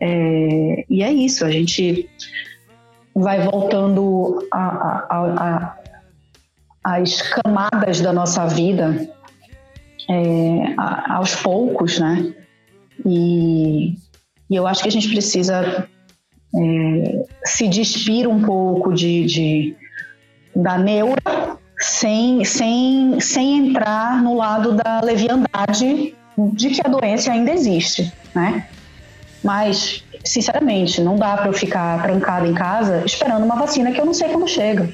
é, 0.00 0.84
e 0.88 1.02
é 1.02 1.12
isso, 1.12 1.44
a 1.44 1.50
gente 1.50 2.08
vai 3.14 3.40
voltando 3.40 4.46
a, 4.52 4.58
a, 4.58 5.06
a, 5.10 5.78
as 6.86 7.20
camadas 7.20 8.00
da 8.00 8.12
nossa 8.12 8.46
vida 8.46 9.08
é, 10.08 10.74
aos 11.08 11.34
poucos, 11.34 11.98
né, 11.98 12.32
e, 13.04 13.96
e 14.48 14.54
eu 14.54 14.68
acho 14.68 14.82
que 14.82 14.88
a 14.88 14.92
gente 14.92 15.08
precisa 15.08 15.88
é, 16.54 17.24
se 17.44 17.66
despir 17.66 18.28
um 18.28 18.40
pouco 18.40 18.94
de, 18.94 19.24
de, 19.24 19.76
da 20.54 20.78
neura 20.78 21.58
sem, 21.80 22.44
sem, 22.44 23.18
sem 23.18 23.66
entrar 23.66 24.22
no 24.22 24.36
lado 24.36 24.74
da 24.74 25.00
leviandade 25.00 26.14
de 26.38 26.70
que 26.70 26.80
a 26.86 26.88
doença 26.88 27.32
ainda 27.32 27.50
existe, 27.50 28.12
né? 28.32 28.68
Mas, 29.42 30.04
sinceramente, 30.24 31.00
não 31.00 31.16
dá 31.16 31.36
para 31.36 31.48
eu 31.48 31.52
ficar 31.52 32.00
trancada 32.02 32.46
em 32.46 32.54
casa 32.54 33.02
esperando 33.04 33.44
uma 33.44 33.56
vacina 33.56 33.90
que 33.90 34.00
eu 34.00 34.06
não 34.06 34.14
sei 34.14 34.28
quando 34.28 34.46
chega. 34.46 34.88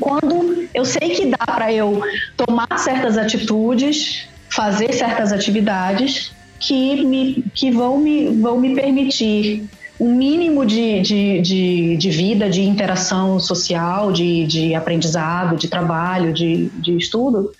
Quando 0.00 0.68
eu 0.72 0.84
sei 0.84 1.10
que 1.10 1.26
dá 1.26 1.46
para 1.46 1.72
eu 1.72 2.00
tomar 2.36 2.78
certas 2.78 3.18
atitudes, 3.18 4.28
fazer 4.50 4.92
certas 4.92 5.32
atividades 5.32 6.32
que, 6.60 7.04
me, 7.04 7.44
que 7.54 7.70
vão, 7.70 7.98
me, 7.98 8.28
vão 8.28 8.58
me 8.58 8.74
permitir 8.74 9.68
um 10.00 10.14
mínimo 10.14 10.64
de, 10.64 11.00
de, 11.00 11.40
de, 11.40 11.96
de, 11.96 12.10
vida, 12.10 12.48
de 12.48 12.62
interação 12.62 13.40
social, 13.40 14.12
de, 14.12 14.46
de 14.46 14.74
aprendizado, 14.74 15.56
de 15.56 15.68
trabalho, 15.68 16.32
de, 16.32 16.68
de 16.70 16.96
estudo, 16.96 17.50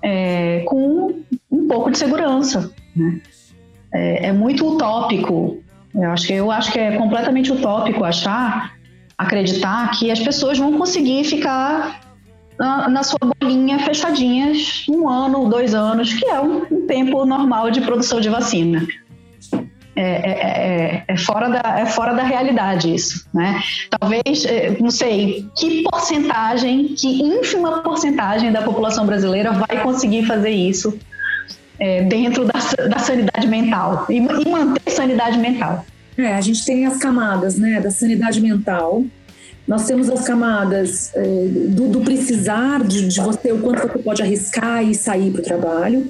é, 0.00 0.60
com 0.60 1.22
um 1.50 1.68
pouco 1.68 1.90
de 1.90 1.98
segurança. 1.98 2.72
Né? 2.94 3.20
É, 3.92 4.26
é, 4.26 4.32
muito 4.32 4.66
utópico. 4.66 5.58
Eu 5.94 6.10
acho, 6.10 6.26
que, 6.26 6.32
eu 6.32 6.50
acho 6.50 6.72
que 6.72 6.78
é 6.78 6.96
completamente 6.96 7.52
utópico 7.52 8.04
achar, 8.04 8.74
acreditar 9.16 9.90
que 9.98 10.10
as 10.10 10.20
pessoas 10.20 10.58
vão 10.58 10.78
conseguir 10.78 11.24
ficar 11.24 12.00
na, 12.58 12.88
na 12.88 13.02
sua 13.02 13.18
bolinha 13.40 13.78
fechadinhas 13.80 14.84
um 14.88 15.08
ano, 15.08 15.48
dois 15.48 15.74
anos, 15.74 16.12
que 16.12 16.26
é 16.26 16.40
um, 16.40 16.66
um 16.70 16.86
tempo 16.86 17.24
normal 17.24 17.70
de 17.70 17.80
produção 17.80 18.20
de 18.20 18.28
vacina. 18.28 18.86
É, 19.94 20.02
é, 20.02 20.30
é, 20.30 21.04
é, 21.06 21.16
fora 21.18 21.50
da, 21.50 21.80
é 21.80 21.84
fora 21.84 22.14
da 22.14 22.22
realidade 22.22 22.94
isso, 22.94 23.28
né? 23.34 23.60
Talvez, 23.90 24.46
é, 24.46 24.74
não 24.80 24.90
sei, 24.90 25.46
que 25.54 25.82
porcentagem, 25.82 26.88
que 26.94 27.22
ínfima 27.22 27.82
porcentagem 27.82 28.50
da 28.50 28.62
população 28.62 29.04
brasileira 29.04 29.52
vai 29.52 29.82
conseguir 29.82 30.24
fazer 30.24 30.48
isso 30.48 30.98
é, 31.78 32.02
dentro 32.04 32.46
da, 32.46 32.58
da 32.88 32.98
sanidade 32.98 33.46
mental 33.46 34.06
e, 34.08 34.16
e 34.16 34.48
manter 34.48 34.90
sanidade 34.90 35.36
mental. 35.38 35.84
É, 36.16 36.34
a 36.34 36.40
gente 36.40 36.64
tem 36.64 36.86
as 36.86 36.98
camadas, 36.98 37.56
né, 37.56 37.80
da 37.80 37.90
sanidade 37.90 38.40
mental, 38.40 39.04
nós 39.66 39.86
temos 39.86 40.10
as 40.10 40.24
camadas 40.24 41.10
é, 41.14 41.46
do, 41.68 41.88
do, 41.88 42.00
precisar 42.00 42.82
de, 42.84 43.06
de, 43.08 43.20
você, 43.20 43.52
o 43.52 43.60
quanto 43.60 43.82
você 43.82 43.98
pode 43.98 44.22
arriscar 44.22 44.84
e 44.84 44.94
sair 44.94 45.30
para 45.30 45.40
o 45.40 45.44
trabalho. 45.44 46.08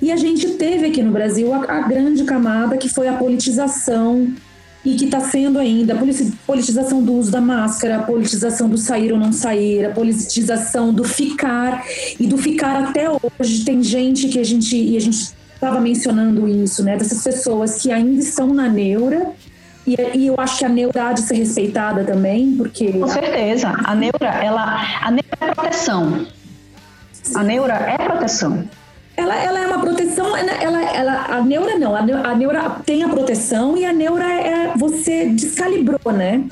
E 0.00 0.10
a 0.10 0.16
gente 0.16 0.50
teve 0.50 0.86
aqui 0.86 1.02
no 1.02 1.12
Brasil 1.12 1.52
a, 1.52 1.64
a 1.64 1.80
grande 1.80 2.24
camada 2.24 2.76
que 2.76 2.88
foi 2.88 3.08
a 3.08 3.14
politização 3.14 4.32
e 4.84 4.96
que 4.96 5.04
está 5.04 5.20
sendo 5.20 5.58
ainda 5.58 5.94
a 5.94 5.98
politização 6.46 7.02
do 7.02 7.12
uso 7.14 7.30
da 7.30 7.40
máscara, 7.40 7.96
a 7.96 8.02
politização 8.02 8.68
do 8.68 8.76
sair 8.76 9.12
ou 9.12 9.18
não 9.18 9.32
sair, 9.32 9.84
a 9.84 9.90
politização 9.90 10.92
do 10.92 11.04
ficar 11.04 11.84
e 12.18 12.26
do 12.26 12.36
ficar 12.36 12.88
até 12.88 13.08
hoje. 13.08 13.64
Tem 13.64 13.82
gente 13.82 14.28
que 14.28 14.40
a 14.40 14.44
gente 14.44 14.76
e 14.76 14.96
a 14.96 15.00
gente 15.00 15.32
estava 15.62 15.80
mencionando 15.80 16.48
isso, 16.48 16.82
né? 16.82 16.96
Dessas 16.96 17.22
pessoas 17.22 17.80
que 17.80 17.92
ainda 17.92 18.20
estão 18.20 18.52
na 18.52 18.68
neura 18.68 19.30
e, 19.86 19.96
e, 20.14 20.26
eu 20.26 20.34
acho 20.38 20.58
que 20.58 20.64
a 20.64 20.68
neura 20.68 21.08
há 21.08 21.12
de 21.12 21.22
ser 21.22 21.34
respeitada 21.34 22.04
também, 22.04 22.56
porque 22.56 22.92
com 22.92 23.08
certeza 23.08 23.74
a 23.84 23.94
neura 23.94 24.28
ela 24.42 24.80
a 25.00 25.10
neura 25.10 25.28
é 25.40 25.54
proteção. 25.54 26.26
A 27.34 27.42
neura 27.42 27.74
é 27.74 27.96
proteção 27.96 28.68
ela, 29.16 29.36
ela 29.36 29.60
é 29.60 29.66
uma 29.66 29.78
proteção, 29.78 30.36
ela, 30.36 30.82
ela, 30.94 31.26
a 31.26 31.42
neura 31.42 31.78
não, 31.78 31.94
a 31.94 32.02
neura, 32.02 32.28
a 32.28 32.34
neura 32.34 32.70
tem 32.84 33.04
a 33.04 33.08
proteção 33.08 33.76
e 33.76 33.84
a 33.84 33.92
neura 33.92 34.24
é, 34.24 34.72
você 34.76 35.26
descalibrou, 35.26 36.12
né? 36.12 36.44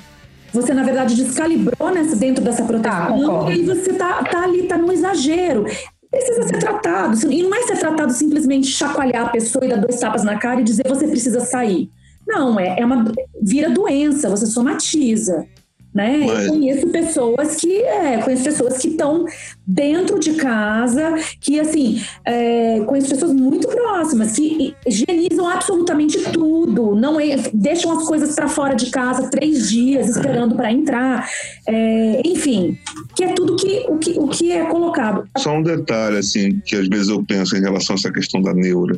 Você, 0.52 0.74
na 0.74 0.82
verdade, 0.82 1.14
descalibrou 1.14 1.90
nessa, 1.90 2.16
dentro 2.16 2.44
dessa 2.44 2.64
proteção 2.64 3.44
tá, 3.46 3.52
e 3.52 3.64
você 3.64 3.92
tá, 3.92 4.22
tá 4.24 4.42
ali, 4.42 4.64
tá 4.64 4.76
no 4.76 4.92
exagero. 4.92 5.64
Precisa 6.11 6.42
ser 6.42 6.58
tratado. 6.58 7.32
E 7.32 7.42
não 7.42 7.54
é 7.54 7.62
ser 7.62 7.78
tratado 7.78 8.12
simplesmente 8.12 8.66
chacoalhar 8.66 9.26
a 9.26 9.30
pessoa 9.30 9.64
e 9.64 9.68
dar 9.68 9.76
dois 9.76 9.98
tapas 10.00 10.24
na 10.24 10.38
cara 10.38 10.61
e 10.61 10.64
dizer 10.64 10.88
você 10.88 11.06
precisa 11.06 11.40
sair. 11.40 11.90
Não, 12.26 12.58
é, 12.58 12.80
é 12.80 12.84
uma. 12.84 13.12
vira 13.40 13.70
doença, 13.70 14.28
você 14.28 14.46
somatiza 14.46 15.46
né? 15.95 16.24
Mas... 16.26 16.47
Eu 16.47 16.53
conheço 16.53 16.88
pessoas 16.88 17.57
que 17.57 17.82
é, 17.82 18.18
conheço 18.18 18.45
pessoas 18.45 18.78
que 18.78 18.88
estão 18.88 19.24
dentro 19.66 20.18
de 20.18 20.34
casa, 20.34 21.14
que 21.41 21.61
assim, 21.61 22.03
é, 22.24 22.80
conheço 22.86 23.09
pessoas 23.09 23.32
muito 23.32 23.68
próximas 23.68 24.32
que 24.32 24.74
higienizam 24.86 25.49
absolutamente 25.49 26.18
tudo, 26.32 26.95
não 26.95 27.20
é, 27.20 27.36
deixam 27.53 27.97
as 27.97 28.05
coisas 28.05 28.34
para 28.34 28.49
fora 28.49 28.74
de 28.74 28.91
casa 28.91 29.30
três 29.30 29.68
dias 29.70 30.09
esperando 30.09 30.55
para 30.55 30.72
entrar, 30.72 31.28
é, 31.66 32.22
enfim, 32.24 32.78
que 33.14 33.24
é 33.24 33.32
tudo 33.34 33.57
que 33.57 33.86
o, 33.88 33.99
que 33.99 34.11
o 34.18 34.28
que 34.28 34.53
é 34.53 34.64
colocado. 34.66 35.28
Só 35.38 35.57
um 35.57 35.62
detalhe 35.62 36.18
assim 36.18 36.61
que 36.64 36.76
às 36.76 36.88
vezes 36.88 37.09
eu 37.09 37.22
penso 37.24 37.57
em 37.57 37.61
relação 37.61 37.95
a 37.95 37.99
essa 37.99 38.12
questão 38.12 38.41
da 38.41 38.55
neura, 38.55 38.97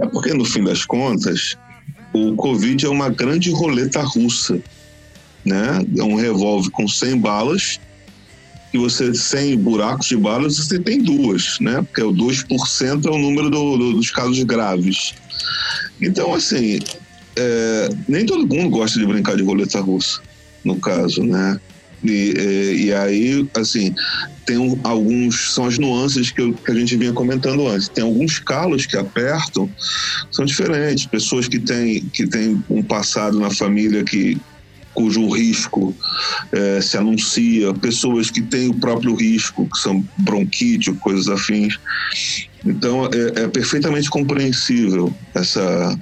é 0.00 0.06
porque 0.06 0.34
no 0.34 0.44
fim 0.44 0.64
das 0.64 0.84
contas 0.84 1.56
o 2.12 2.34
Covid 2.34 2.86
é 2.86 2.88
uma 2.88 3.08
grande 3.10 3.50
roleta 3.50 4.00
russa 4.00 4.60
né? 5.46 5.86
É 5.96 6.02
um 6.02 6.16
revólver 6.16 6.70
com 6.70 6.86
100 6.86 7.18
balas, 7.18 7.80
e 8.74 8.78
você 8.78 9.14
100 9.14 9.58
buracos 9.58 10.08
de 10.08 10.16
balas, 10.16 10.56
você 10.56 10.78
tem 10.78 11.00
duas, 11.00 11.58
né? 11.60 11.82
Porque 11.82 12.02
o 12.02 12.12
2% 12.12 13.06
é 13.06 13.10
o 13.10 13.18
número 13.18 13.48
do, 13.48 13.76
do, 13.76 13.92
dos 13.94 14.10
casos 14.10 14.42
graves. 14.42 15.14
Então, 16.00 16.34
assim, 16.34 16.78
é, 17.36 17.88
nem 18.08 18.26
todo 18.26 18.46
mundo 18.46 18.70
gosta 18.70 18.98
de 18.98 19.06
brincar 19.06 19.36
de 19.36 19.42
roleta 19.42 19.80
russa, 19.80 20.20
no 20.64 20.76
caso, 20.76 21.22
né? 21.22 21.58
E, 22.04 22.34
e, 22.36 22.84
e 22.86 22.92
aí, 22.92 23.48
assim, 23.54 23.94
tem 24.44 24.58
um, 24.58 24.78
alguns, 24.84 25.54
são 25.54 25.66
as 25.66 25.78
nuances 25.78 26.30
que, 26.30 26.40
eu, 26.40 26.52
que, 26.52 26.70
a 26.70 26.74
gente 26.74 26.96
vinha 26.96 27.12
comentando 27.12 27.66
antes. 27.66 27.88
Tem 27.88 28.04
alguns 28.04 28.38
calos 28.38 28.86
que 28.86 28.96
apertam, 28.96 29.68
são 30.30 30.44
diferentes. 30.44 31.06
Pessoas 31.06 31.48
que 31.48 31.58
têm, 31.58 32.00
que 32.12 32.26
têm 32.26 32.62
um 32.68 32.82
passado 32.82 33.40
na 33.40 33.50
família 33.50 34.04
que 34.04 34.38
cujo 34.96 35.28
risco 35.28 35.94
é, 36.50 36.80
se 36.80 36.96
anuncia, 36.96 37.72
pessoas 37.74 38.30
que 38.30 38.40
têm 38.40 38.70
o 38.70 38.74
próprio 38.74 39.14
risco, 39.14 39.68
que 39.68 39.78
são 39.78 40.02
bronquite 40.18 40.90
ou 40.90 40.96
coisas 40.96 41.28
afins. 41.28 41.78
Então, 42.64 43.04
é, 43.04 43.42
é 43.42 43.48
perfeitamente 43.48 44.08
compreensível 44.08 45.12
essa, 45.34 46.00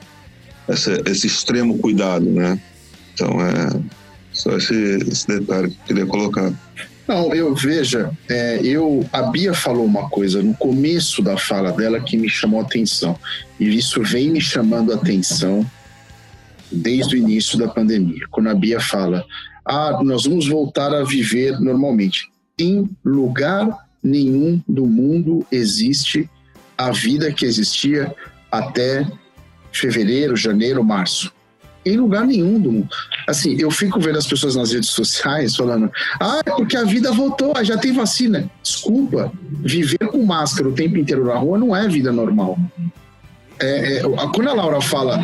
essa, 0.68 1.02
esse 1.06 1.26
extremo 1.26 1.76
cuidado, 1.78 2.24
né? 2.24 2.58
Então, 3.12 3.40
é 3.40 3.80
só 4.32 4.56
esse, 4.56 4.98
esse 5.10 5.26
detalhe 5.26 5.70
que 5.70 5.74
eu 5.74 5.86
queria 5.86 6.06
colocar. 6.06 6.52
Não, 7.06 7.34
eu 7.34 7.54
veja, 7.54 8.10
é, 8.30 8.60
eu 8.62 9.04
a 9.12 9.22
Bia 9.22 9.52
falou 9.52 9.84
uma 9.84 10.08
coisa 10.08 10.42
no 10.42 10.54
começo 10.54 11.20
da 11.20 11.36
fala 11.36 11.70
dela 11.72 12.00
que 12.00 12.16
me 12.16 12.30
chamou 12.30 12.60
a 12.60 12.62
atenção 12.62 13.18
e 13.60 13.76
isso 13.76 14.02
vem 14.02 14.30
me 14.30 14.40
chamando 14.40 14.90
a 14.90 14.96
atenção 14.96 15.66
desde 16.74 17.16
o 17.16 17.18
início 17.18 17.58
da 17.58 17.68
pandemia. 17.68 18.26
Quando 18.30 18.48
a 18.48 18.54
Bia 18.54 18.80
fala, 18.80 19.24
ah, 19.64 20.00
nós 20.02 20.24
vamos 20.24 20.48
voltar 20.48 20.92
a 20.92 21.04
viver 21.04 21.58
normalmente. 21.60 22.28
Em 22.58 22.88
lugar 23.04 23.68
nenhum 24.02 24.62
do 24.68 24.86
mundo 24.86 25.46
existe 25.50 26.28
a 26.76 26.90
vida 26.90 27.32
que 27.32 27.46
existia 27.46 28.14
até 28.50 29.06
fevereiro, 29.72 30.36
janeiro, 30.36 30.84
março. 30.84 31.32
Em 31.86 31.96
lugar 31.96 32.24
nenhum 32.26 32.58
do 32.58 32.72
mundo. 32.72 32.88
Assim, 33.28 33.56
eu 33.60 33.70
fico 33.70 34.00
vendo 34.00 34.16
as 34.16 34.26
pessoas 34.26 34.56
nas 34.56 34.72
redes 34.72 34.88
sociais 34.90 35.54
falando: 35.54 35.90
ah, 36.18 36.40
é 36.44 36.50
porque 36.50 36.76
a 36.76 36.84
vida 36.84 37.12
voltou, 37.12 37.52
já 37.62 37.76
tem 37.76 37.92
vacina. 37.92 38.50
Desculpa, 38.62 39.30
viver 39.60 40.06
com 40.08 40.24
máscara 40.24 40.68
o 40.68 40.72
tempo 40.72 40.96
inteiro 40.96 41.26
na 41.26 41.34
rua 41.34 41.58
não 41.58 41.76
é 41.76 41.86
vida 41.86 42.10
normal. 42.10 42.58
É, 43.60 43.98
é, 43.98 44.02
quando 44.34 44.48
a 44.48 44.54
Laura 44.54 44.80
fala, 44.80 45.22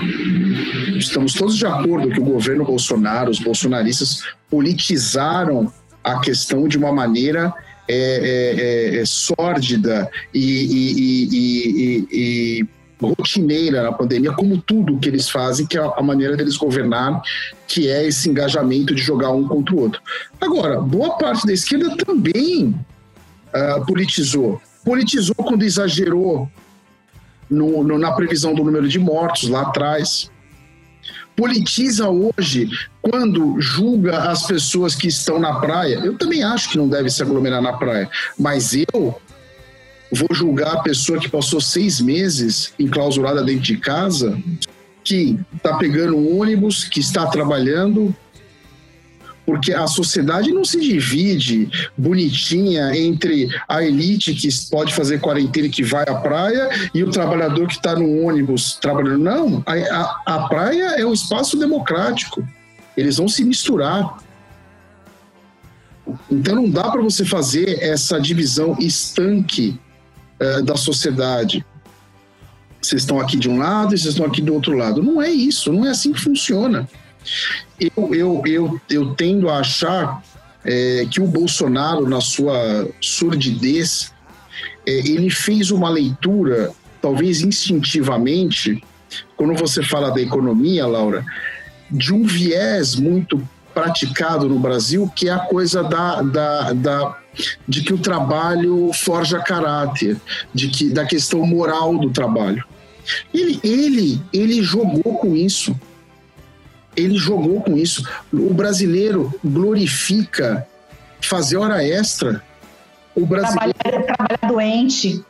estamos 0.97 1.35
todos 1.35 1.57
de 1.57 1.67
acordo 1.67 2.11
que 2.11 2.21
o 2.21 2.25
governo 2.25 2.65
Bolsonaro, 2.65 3.31
os 3.31 3.41
bolsonaristas 3.41 4.23
politizaram 4.49 5.73
a 6.03 6.21
questão 6.21 6.69
de 6.69 6.79
uma 6.79 6.93
maneira 6.93 7.53
é, 7.89 7.95
é, 7.95 8.97
é, 8.97 9.01
é 9.01 9.05
sórdida 9.05 10.09
e, 10.33 10.41
e, 10.41 11.29
e, 11.33 12.09
e, 12.13 12.69
rotineira 13.03 13.83
na 13.83 13.93
pandemia, 13.93 14.33
como 14.33 14.59
tudo 14.59 14.99
que 14.99 15.09
eles 15.09 15.29
fazem, 15.29 15.67
que 15.67 15.77
é 15.77 15.81
a 15.81 16.03
maneira 16.03 16.37
deles 16.37 16.57
governar, 16.57 17.21
que 17.67 17.89
é 17.89 18.07
esse 18.07 18.29
engajamento 18.29 18.95
de 18.95 19.03
jogar 19.03 19.31
um 19.31 19.49
contra 19.49 19.75
o 19.75 19.81
outro. 19.81 20.01
Agora, 20.41 20.81
boa 20.81 21.17
parte 21.17 21.47
da 21.47 21.53
esquerda 21.53 21.97
também 21.97 22.75
uh, 23.55 23.87
politizou. 23.87 24.61
Politizou 24.85 25.35
quando 25.35 25.63
exagerou 25.63 26.49
no, 27.51 27.83
no, 27.83 27.99
na 27.99 28.13
previsão 28.13 28.55
do 28.55 28.63
número 28.63 28.89
de 28.89 28.99
mortos 28.99 29.49
lá 29.49 29.63
atrás. 29.63 30.31
Politiza 31.37 32.09
hoje 32.09 32.69
quando 33.03 33.61
julga 33.61 34.31
as 34.31 34.47
pessoas 34.47 34.95
que 34.95 35.09
estão 35.09 35.39
na 35.39 35.59
praia. 35.59 35.97
Eu 36.05 36.17
também 36.17 36.43
acho 36.43 36.71
que 36.71 36.79
não 36.79 36.89
deve 36.89 37.11
se 37.11 37.23
aglomerar 37.23 37.63
na 37.63 37.73
praia, 37.73 38.09
mas 38.39 38.75
eu 38.75 39.19
vou 40.13 40.29
julgar 40.33 40.75
a 40.75 40.83
pessoa 40.83 41.19
que 41.19 41.29
passou 41.29 41.61
seis 41.61 42.01
meses 42.01 42.75
enclausurada 42.79 43.43
dentro 43.43 43.63
de 43.63 43.77
casa, 43.77 44.39
que 45.03 45.39
está 45.57 45.77
pegando 45.77 46.17
um 46.17 46.41
ônibus, 46.41 46.85
que 46.85 47.01
está 47.01 47.27
trabalhando, 47.27 48.15
porque 49.45 49.73
a 49.73 49.87
sociedade 49.87 50.53
não 50.53 50.65
se 50.65 50.81
divide 50.81 51.71
bonitinha 51.97 52.97
entre 52.97 53.49
a 53.67 53.83
elite 53.83 54.35
que 54.35 54.49
pode 54.71 54.95
fazer 54.95 55.21
quarentena 55.21 55.67
e 55.67 55.71
que 55.71 55.83
vai 55.83 56.05
à 56.09 56.15
praia 56.15 56.69
e 56.95 57.03
o 57.03 57.11
trabalhador 57.11 57.67
que 57.67 57.75
está 57.75 57.97
no 57.97 58.27
ônibus 58.27 58.79
trabalhando. 58.81 59.19
Não, 59.19 59.63
a, 59.67 59.75
a, 59.75 60.23
a 60.37 60.49
praia 60.49 61.01
é 61.01 61.05
um 61.05 61.13
espaço 61.13 61.57
democrático. 61.57 62.47
Eles 62.97 63.17
vão 63.17 63.29
se 63.29 63.45
misturar. 63.45 64.19
Então 66.31 66.55
não 66.55 66.71
dá 66.71 66.91
para 66.91 67.01
você 67.01 67.25
fazer 67.25 67.83
essa 67.83 68.21
divisão 68.21 68.77
estanque 68.79 69.79
uh, 70.41 70.63
da 70.63 70.77
sociedade. 70.77 71.65
Vocês 72.81 73.03
estão 73.03 73.21
aqui 73.21 73.37
de 73.37 73.49
um 73.49 73.59
lado 73.59 73.95
e 73.95 73.99
vocês 73.99 74.15
estão 74.15 74.27
aqui 74.27 74.41
do 74.41 74.55
outro 74.55 74.77
lado. 74.77 75.03
Não 75.03 75.21
é 75.21 75.31
isso, 75.31 75.73
não 75.73 75.87
é 75.87 75.91
assim 75.91 76.13
que 76.13 76.21
funciona. 76.21 76.89
Eu, 77.79 78.15
eu, 78.15 78.43
eu, 78.47 78.81
eu 78.91 79.15
tendo 79.15 79.49
a 79.49 79.59
achar 79.59 80.23
é, 80.65 81.07
que 81.11 81.21
o 81.21 81.27
Bolsonaro, 81.27 82.09
na 82.09 82.21
sua 82.21 82.89
surdidez, 83.01 84.13
é, 84.87 84.93
ele 84.93 85.31
fez 85.31 85.71
uma 85.71 85.89
leitura, 85.89 86.73
talvez 87.01 87.43
instintivamente, 87.43 88.83
quando 89.37 89.55
você 89.55 89.83
fala 89.83 90.11
da 90.11 90.21
economia, 90.21 90.87
Laura, 90.87 91.25
de 91.91 92.13
um 92.13 92.25
viés 92.25 92.95
muito 92.95 93.41
praticado 93.75 94.49
no 94.49 94.59
Brasil, 94.59 95.11
que 95.15 95.29
é 95.29 95.33
a 95.33 95.39
coisa 95.39 95.83
da, 95.83 96.23
da, 96.23 96.73
da 96.73 97.17
de 97.67 97.83
que 97.83 97.95
o 97.95 97.99
trabalho 97.99 98.91
forja 98.93 99.39
caráter, 99.39 100.17
de 100.53 100.69
que 100.69 100.91
da 100.91 101.07
questão 101.07 101.47
moral 101.47 101.97
do 101.97 102.11
trabalho. 102.11 102.65
Ele, 103.33 103.59
ele, 103.63 104.21
ele 104.33 104.63
jogou 104.63 105.19
com 105.19 105.35
isso 105.35 105.75
ele 107.01 107.17
jogou 107.17 107.61
com 107.63 107.77
isso. 107.77 108.07
O 108.33 108.53
brasileiro 108.53 109.33
glorifica 109.45 110.67
fazer 111.21 111.57
hora 111.57 111.85
extra. 111.85 112.43
O 113.15 113.27
brasileiro 113.27 113.75
trabalhar, 113.75 114.07
trabalhar 114.17 114.49
doente. 114.49 115.25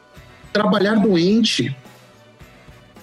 Trabalhar 0.53 0.95
doente. 0.97 1.77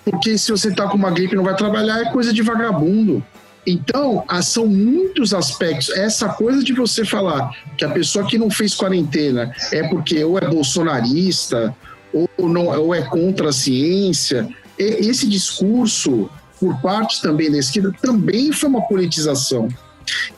Porque 0.06 0.38
se 0.38 0.52
você 0.52 0.70
está 0.70 0.88
com 0.88 0.98
uma 0.98 1.12
gripe 1.12 1.34
e 1.34 1.36
não 1.36 1.44
vai 1.44 1.56
trabalhar, 1.56 2.00
é 2.00 2.12
coisa 2.12 2.32
de 2.32 2.42
vagabundo. 2.42 3.24
Então, 3.66 4.24
ah, 4.30 4.42
são 4.42 4.66
muitos 4.66 5.34
aspectos. 5.34 5.90
Essa 5.90 6.30
coisa 6.30 6.64
de 6.64 6.72
você 6.72 7.04
falar 7.04 7.52
que 7.78 7.84
a 7.84 7.90
pessoa 7.90 8.26
que 8.26 8.38
não 8.38 8.50
fez 8.50 8.74
quarentena 8.74 9.54
é 9.74 9.86
porque 9.90 10.24
ou 10.24 10.38
é 10.38 10.48
bolsonarista 10.48 11.76
ou, 12.14 12.48
não, 12.48 12.68
ou 12.68 12.96
é 12.96 13.02
contra 13.02 13.50
a 13.50 13.52
ciência, 13.52 14.48
esse 14.78 15.28
discurso 15.28 16.30
por 16.60 16.80
parte 16.82 17.22
também 17.22 17.52
da 17.52 17.58
esquerda, 17.58 17.94
também 18.02 18.52
foi 18.52 18.70
uma 18.70 18.88
politização. 18.88 19.68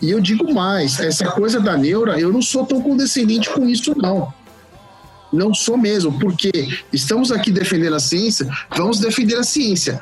E 0.01 0.09
eu 0.09 0.19
digo 0.19 0.53
mais, 0.53 0.99
essa 0.99 1.25
coisa 1.31 1.59
da 1.59 1.77
neura, 1.77 2.19
eu 2.19 2.31
não 2.31 2.41
sou 2.41 2.65
tão 2.65 2.81
condescendente 2.81 3.49
com 3.49 3.67
isso, 3.67 3.93
não. 3.97 4.33
Não 5.31 5.53
sou 5.53 5.77
mesmo, 5.77 6.17
porque 6.19 6.51
estamos 6.91 7.31
aqui 7.31 7.51
defendendo 7.51 7.95
a 7.95 7.99
ciência, 7.99 8.49
vamos 8.75 8.99
defender 8.99 9.35
a 9.35 9.43
ciência. 9.43 9.99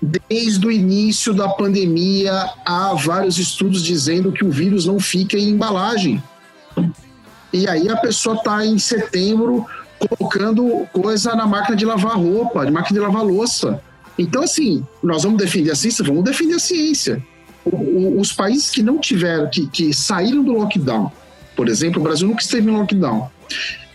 Desde 0.00 0.66
o 0.66 0.70
início 0.70 1.32
da 1.32 1.48
pandemia, 1.48 2.50
há 2.66 2.92
vários 2.94 3.38
estudos 3.38 3.82
dizendo 3.82 4.32
que 4.32 4.44
o 4.44 4.50
vírus 4.50 4.84
não 4.84 4.98
fica 4.98 5.38
em 5.38 5.50
embalagem. 5.50 6.22
E 7.52 7.68
aí 7.68 7.88
a 7.88 7.96
pessoa 7.96 8.36
está 8.36 8.64
em 8.66 8.78
setembro 8.78 9.64
colocando 9.98 10.86
coisa 10.92 11.34
na 11.36 11.46
máquina 11.46 11.76
de 11.76 11.84
lavar 11.84 12.16
roupa, 12.16 12.66
de 12.66 12.72
máquina 12.72 12.98
de 12.98 13.06
lavar 13.06 13.22
louça. 13.22 13.80
Então, 14.18 14.42
assim, 14.42 14.84
nós 15.02 15.22
vamos 15.22 15.38
defender 15.38 15.70
a 15.70 15.74
ciência, 15.74 16.04
vamos 16.04 16.24
defender 16.24 16.54
a 16.54 16.58
ciência. 16.58 17.22
O, 17.64 17.76
o, 17.76 18.20
os 18.20 18.32
países 18.32 18.70
que 18.70 18.82
não 18.82 18.98
tiveram, 18.98 19.48
que, 19.48 19.66
que 19.68 19.94
saíram 19.94 20.42
do 20.42 20.52
lockdown, 20.52 21.10
por 21.56 21.68
exemplo, 21.68 22.00
o 22.00 22.02
Brasil 22.02 22.26
nunca 22.28 22.42
esteve 22.42 22.70
em 22.70 22.74
lockdown. 22.74 23.30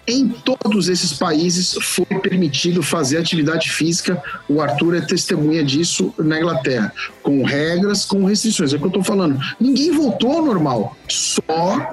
Em 0.08 0.30
todos 0.30 0.88
esses 0.88 1.12
países 1.12 1.78
foi 1.82 2.06
permitido 2.22 2.82
fazer 2.82 3.18
atividade 3.18 3.70
física. 3.70 4.22
O 4.48 4.62
Arthur 4.62 4.96
é 4.96 5.02
testemunha 5.02 5.62
disso 5.62 6.14
na 6.18 6.40
Inglaterra, 6.40 6.94
com 7.22 7.44
regras, 7.44 8.06
com 8.06 8.24
restrições. 8.24 8.72
É 8.72 8.78
o 8.78 8.80
que 8.80 8.86
eu 8.86 8.90
estou 8.90 9.04
falando. 9.04 9.38
Ninguém 9.60 9.92
voltou 9.92 10.32
ao 10.32 10.46
normal. 10.46 10.96
Só 11.10 11.92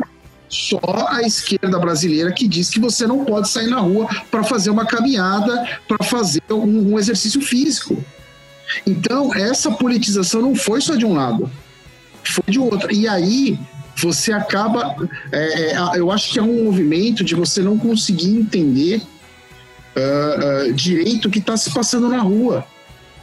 só 0.54 0.78
a 1.08 1.22
esquerda 1.22 1.80
brasileira 1.80 2.30
que 2.30 2.46
diz 2.46 2.70
que 2.70 2.78
você 2.78 3.08
não 3.08 3.24
pode 3.24 3.48
sair 3.48 3.66
na 3.66 3.80
rua 3.80 4.06
para 4.30 4.44
fazer 4.44 4.70
uma 4.70 4.86
caminhada, 4.86 5.80
para 5.88 6.04
fazer 6.06 6.42
um, 6.48 6.92
um 6.92 6.98
exercício 6.98 7.40
físico. 7.40 7.96
Então, 8.86 9.34
essa 9.34 9.70
politização 9.70 10.42
não 10.42 10.54
foi 10.54 10.80
só 10.80 10.94
de 10.94 11.04
um 11.04 11.14
lado, 11.14 11.50
foi 12.22 12.44
de 12.48 12.58
outro. 12.58 12.92
E 12.92 13.06
aí 13.06 13.58
você 13.96 14.32
acaba. 14.32 14.96
É, 15.32 15.72
é, 15.72 15.76
eu 15.96 16.10
acho 16.10 16.32
que 16.32 16.38
é 16.38 16.42
um 16.42 16.64
movimento 16.64 17.24
de 17.24 17.34
você 17.34 17.62
não 17.62 17.78
conseguir 17.78 18.36
entender 18.36 19.02
uh, 19.96 20.68
uh, 20.68 20.72
direito 20.72 21.28
o 21.28 21.30
que 21.30 21.38
está 21.38 21.56
se 21.56 21.72
passando 21.72 22.08
na 22.08 22.20
rua. 22.20 22.66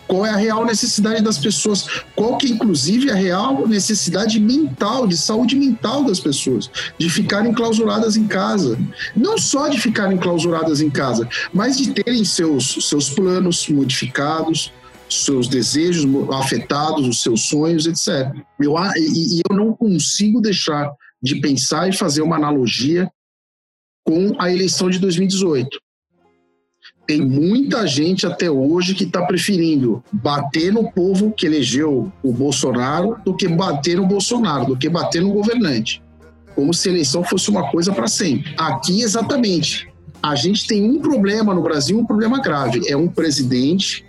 qual 0.08 0.26
é 0.26 0.30
a 0.30 0.36
real 0.36 0.66
necessidade 0.66 1.22
das 1.22 1.38
pessoas, 1.38 1.88
qual 2.16 2.38
que 2.38 2.48
é, 2.48 2.50
inclusive, 2.50 3.10
a 3.10 3.16
real 3.16 3.66
necessidade 3.66 4.42
mental, 4.42 5.08
de 5.08 5.16
saúde 5.16 5.56
mental 5.56 6.04
das 6.04 6.20
pessoas, 6.20 6.70
de 6.98 7.10
ficarem 7.10 7.54
clausuradas 7.54 8.18
em 8.18 8.28
casa. 8.28 8.78
Não 9.16 9.38
só 9.38 9.70
de 9.70 9.80
ficarem 9.80 10.18
clausuradas 10.18 10.82
em 10.82 10.90
casa, 10.90 11.28
mas 11.54 11.78
de 11.78 11.92
terem 11.92 12.26
seus, 12.26 12.90
seus 12.90 13.10
planos 13.10 13.70
modificados, 13.70 14.74
seus 15.14 15.48
desejos 15.48 16.06
afetados, 16.32 17.08
os 17.08 17.22
seus 17.22 17.42
sonhos, 17.42 17.86
etc. 17.86 18.34
Eu, 18.60 18.76
e, 18.96 19.38
e 19.38 19.42
eu 19.50 19.56
não 19.56 19.74
consigo 19.74 20.42
deixar 20.42 20.92
de 21.22 21.40
pensar 21.40 21.90
e 21.90 21.94
fazer 21.94 22.22
uma 22.22 22.36
analogia 22.36 23.10
com 24.04 24.36
a 24.40 24.52
eleição 24.52 24.90
de 24.90 25.00
2018 25.00 25.80
tem 27.12 27.20
muita 27.20 27.86
gente 27.86 28.26
até 28.26 28.50
hoje 28.50 28.96
que 28.96 29.04
está 29.04 29.26
preferindo 29.26 30.02
bater 30.14 30.72
no 30.72 30.90
povo 30.92 31.32
que 31.32 31.46
elegeu 31.46 32.10
o 32.24 32.32
Bolsonaro 32.32 33.18
do 33.26 33.36
que 33.36 33.50
bater 33.50 33.98
no 33.98 34.06
Bolsonaro, 34.06 34.66
do 34.68 34.78
que 34.78 34.88
bater 34.88 35.22
no 35.22 35.34
governante. 35.34 36.02
Como 36.56 36.74
se 36.74 36.88
a 36.88 36.92
eleição 36.94 37.22
fosse 37.22 37.50
uma 37.50 37.70
coisa 37.70 37.92
para 37.92 38.08
sempre. 38.08 38.54
Aqui, 38.58 39.02
exatamente. 39.02 39.90
A 40.24 40.36
gente 40.36 40.66
tem 40.66 40.90
um 40.90 41.00
problema 41.00 41.54
no 41.54 41.62
Brasil, 41.62 42.00
um 42.00 42.06
problema 42.06 42.40
grave. 42.40 42.82
É 42.88 42.96
um 42.96 43.10
presidente 43.10 44.06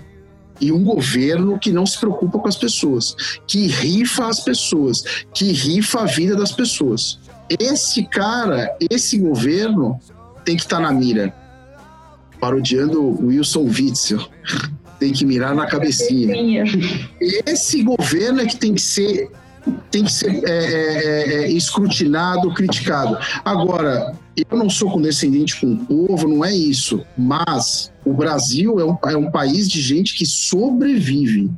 e 0.63 0.71
um 0.71 0.85
governo 0.85 1.59
que 1.59 1.73
não 1.73 1.85
se 1.85 1.99
preocupa 1.99 2.39
com 2.39 2.49
as 2.49 2.57
pessoas, 2.57 3.15
que 3.47 3.67
rifa 3.67 4.29
as 4.29 4.41
pessoas, 4.41 5.03
que 5.35 5.53
rifa 5.53 6.03
a 6.03 6.07
vida 6.07 6.37
das 6.37 6.53
pessoas. 6.53 7.19
Esse 7.59 8.05
cara, 8.05 8.75
esse 8.89 9.19
governo 9.19 10.01
tem 10.45 10.57
que 10.57 10.63
estar 10.63 10.77
tá 10.77 10.83
na 10.83 10.93
mira 10.93 11.35
parodiando 12.43 13.25
Wilson 13.25 13.63
Witzel. 13.63 14.21
Tem 14.99 15.13
que 15.13 15.27
mirar 15.27 15.53
na 15.53 15.67
cabecinha. 15.67 16.33
Esse 17.45 17.83
governo 17.83 18.41
é 18.41 18.47
que 18.47 18.57
tem 18.57 18.73
que 18.73 18.81
ser 18.81 19.29
tem 19.91 20.05
que 20.05 20.13
ser 20.13 20.45
é, 20.45 20.49
é, 20.49 21.35
é, 21.35 21.51
escrutinado, 21.51 22.55
criticado. 22.55 23.19
Agora, 23.45 24.15
eu 24.37 24.57
não 24.57 24.71
sou 24.71 24.91
condescendente 24.91 25.61
com 25.61 25.73
o 25.73 25.77
povo, 25.77 26.29
não 26.29 26.45
é 26.45 26.55
isso. 26.55 27.05
Mas 27.17 27.93
o 28.05 28.13
Brasil 28.13 28.81
é 28.81 28.85
um, 28.85 28.97
é 29.11 29.17
um 29.17 29.31
país 29.31 29.69
de 29.69 29.81
gente 29.81 30.15
que 30.15 30.25
sobrevive, 30.25 31.51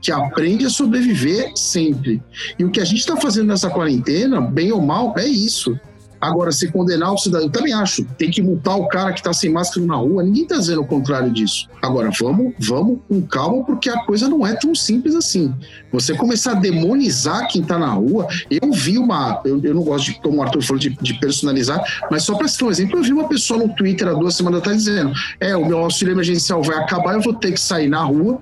que 0.00 0.12
aprende 0.12 0.66
a 0.66 0.70
sobreviver 0.70 1.52
sempre. 1.56 2.22
E 2.58 2.64
o 2.64 2.70
que 2.70 2.80
a 2.80 2.84
gente 2.84 2.98
está 2.98 3.16
fazendo 3.16 3.48
nessa 3.48 3.70
quarentena, 3.70 4.40
bem 4.40 4.70
ou 4.70 4.82
mal, 4.82 5.14
é 5.16 5.26
isso. 5.26 5.78
Agora, 6.24 6.50
se 6.50 6.72
condenar 6.72 7.12
o 7.12 7.18
cidadão, 7.18 7.46
eu 7.46 7.52
também 7.52 7.74
acho, 7.74 8.02
tem 8.16 8.30
que 8.30 8.40
multar 8.40 8.78
o 8.78 8.88
cara 8.88 9.12
que 9.12 9.20
está 9.20 9.32
sem 9.32 9.50
máscara 9.50 9.86
na 9.86 9.96
rua, 9.96 10.22
ninguém 10.22 10.44
está 10.44 10.56
dizendo 10.56 10.80
o 10.80 10.86
contrário 10.86 11.30
disso. 11.30 11.68
Agora, 11.82 12.10
vamos, 12.18 12.54
vamos 12.58 13.00
com 13.06 13.20
calma, 13.20 13.62
porque 13.62 13.90
a 13.90 14.04
coisa 14.04 14.26
não 14.26 14.46
é 14.46 14.54
tão 14.54 14.74
simples 14.74 15.14
assim. 15.14 15.54
Você 15.92 16.14
começar 16.14 16.52
a 16.52 16.54
demonizar 16.54 17.46
quem 17.48 17.60
está 17.60 17.78
na 17.78 17.90
rua, 17.90 18.26
eu 18.50 18.72
vi 18.72 18.96
uma, 18.96 19.42
eu, 19.44 19.60
eu, 19.62 19.74
não 19.74 19.82
gosto 19.82 20.06
de, 20.06 20.20
como 20.20 20.38
o 20.38 20.42
Arthur 20.42 20.62
falou, 20.62 20.80
de, 20.80 20.90
de 20.90 21.14
personalizar, 21.20 21.82
mas 22.10 22.22
só 22.22 22.34
para 22.34 22.48
citar 22.48 22.68
um 22.68 22.70
exemplo, 22.70 22.98
eu 22.98 23.02
vi 23.02 23.12
uma 23.12 23.28
pessoa 23.28 23.60
no 23.60 23.74
Twitter 23.74 24.08
há 24.08 24.14
duas 24.14 24.34
semanas 24.34 24.60
atrás 24.60 24.78
dizendo: 24.78 25.12
é, 25.38 25.54
o 25.54 25.66
meu 25.66 25.78
auxílio 25.78 26.12
emergencial 26.12 26.62
vai 26.62 26.78
acabar, 26.78 27.14
eu 27.14 27.20
vou 27.20 27.34
ter 27.34 27.52
que 27.52 27.60
sair 27.60 27.88
na 27.88 28.02
rua, 28.02 28.40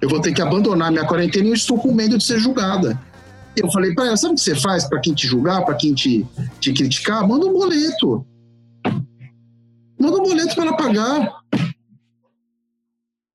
eu 0.00 0.08
vou 0.08 0.20
ter 0.20 0.32
que 0.32 0.42
abandonar 0.42 0.90
minha 0.90 1.04
quarentena 1.04 1.46
e 1.46 1.50
eu 1.50 1.54
estou 1.54 1.78
com 1.78 1.92
medo 1.92 2.18
de 2.18 2.24
ser 2.24 2.40
julgada. 2.40 2.98
Eu 3.56 3.70
falei 3.70 3.94
para 3.94 4.06
ela, 4.06 4.16
sabe 4.16 4.34
o 4.34 4.36
que 4.36 4.42
você 4.42 4.54
faz 4.54 4.84
para 4.84 5.00
quem 5.00 5.14
te 5.14 5.26
julgar, 5.26 5.64
para 5.64 5.74
quem 5.74 5.92
te, 5.94 6.26
te 6.60 6.72
criticar? 6.72 7.26
Manda 7.26 7.46
um 7.46 7.52
boleto. 7.52 8.24
Manda 9.98 10.16
um 10.16 10.22
boleto 10.22 10.54
para 10.54 10.66
ela 10.66 10.76
pagar. 10.76 11.40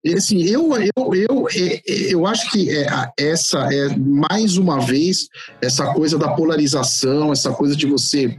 E, 0.04 0.14
assim, 0.14 0.44
eu, 0.44 0.70
eu, 0.78 1.16
eu, 1.16 1.48
eu 1.88 2.28
acho 2.28 2.52
que 2.52 2.70
é, 2.70 2.88
essa 3.20 3.74
é, 3.74 3.96
mais 3.98 4.56
uma 4.56 4.80
vez, 4.80 5.28
essa 5.60 5.94
coisa 5.94 6.18
da 6.18 6.30
polarização, 6.30 7.32
essa 7.32 7.52
coisa 7.52 7.76
de 7.76 7.88
você 7.88 8.38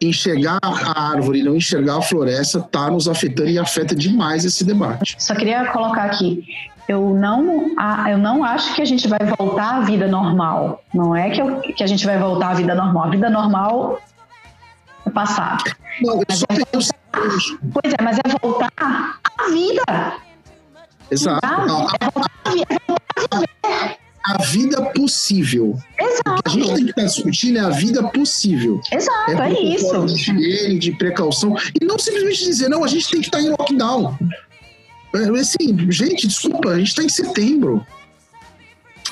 enxergar 0.00 0.58
a 0.62 1.10
árvore 1.10 1.40
e 1.40 1.42
não 1.42 1.56
enxergar 1.56 1.98
a 1.98 2.02
floresta 2.02 2.58
está 2.58 2.90
nos 2.90 3.08
afetando 3.08 3.50
e 3.50 3.58
afeta 3.58 3.94
demais 3.94 4.44
esse 4.44 4.64
debate. 4.64 5.16
Só 5.18 5.34
queria 5.34 5.64
colocar 5.72 6.04
aqui, 6.06 6.44
eu 6.88 7.14
não, 7.14 7.70
eu 8.08 8.18
não 8.18 8.44
acho 8.44 8.74
que 8.74 8.82
a 8.82 8.84
gente 8.84 9.08
vai 9.08 9.20
voltar 9.38 9.76
à 9.76 9.80
vida 9.80 10.08
normal. 10.08 10.82
Não 10.92 11.14
é 11.14 11.30
que, 11.30 11.40
eu, 11.40 11.60
que 11.60 11.82
a 11.82 11.86
gente 11.86 12.04
vai 12.04 12.18
voltar 12.18 12.50
à 12.50 12.54
vida 12.54 12.74
normal. 12.74 13.04
A 13.04 13.10
vida 13.10 13.30
normal 13.30 14.00
é 15.06 15.10
passado. 15.10 15.64
Não, 16.00 16.20
só 16.30 16.46
é 16.50 16.54
voltar, 16.72 16.98
pois 17.72 17.94
é, 17.94 18.02
mas 18.02 18.18
é 18.18 18.38
voltar 18.40 18.72
à 18.78 19.50
vida. 19.50 20.14
Exato. 21.10 21.46
É 21.46 21.66
voltar 21.66 22.12
à 22.44 22.50
vida. 22.50 22.66
A 24.24 24.38
vida 24.40 24.82
possível. 24.92 25.76
Exato. 25.98 26.30
O 26.30 26.42
que 26.42 26.48
a 26.48 26.52
gente 26.52 26.74
tem 26.74 26.84
que 26.84 26.90
estar 26.90 27.04
discutindo 27.04 27.58
é 27.58 27.60
a 27.60 27.70
vida 27.70 28.02
possível. 28.04 28.80
Exato, 28.92 29.30
é, 29.32 29.50
é 29.50 29.62
isso. 29.62 30.06
De 30.06 30.14
higiene, 30.14 30.78
de 30.78 30.92
precaução. 30.92 31.56
E 31.80 31.84
não 31.84 31.98
simplesmente 31.98 32.44
dizer, 32.44 32.68
não, 32.68 32.84
a 32.84 32.88
gente 32.88 33.10
tem 33.10 33.20
que 33.20 33.26
estar 33.26 33.40
em 33.40 33.50
lockdown. 33.50 34.16
É, 35.14 35.40
assim, 35.40 35.90
gente, 35.90 36.26
desculpa, 36.26 36.70
a 36.70 36.78
gente 36.78 36.88
está 36.88 37.02
em 37.02 37.08
setembro. 37.08 37.86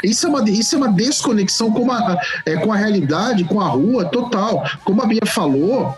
Isso 0.02 0.26
é 0.26 0.30
uma, 0.30 0.48
isso 0.48 0.74
é 0.74 0.78
uma 0.78 0.92
desconexão 0.92 1.70
com 1.72 1.90
a, 1.92 2.16
é, 2.46 2.56
com 2.56 2.72
a 2.72 2.76
realidade, 2.76 3.44
com 3.44 3.60
a 3.60 3.68
rua, 3.68 4.06
total. 4.06 4.64
Como 4.84 5.02
a 5.02 5.06
Bia 5.06 5.26
falou 5.26 5.96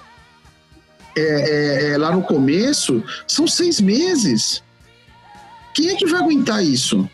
é, 1.16 1.20
é, 1.20 1.90
é, 1.92 1.98
lá 1.98 2.10
no 2.10 2.22
começo, 2.22 3.02
são 3.26 3.46
seis 3.46 3.80
meses. 3.80 4.62
Quem 5.74 5.90
é 5.90 5.94
que 5.94 6.06
vai 6.06 6.20
aguentar 6.20 6.64
isso? 6.64 7.08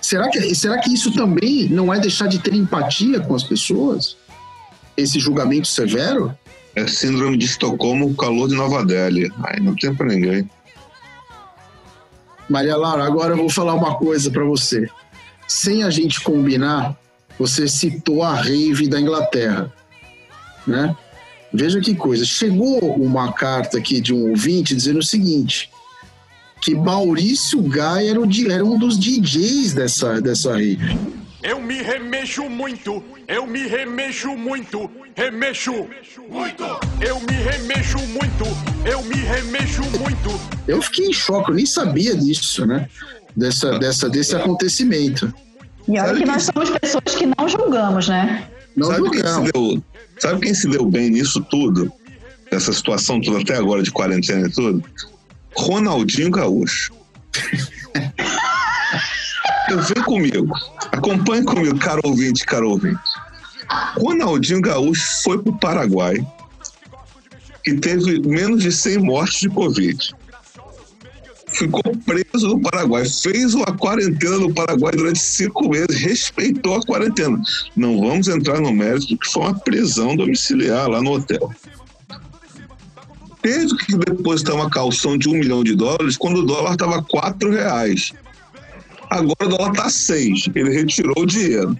Será 0.00 0.28
que, 0.30 0.54
será 0.54 0.78
que 0.78 0.92
isso 0.94 1.12
também 1.12 1.68
não 1.68 1.92
é 1.92 1.98
deixar 1.98 2.28
de 2.28 2.38
ter 2.38 2.54
empatia 2.54 3.20
com 3.20 3.34
as 3.34 3.42
pessoas? 3.42 4.16
Esse 4.96 5.20
julgamento 5.20 5.68
severo? 5.68 6.34
É 6.74 6.86
síndrome 6.86 7.36
de 7.36 7.44
Estocolmo, 7.44 8.14
calor 8.14 8.48
de 8.48 8.54
Nova 8.54 8.84
Delhi. 8.84 9.30
Aí 9.44 9.60
não 9.60 9.74
tem 9.74 9.94
para 9.94 10.06
ninguém. 10.06 10.48
Maria 12.48 12.76
Laura, 12.76 13.04
agora 13.04 13.32
eu 13.32 13.36
vou 13.36 13.50
falar 13.50 13.74
uma 13.74 13.96
coisa 13.96 14.30
para 14.30 14.44
você. 14.44 14.88
Sem 15.46 15.82
a 15.82 15.90
gente 15.90 16.20
combinar, 16.20 16.96
você 17.38 17.68
citou 17.68 18.22
a 18.22 18.34
rave 18.34 18.88
da 18.88 19.00
Inglaterra, 19.00 19.72
né? 20.66 20.96
Veja 21.52 21.80
que 21.80 21.94
coisa. 21.94 22.24
Chegou 22.24 22.94
uma 22.96 23.32
carta 23.32 23.78
aqui 23.78 24.00
de 24.00 24.12
um 24.12 24.30
ouvinte 24.30 24.74
dizendo 24.74 24.98
o 24.98 25.02
seguinte: 25.02 25.70
que 26.60 26.74
Maurício 26.74 27.62
Gaia 27.62 28.10
era, 28.10 28.20
era 28.52 28.64
um 28.64 28.78
dos 28.78 28.98
DJs 28.98 29.72
dessa, 29.74 30.20
dessa 30.20 30.52
rave. 30.52 30.98
Eu 31.42 31.60
me 31.60 31.80
remexo 31.80 32.50
muito, 32.50 33.02
eu 33.28 33.46
me 33.46 33.66
remexo 33.68 34.36
muito, 34.36 34.90
remexo 35.14 35.72
muito. 36.28 36.64
Eu 37.00 37.20
me 37.20 37.32
remexo 37.32 37.98
muito, 38.08 38.44
eu 38.84 39.02
me 39.04 39.14
remexo 39.14 39.82
muito. 39.82 40.40
Eu 40.66 40.82
fiquei 40.82 41.06
em 41.06 41.12
choque, 41.12 41.50
eu 41.50 41.54
nem 41.54 41.64
sabia 41.64 42.16
disso, 42.16 42.66
né? 42.66 42.88
Dessa, 43.36 43.78
dessa, 43.78 44.10
desse 44.10 44.34
acontecimento. 44.34 45.32
E 45.86 45.92
olha 45.92 46.08
sabe 46.08 46.18
que 46.20 46.26
nós 46.26 46.42
somos 46.42 46.70
pessoas 46.70 47.14
que 47.14 47.26
não 47.26 47.48
julgamos, 47.48 48.08
né? 48.08 48.44
Não 48.76 48.88
sabe 48.88 48.98
julgamos. 48.98 49.50
Quem 49.52 49.62
deu, 49.62 49.84
sabe 50.18 50.40
quem 50.40 50.54
se 50.54 50.68
deu 50.68 50.86
bem 50.86 51.10
nisso 51.10 51.40
tudo? 51.48 51.92
Essa 52.50 52.72
situação 52.72 53.20
toda 53.20 53.40
até 53.40 53.54
agora 53.56 53.82
de 53.82 53.92
quarentena 53.92 54.48
e 54.48 54.50
tudo? 54.50 54.82
Ronaldinho 55.54 56.32
Gaúcho. 56.32 56.92
Vem 59.76 60.04
comigo. 60.04 60.52
Acompanhe 60.92 61.44
comigo, 61.44 61.78
caro 61.78 62.00
ouvinte, 62.04 62.44
caro 62.46 62.70
ouvinte. 62.70 63.00
Ronaldinho 63.98 64.62
Gaúcho 64.62 65.22
foi 65.22 65.38
para 65.38 65.50
o 65.50 65.58
Paraguai 65.58 66.26
e 67.66 67.74
teve 67.74 68.20
menos 68.20 68.62
de 68.62 68.72
100 68.72 68.98
mortes 68.98 69.40
de 69.40 69.48
Covid. 69.50 70.14
Ficou 71.48 71.82
preso 72.04 72.48
no 72.48 72.60
Paraguai, 72.60 73.04
fez 73.06 73.54
uma 73.54 73.66
quarentena 73.66 74.38
no 74.38 74.52
Paraguai 74.52 74.92
durante 74.92 75.18
cinco 75.18 75.68
meses, 75.68 75.96
respeitou 75.96 76.76
a 76.76 76.82
quarentena. 76.82 77.40
Não 77.76 78.00
vamos 78.00 78.28
entrar 78.28 78.60
no 78.60 78.72
mérito 78.72 79.16
que 79.18 79.30
foi 79.30 79.42
uma 79.42 79.58
prisão 79.58 80.16
domiciliar 80.16 80.88
lá 80.88 81.02
no 81.02 81.12
hotel. 81.12 81.50
Teve 83.42 83.76
que 83.76 83.96
depositar 83.96 84.54
uma 84.54 84.68
calção 84.68 85.16
de 85.16 85.28
um 85.28 85.32
milhão 85.32 85.64
de 85.64 85.74
dólares 85.74 86.16
quando 86.16 86.40
o 86.40 86.46
dólar 86.46 86.72
estava 86.72 87.02
quatro 87.02 87.50
reais. 87.50 88.12
Agora 89.10 89.46
o 89.46 89.48
dólar 89.48 89.70
está 89.70 89.90
seis. 89.90 90.48
Ele 90.54 90.70
retirou 90.70 91.14
o 91.18 91.26
dinheiro 91.26 91.76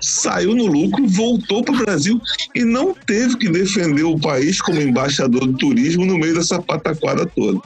saiu 0.00 0.54
no 0.54 0.66
lucro, 0.66 1.06
voltou 1.06 1.62
para 1.62 1.74
o 1.74 1.78
Brasil 1.78 2.20
e 2.54 2.64
não 2.64 2.94
teve 2.94 3.36
que 3.36 3.48
defender 3.48 4.04
o 4.04 4.18
país 4.18 4.60
como 4.60 4.80
embaixador 4.80 5.46
do 5.46 5.56
turismo 5.58 6.06
no 6.06 6.18
meio 6.18 6.34
dessa 6.34 6.60
pataquada 6.60 7.26
toda. 7.26 7.60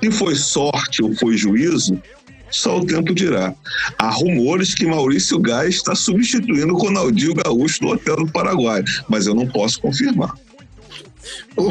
Se 0.00 0.10
foi 0.10 0.34
sorte 0.36 1.02
ou 1.02 1.14
foi 1.16 1.36
juízo, 1.36 2.00
só 2.50 2.78
o 2.78 2.86
tempo 2.86 3.12
dirá. 3.12 3.52
Há 3.98 4.10
rumores 4.10 4.74
que 4.74 4.86
Maurício 4.86 5.38
Gás 5.40 5.76
está 5.76 5.94
substituindo 5.94 6.72
o 6.72 6.78
Ronaldinho 6.78 7.34
Gaúcho 7.34 7.82
no 7.82 7.92
hotel 7.92 8.16
do 8.16 8.28
Paraguai, 8.28 8.84
mas 9.08 9.26
eu 9.26 9.34
não 9.34 9.46
posso 9.46 9.80
confirmar. 9.80 10.32
Ô, 11.56 11.68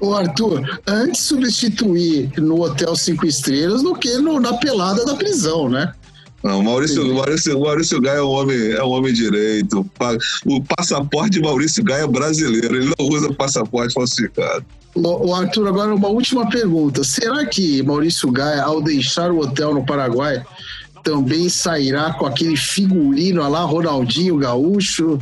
ô, 0.00 0.14
Arthur, 0.14 0.80
antes 0.86 1.22
substituir 1.22 2.32
no 2.38 2.62
Hotel 2.62 2.94
Cinco 2.96 3.26
Estrelas 3.26 3.82
do 3.82 3.94
que 3.94 4.16
no, 4.18 4.40
na 4.40 4.54
pelada 4.54 5.04
da 5.04 5.14
prisão, 5.14 5.68
né? 5.68 5.92
Não, 6.42 6.62
Maurício, 6.62 7.12
Maurício, 7.12 7.58
Maurício 7.58 8.00
Gaia 8.00 8.18
é 8.18 8.22
um 8.22 8.28
homem, 8.28 8.70
é 8.72 8.84
um 8.84 8.90
homem 8.90 9.12
direito. 9.12 9.84
O 10.44 10.62
passaporte 10.62 11.30
de 11.30 11.40
Maurício 11.40 11.82
Gaia 11.82 12.04
é 12.04 12.06
brasileiro, 12.06 12.76
ele 12.76 12.94
não 12.98 13.08
usa 13.08 13.32
passaporte 13.34 13.92
falsificado. 13.92 14.64
Ô, 14.94 15.34
Arthur, 15.34 15.68
agora 15.68 15.94
uma 15.94 16.08
última 16.08 16.48
pergunta. 16.48 17.04
Será 17.04 17.44
que 17.44 17.82
Maurício 17.82 18.30
Gaia, 18.30 18.62
ao 18.62 18.80
deixar 18.80 19.30
o 19.30 19.40
hotel 19.40 19.74
no 19.74 19.84
Paraguai, 19.84 20.42
também 21.06 21.48
sairá 21.48 22.12
com 22.14 22.26
aquele 22.26 22.56
figurino 22.56 23.48
lá, 23.48 23.60
Ronaldinho 23.60 24.36
Gaúcho? 24.38 25.20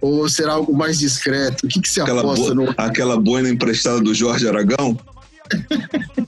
Ou 0.00 0.28
será 0.28 0.54
algo 0.54 0.76
mais 0.76 0.98
discreto? 0.98 1.66
O 1.66 1.68
que, 1.68 1.80
que 1.80 1.88
você 1.88 2.00
Aquela, 2.00 2.22
aposta 2.22 2.52
no. 2.52 2.74
aquela 2.76 3.16
boina 3.16 3.48
emprestada 3.48 4.00
do 4.00 4.12
Jorge 4.12 4.48
Aragão? 4.48 4.98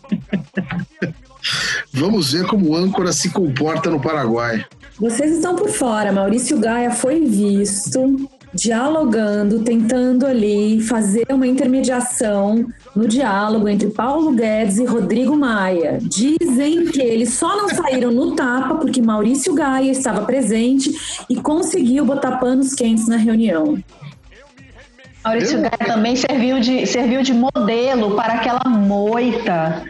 Vamos 1.93 2.33
ver 2.33 2.47
como 2.47 2.71
o 2.71 2.77
âncora 2.77 3.13
se 3.13 3.29
comporta 3.31 3.91
no 3.91 4.01
Paraguai. 4.01 4.65
Vocês 5.01 5.33
estão 5.33 5.57
por 5.57 5.69
fora. 5.69 6.13
Maurício 6.13 6.57
Gaia 6.61 6.93
foi 6.93 7.27
visto 7.27 8.31
dialogando, 8.55 9.61
tentando 9.61 10.27
ali 10.27 10.81
fazer 10.81 11.27
uma 11.31 11.47
intermediação 11.47 12.67
no 12.95 13.09
diálogo 13.09 13.69
entre 13.69 13.89
Paulo 13.89 14.33
Guedes 14.33 14.79
e 14.79 14.85
Rodrigo 14.85 15.37
Maia. 15.37 15.99
Dizem 16.03 16.87
que 16.87 17.01
eles 17.01 17.31
só 17.31 17.57
não 17.57 17.69
saíram 17.69 18.11
no 18.11 18.37
tapa 18.37 18.75
porque 18.75 19.01
Maurício 19.01 19.55
Gaia 19.55 19.91
estava 19.91 20.23
presente 20.23 20.91
e 21.29 21.37
conseguiu 21.37 22.05
botar 22.05 22.39
panos 22.39 22.75
quentes 22.75 23.09
na 23.09 23.17
reunião. 23.17 23.79
Maurício 25.25 25.61
Gaia 25.61 25.95
também 25.95 26.17
serviu 26.17 26.61
de, 26.61 26.87
serviu 26.87 27.23
de 27.23 27.33
modelo 27.33 28.17
para 28.17 28.35
aquela 28.35 28.69
moita 28.69 29.85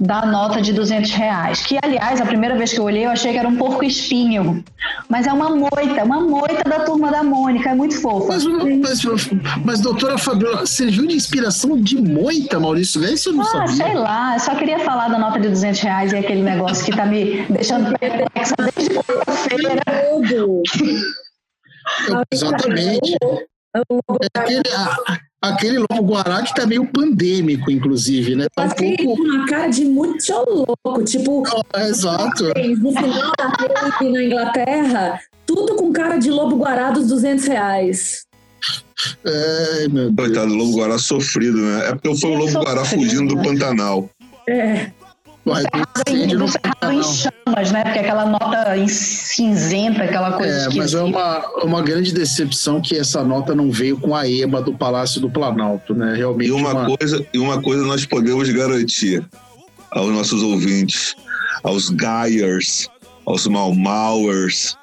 da 0.00 0.24
nota 0.24 0.60
de 0.62 0.72
200 0.72 1.10
reais. 1.12 1.66
Que, 1.66 1.76
aliás, 1.82 2.20
a 2.20 2.26
primeira 2.26 2.56
vez 2.56 2.72
que 2.72 2.78
eu 2.78 2.84
olhei, 2.84 3.04
eu 3.06 3.10
achei 3.10 3.32
que 3.32 3.38
era 3.38 3.48
um 3.48 3.56
porco 3.56 3.84
espinho. 3.84 4.62
Mas 5.08 5.26
é 5.26 5.32
uma 5.32 5.50
moita, 5.50 6.04
uma 6.04 6.20
moita 6.20 6.62
da 6.68 6.80
turma 6.80 7.10
da 7.10 7.22
Mônica, 7.22 7.70
é 7.70 7.74
muito 7.74 8.00
fofa. 8.00 8.28
Mas, 8.28 8.44
mas, 8.44 9.28
mas, 9.64 9.80
doutora 9.80 10.16
Fabiola, 10.16 10.64
serviu 10.66 11.06
de 11.06 11.16
inspiração 11.16 11.80
de 11.80 12.00
moita, 12.00 12.60
Maurício? 12.60 13.02
Isso 13.04 13.30
eu 13.30 13.34
não 13.34 13.42
Ah, 13.42 13.46
sabia. 13.46 13.68
sei 13.76 13.94
lá, 13.94 14.34
eu 14.34 14.40
só 14.40 14.54
queria 14.54 14.78
falar 14.80 15.08
da 15.08 15.18
nota 15.18 15.40
de 15.40 15.48
200 15.48 15.80
reais 15.80 16.12
e 16.12 16.16
aquele 16.16 16.42
negócio 16.42 16.84
que 16.84 16.96
tá 16.96 17.04
me 17.04 17.42
deixando 17.50 17.98
perplexa 17.98 18.54
desde 18.76 18.94
quarta-feira. 18.94 19.82
Exatamente. 22.32 23.16
É 23.80 24.38
aquele, 24.38 24.62
a- 24.74 25.18
aquele 25.42 25.78
lobo 25.78 26.02
guará 26.14 26.42
que 26.42 26.54
tá 26.54 26.66
meio 26.66 26.86
pandêmico, 26.86 27.70
inclusive, 27.70 28.34
né? 28.36 28.46
Tá 28.54 28.64
um 28.64 28.68
pouco. 28.68 29.22
uma 29.22 29.46
cara 29.46 29.68
de 29.68 29.84
muito 29.84 30.24
louco, 30.32 31.04
tipo, 31.04 31.42
É, 31.74 31.88
exato. 31.88 32.44
no 32.44 32.92
final 32.92 33.32
da 33.38 33.48
rede 34.00 34.12
na 34.12 34.22
Inglaterra, 34.24 35.20
tudo 35.46 35.76
com 35.76 35.92
cara 35.92 36.18
de 36.18 36.30
lobo 36.30 36.56
guará 36.56 36.90
dos 36.90 37.06
200 37.08 37.46
reais. 37.46 38.26
É, 39.24 39.88
meu 39.88 40.10
Deus. 40.10 40.28
Coitado 40.28 40.48
do 40.50 40.54
Lobo 40.56 40.76
Guará 40.76 40.98
sofrido, 40.98 41.56
né? 41.58 41.88
É 41.88 41.92
porque 41.94 42.16
foi 42.16 42.30
o 42.30 42.34
Lobo 42.34 42.52
Guará 42.60 42.84
fugindo 42.84 43.32
do 43.36 43.40
Pantanal. 43.42 44.10
É. 44.48 44.90
Incêndio 45.52 46.48
cerrado 46.48 46.92
em 46.92 47.02
chamas, 47.02 47.72
né? 47.72 47.84
Porque 47.84 47.98
aquela 47.98 48.26
nota 48.26 48.74
cinzenta, 48.88 50.04
aquela 50.04 50.32
coisa 50.32 50.52
É, 50.52 50.64
mas 50.66 50.94
é 50.94 50.98
esquisita. 50.98 51.04
uma, 51.04 51.64
uma 51.64 51.82
grande 51.82 52.12
decepção 52.12 52.80
que 52.80 52.96
essa 52.96 53.22
nota 53.24 53.54
não 53.54 53.70
veio 53.70 53.98
com 53.98 54.14
a 54.14 54.28
EMA 54.28 54.62
do 54.62 54.74
Palácio 54.74 55.20
do 55.20 55.30
Planalto, 55.30 55.94
né? 55.94 56.14
Realmente 56.14 56.48
E 56.48 56.52
uma, 56.52 56.86
coisa, 56.96 57.26
e 57.32 57.38
uma 57.38 57.60
coisa 57.62 57.84
nós 57.84 58.04
podemos 58.04 58.48
garantir 58.50 59.24
aos 59.90 60.12
nossos 60.12 60.42
ouvintes, 60.42 61.14
aos 61.62 61.88
Gaiers, 61.90 62.88
aos 63.26 63.46
Malmauers. 63.46 64.76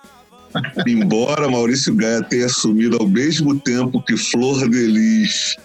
Embora 0.88 1.50
Maurício 1.50 1.94
Gaia 1.94 2.24
tenha 2.24 2.46
assumido 2.46 2.98
ao 2.98 3.08
mesmo 3.08 3.60
tempo 3.60 4.02
que 4.02 4.16
Flor 4.16 4.70
de 4.70 4.88
Lis 4.88 5.58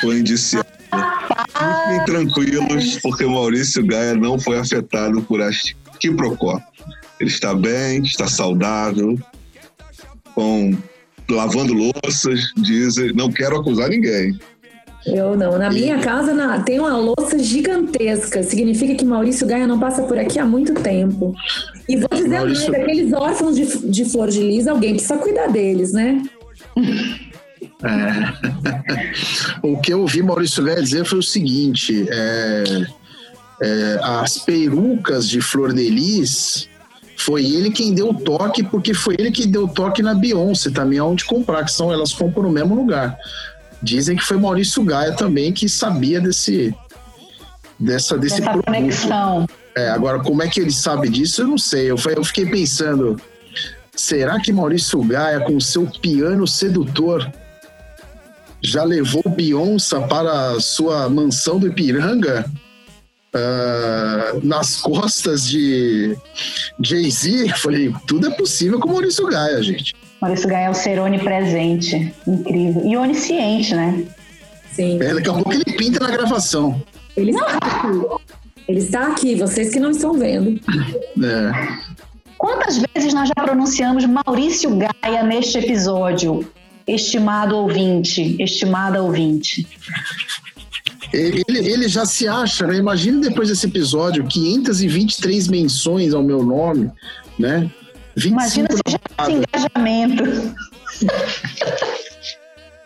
foi 0.00 0.18
indiciado, 0.18 0.66
fiquem 0.96 2.04
tranquilos, 2.04 2.98
porque 3.02 3.24
Maurício 3.24 3.84
Gaia 3.86 4.14
não 4.14 4.38
foi 4.38 4.58
afetado 4.58 5.22
por 5.22 5.40
este 5.40 5.76
quiprocó. 5.98 6.60
Ele 7.20 7.30
está 7.30 7.54
bem, 7.54 8.02
está 8.02 8.26
saudável, 8.26 9.18
com 10.34 10.76
lavando 11.30 11.72
louças, 11.72 12.40
dizem, 12.56 13.12
não 13.14 13.30
quero 13.30 13.58
acusar 13.60 13.88
ninguém. 13.88 14.38
Eu 15.06 15.36
não. 15.36 15.58
Na 15.58 15.68
minha 15.70 15.98
casa 15.98 16.32
na- 16.32 16.60
tem 16.60 16.78
uma 16.78 16.96
louça 16.96 17.36
gigantesca. 17.38 18.42
Significa 18.42 18.94
que 18.94 19.04
Maurício 19.04 19.46
Gaia 19.46 19.66
não 19.66 19.78
passa 19.78 20.02
por 20.02 20.16
aqui 20.16 20.38
há 20.38 20.44
muito 20.44 20.74
tempo. 20.74 21.34
E 21.88 21.96
vou 21.96 22.08
dizer 22.12 22.28
Maurício- 22.28 22.70
mais, 22.70 22.82
aqueles 22.82 23.12
órfãos 23.12 23.56
de, 23.56 23.78
de 23.90 24.04
flor 24.04 24.28
de 24.28 24.40
lis, 24.40 24.68
alguém 24.68 24.92
precisa 24.92 25.16
cuidar 25.16 25.48
deles, 25.48 25.92
né? 25.92 26.22
É. 27.84 29.58
o 29.66 29.78
que 29.80 29.92
eu 29.92 30.00
ouvi 30.00 30.22
Maurício 30.22 30.62
Gaia 30.62 30.82
dizer 30.82 31.04
foi 31.04 31.18
o 31.18 31.22
seguinte: 31.22 32.06
é, 32.08 32.64
é, 33.60 34.00
as 34.02 34.38
perucas 34.38 35.28
de 35.28 35.40
Flor 35.40 35.72
de 35.72 35.88
Lis 35.88 36.68
foi 37.16 37.44
ele 37.44 37.70
quem 37.70 37.94
deu 37.94 38.10
o 38.10 38.14
toque, 38.14 38.62
porque 38.62 38.94
foi 38.94 39.14
ele 39.18 39.30
que 39.30 39.46
deu 39.46 39.64
o 39.64 39.68
toque 39.68 40.02
na 40.02 40.14
Beyoncé 40.14 40.70
também, 40.70 40.98
aonde 40.98 41.24
comprar, 41.24 41.64
que 41.64 41.72
são 41.72 41.92
elas 41.92 42.12
compram 42.12 42.44
no 42.44 42.50
mesmo 42.50 42.74
lugar. 42.74 43.16
Dizem 43.82 44.16
que 44.16 44.24
foi 44.24 44.36
Maurício 44.36 44.82
Gaia 44.84 45.12
também 45.12 45.52
que 45.52 45.68
sabia 45.68 46.20
desse 46.20 46.74
dessa 47.78 48.16
desse 48.16 48.34
Essa 48.40 48.44
produto. 48.44 48.64
conexão. 48.66 49.46
É, 49.74 49.88
agora, 49.88 50.20
como 50.20 50.42
é 50.42 50.48
que 50.48 50.60
ele 50.60 50.70
sabe 50.70 51.08
disso, 51.08 51.42
eu 51.42 51.48
não 51.48 51.58
sei. 51.58 51.90
Eu, 51.90 51.96
eu 52.14 52.24
fiquei 52.24 52.46
pensando, 52.46 53.20
será 53.94 54.40
que 54.40 54.52
Maurício 54.52 55.02
Gaia, 55.02 55.40
com 55.40 55.58
seu 55.58 55.86
piano 55.86 56.46
sedutor, 56.46 57.30
já 58.62 58.84
levou 58.84 59.22
Beyoncé 59.28 59.98
para 60.06 60.58
sua 60.60 61.08
mansão 61.08 61.58
do 61.58 61.66
Ipiranga? 61.66 62.44
Ah, 63.34 64.34
nas 64.42 64.76
costas 64.76 65.48
de 65.48 66.16
Jay-Z? 66.80 67.48
Falei, 67.56 67.92
tudo 68.06 68.28
é 68.28 68.30
possível 68.30 68.78
com 68.78 68.88
Maurício 68.88 69.26
Gaia, 69.26 69.62
gente. 69.62 69.94
Maurício 70.20 70.48
Gaia 70.48 70.66
é 70.66 70.70
o 70.70 70.74
ser 70.74 70.98
onipresente. 71.00 72.14
Incrível. 72.26 72.82
E 72.84 72.96
onisciente, 72.96 73.74
né? 73.74 74.04
Sim. 74.72 75.02
É, 75.02 75.14
daqui 75.14 75.28
a 75.28 75.32
pouco 75.32 75.52
ele 75.52 75.64
pinta 75.64 76.00
na 76.00 76.10
gravação. 76.10 76.82
Ele 77.16 77.30
está 77.30 77.46
aqui. 77.46 78.22
Ele 78.68 78.78
está 78.78 79.06
aqui, 79.08 79.34
vocês 79.34 79.70
que 79.70 79.80
não 79.80 79.90
estão 79.90 80.14
vendo. 80.14 80.60
É. 81.22 81.92
Quantas 82.38 82.78
vezes 82.94 83.12
nós 83.12 83.28
já 83.28 83.34
pronunciamos 83.34 84.04
Maurício 84.04 84.70
Gaia 84.76 85.22
neste 85.22 85.58
episódio? 85.58 86.46
Estimado 86.86 87.56
ouvinte, 87.56 88.36
estimada 88.42 89.02
ouvinte. 89.02 89.66
Ele, 91.12 91.42
ele 91.48 91.88
já 91.88 92.06
se 92.06 92.26
acha, 92.26 92.66
né? 92.66 92.76
Imagina 92.76 93.20
depois 93.20 93.48
desse 93.48 93.66
episódio, 93.66 94.26
523 94.26 95.48
menções 95.48 96.14
ao 96.14 96.22
meu 96.22 96.42
nome, 96.42 96.90
né? 97.38 97.70
25 98.16 98.28
Imagina 98.28 98.68
se 98.70 98.82
já 98.88 98.98
esse 99.18 99.32
engajamento. 99.32 100.54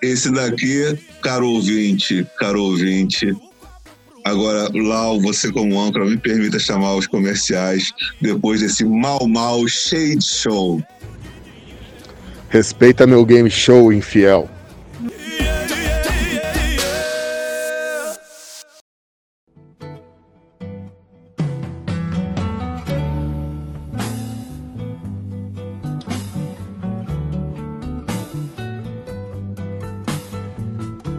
Esse 0.02 0.30
daqui, 0.32 0.98
caro 1.22 1.48
ouvinte, 1.48 2.26
caro 2.38 2.62
ouvinte. 2.62 3.34
Agora, 4.24 4.68
Lau, 4.74 5.20
você 5.20 5.52
como 5.52 5.80
âncora, 5.80 6.04
me 6.04 6.16
permita 6.16 6.58
chamar 6.58 6.96
os 6.96 7.06
comerciais 7.06 7.92
depois 8.20 8.60
desse 8.60 8.84
mal, 8.84 9.26
mal 9.28 9.66
shade 9.68 10.24
show. 10.24 10.82
Respeita 12.56 13.06
meu 13.06 13.22
game 13.22 13.50
show, 13.50 13.92
infiel. 13.92 14.48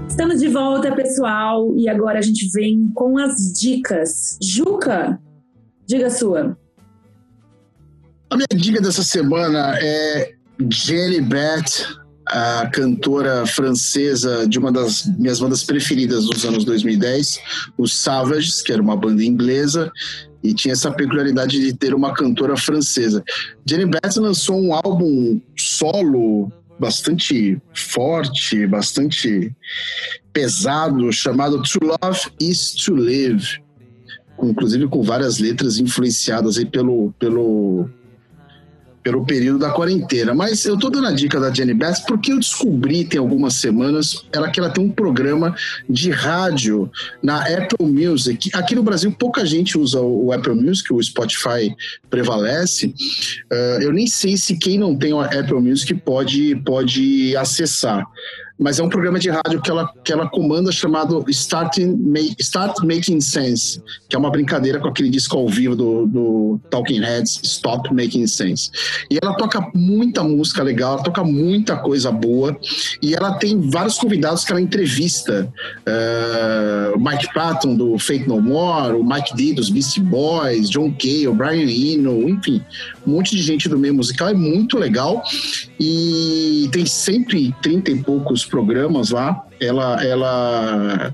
Estamos 0.09 0.39
de 0.39 0.47
volta, 0.47 0.91
pessoal, 0.95 1.71
e 1.77 1.87
agora 1.87 2.17
a 2.17 2.21
gente 2.23 2.49
vem 2.51 2.89
com 2.95 3.19
as 3.19 3.53
dicas. 3.61 4.39
Juca, 4.41 5.21
diga 5.85 6.07
a 6.07 6.09
sua. 6.09 6.57
A 8.27 8.35
minha 8.35 8.47
dica 8.55 8.81
dessa 8.81 9.03
semana 9.03 9.77
é 9.79 10.36
Jenny 10.69 11.21
Beth, 11.21 11.85
a 12.27 12.67
cantora 12.67 13.45
francesa 13.45 14.47
de 14.47 14.57
uma 14.59 14.71
das 14.71 15.05
minhas 15.17 15.39
bandas 15.39 15.63
preferidas 15.63 16.25
dos 16.25 16.43
anos 16.45 16.65
2010, 16.65 17.39
os 17.77 17.93
Savages, 17.93 18.61
que 18.61 18.73
era 18.73 18.81
uma 18.81 18.97
banda 18.97 19.23
inglesa 19.23 19.91
e 20.43 20.53
tinha 20.53 20.73
essa 20.73 20.91
peculiaridade 20.91 21.59
de 21.59 21.73
ter 21.73 21.93
uma 21.93 22.13
cantora 22.13 22.57
francesa. 22.57 23.23
Jenny 23.67 23.85
Beth 23.85 24.17
lançou 24.17 24.59
um 24.59 24.73
álbum 24.73 25.39
solo 25.57 26.51
bastante 26.79 27.59
forte, 27.73 28.67
bastante 28.67 29.51
pesado, 30.31 31.11
chamado 31.11 31.61
To 31.63 31.79
Love 31.81 32.21
Is 32.39 32.71
To 32.73 32.95
Live, 32.95 33.61
inclusive 34.41 34.87
com 34.87 35.01
várias 35.01 35.39
letras 35.39 35.79
influenciadas 35.79 36.57
aí 36.57 36.65
pelo, 36.65 37.11
pelo 37.19 37.89
pelo 39.07 39.23
período 39.25 39.59
da 39.59 39.69
quarentena. 39.69 40.33
Mas 40.33 40.65
eu 40.65 40.77
tô 40.77 40.89
dando 40.89 41.07
a 41.07 41.13
dica 41.13 41.39
da 41.39 41.53
Jenny 41.53 41.73
Beth 41.73 42.03
porque 42.05 42.33
eu 42.33 42.39
descobri 42.39 43.05
tem 43.05 43.17
algumas 43.17 43.53
semanas 43.53 44.25
ela 44.33 44.49
que 44.51 44.59
ela 44.59 44.69
tem 44.69 44.83
um 44.83 44.89
programa 44.89 45.55
de 45.89 46.11
rádio 46.11 46.91
na 47.23 47.39
Apple 47.39 47.87
Music. 47.87 48.49
Aqui 48.53 48.75
no 48.75 48.83
Brasil 48.83 49.09
pouca 49.17 49.45
gente 49.45 49.77
usa 49.77 50.01
o 50.01 50.33
Apple 50.33 50.55
Music, 50.55 50.91
o 50.91 51.01
Spotify 51.01 51.73
prevalece. 52.09 52.87
Uh, 53.49 53.81
eu 53.81 53.93
nem 53.93 54.07
sei 54.07 54.35
se 54.35 54.57
quem 54.57 54.77
não 54.77 54.93
tem 54.93 55.13
o 55.13 55.21
Apple 55.21 55.61
Music 55.61 55.93
pode 55.93 56.57
pode 56.65 57.33
acessar 57.37 58.05
mas 58.59 58.79
é 58.79 58.83
um 58.83 58.89
programa 58.89 59.19
de 59.19 59.29
rádio 59.29 59.61
que 59.61 59.69
ela, 59.69 59.91
que 60.03 60.11
ela 60.11 60.27
comanda 60.27 60.71
chamado 60.71 61.23
Starting, 61.27 61.95
Start 62.39 62.79
Making 62.79 63.21
Sense, 63.21 63.81
que 64.09 64.15
é 64.15 64.19
uma 64.19 64.31
brincadeira 64.31 64.79
com 64.79 64.87
aquele 64.87 65.09
disco 65.09 65.37
ao 65.37 65.47
vivo 65.47 65.75
do, 65.75 66.07
do 66.07 66.59
Talking 66.69 67.01
Heads, 67.01 67.39
Stop 67.43 67.93
Making 67.93 68.25
Sense. 68.25 68.71
E 69.11 69.19
ela 69.21 69.35
toca 69.35 69.69
muita 69.75 70.23
música 70.23 70.63
legal, 70.63 70.95
ela 70.95 71.03
toca 71.03 71.23
muita 71.23 71.75
coisa 71.77 72.11
boa, 72.11 72.57
e 73.01 73.13
ela 73.13 73.33
tem 73.33 73.69
vários 73.69 73.97
convidados 73.97 74.43
que 74.43 74.51
ela 74.51 74.61
entrevista. 74.61 75.51
Uh, 75.87 76.99
Mike 76.99 77.33
Patton, 77.33 77.75
do 77.75 77.99
Fake 77.99 78.27
No 78.27 78.41
More, 78.41 78.95
o 78.95 79.03
Mike 79.03 79.35
D, 79.35 79.53
dos 79.53 79.69
Beastie 79.69 80.01
Boys, 80.01 80.69
John 80.69 80.93
Kay, 80.93 81.27
o 81.27 81.33
Brian 81.33 81.69
Eno, 81.69 82.27
enfim, 82.27 82.63
um 83.07 83.11
monte 83.11 83.35
de 83.35 83.41
gente 83.41 83.69
do 83.69 83.79
meio 83.79 83.93
musical, 83.93 84.27
é 84.27 84.33
muito 84.33 84.77
legal. 84.77 85.23
E 85.79 86.69
tem 86.71 86.85
sempre 86.85 87.55
30 87.61 87.91
e 87.91 88.03
poucos 88.03 88.45
programas 88.45 89.11
lá. 89.11 89.45
Ela, 89.59 90.03
ela 90.03 91.13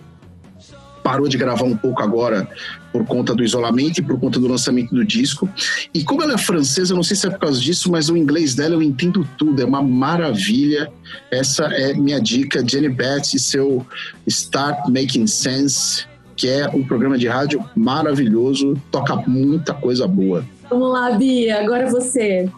parou 1.03 1.27
de 1.27 1.37
gravar 1.37 1.65
um 1.65 1.77
pouco 1.77 2.01
agora 2.01 2.49
por 2.91 3.05
conta 3.05 3.35
do 3.35 3.43
isolamento 3.43 3.99
e 3.99 4.01
por 4.01 4.19
conta 4.19 4.39
do 4.39 4.47
lançamento 4.47 4.93
do 4.93 5.05
disco. 5.05 5.47
E 5.93 6.03
como 6.03 6.23
ela 6.23 6.33
é 6.33 6.37
francesa, 6.37 6.95
não 6.95 7.03
sei 7.03 7.15
se 7.15 7.27
é 7.27 7.29
por 7.29 7.39
causa 7.39 7.59
disso, 7.59 7.91
mas 7.91 8.09
o 8.09 8.17
inglês 8.17 8.55
dela 8.55 8.75
eu 8.75 8.81
entendo 8.81 9.27
tudo, 9.37 9.61
é 9.61 9.65
uma 9.65 9.81
maravilha. 9.81 10.91
Essa 11.29 11.65
é 11.65 11.93
minha 11.93 12.19
dica, 12.19 12.63
Jenny 12.67 12.89
Betts 12.89 13.33
e 13.33 13.39
seu 13.39 13.85
Start 14.27 14.87
Making 14.87 15.27
Sense, 15.27 16.05
que 16.35 16.47
é 16.47 16.67
um 16.69 16.83
programa 16.83 17.17
de 17.17 17.27
rádio 17.27 17.63
maravilhoso, 17.75 18.79
toca 18.91 19.15
muita 19.27 19.73
coisa 19.73 20.07
boa. 20.07 20.45
Vamos 20.73 20.91
lá, 20.91 21.11
Bia, 21.11 21.59
agora 21.59 21.87
você. 21.87 22.49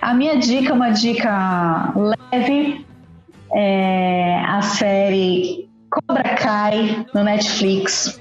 A 0.00 0.12
minha 0.12 0.40
dica 0.40 0.70
é 0.70 0.72
uma 0.72 0.90
dica 0.90 1.92
leve, 1.94 2.84
é 3.54 4.42
a 4.44 4.60
série 4.60 5.70
Cobra 5.88 6.34
Kai 6.34 7.06
no 7.14 7.22
Netflix, 7.22 8.20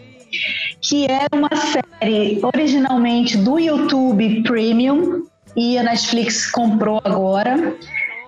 que 0.84 1.08
é 1.08 1.26
uma 1.34 1.50
série 1.50 2.40
originalmente 2.44 3.38
do 3.38 3.58
YouTube 3.58 4.44
Premium 4.44 5.24
e 5.58 5.80
a 5.80 5.84
Netflix 5.84 6.52
comprou 6.52 7.02
agora. 7.04 7.76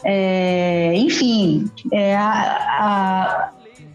É, 0.04 0.96
enfim, 0.96 1.70
é 1.92 2.16
a, 2.16 2.32
a, 2.80 3.53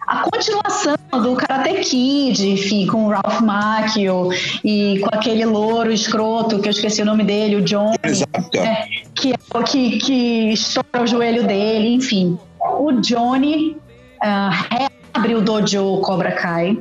a, 0.09 0.29
continuação 0.31 0.97
do 1.13 1.37
Karate 1.37 1.81
Kid, 1.81 2.49
enfim, 2.49 2.87
com 2.87 3.07
o 3.07 3.09
Ralph 3.09 3.41
Macchio 3.41 4.31
e 4.65 5.01
com 5.01 5.15
aquele 5.15 5.45
louro 5.45 5.93
escroto, 5.93 6.59
que 6.61 6.69
eu 6.69 6.73
esqueci 6.73 7.03
o 7.03 7.05
nome 7.05 7.25
dele, 7.25 7.57
o 7.57 7.63
John, 7.63 7.95
é, 8.03 8.87
que, 9.15 9.33
é 9.33 9.63
que, 9.65 9.99
que 9.99 10.53
estoura 10.53 11.03
o 11.03 11.07
joelho 11.07 11.47
dele, 11.47 11.95
enfim 11.95 12.39
o 12.61 12.93
Johnny 13.01 13.77
uh, 14.23 14.51
reabre 14.71 15.35
o 15.35 15.43
dojo 15.43 16.01
Cobra 16.01 16.33
Kai. 16.33 16.79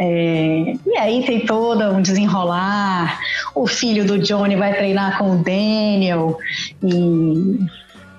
É, 0.00 0.74
e 0.86 0.96
aí 0.96 1.24
tem 1.24 1.44
todo 1.44 1.82
um 1.90 2.00
desenrolar. 2.00 3.18
O 3.54 3.66
filho 3.66 4.04
do 4.04 4.18
Johnny 4.18 4.54
vai 4.54 4.72
treinar 4.74 5.18
com 5.18 5.32
o 5.32 5.42
Daniel. 5.42 6.38
E, 6.82 7.58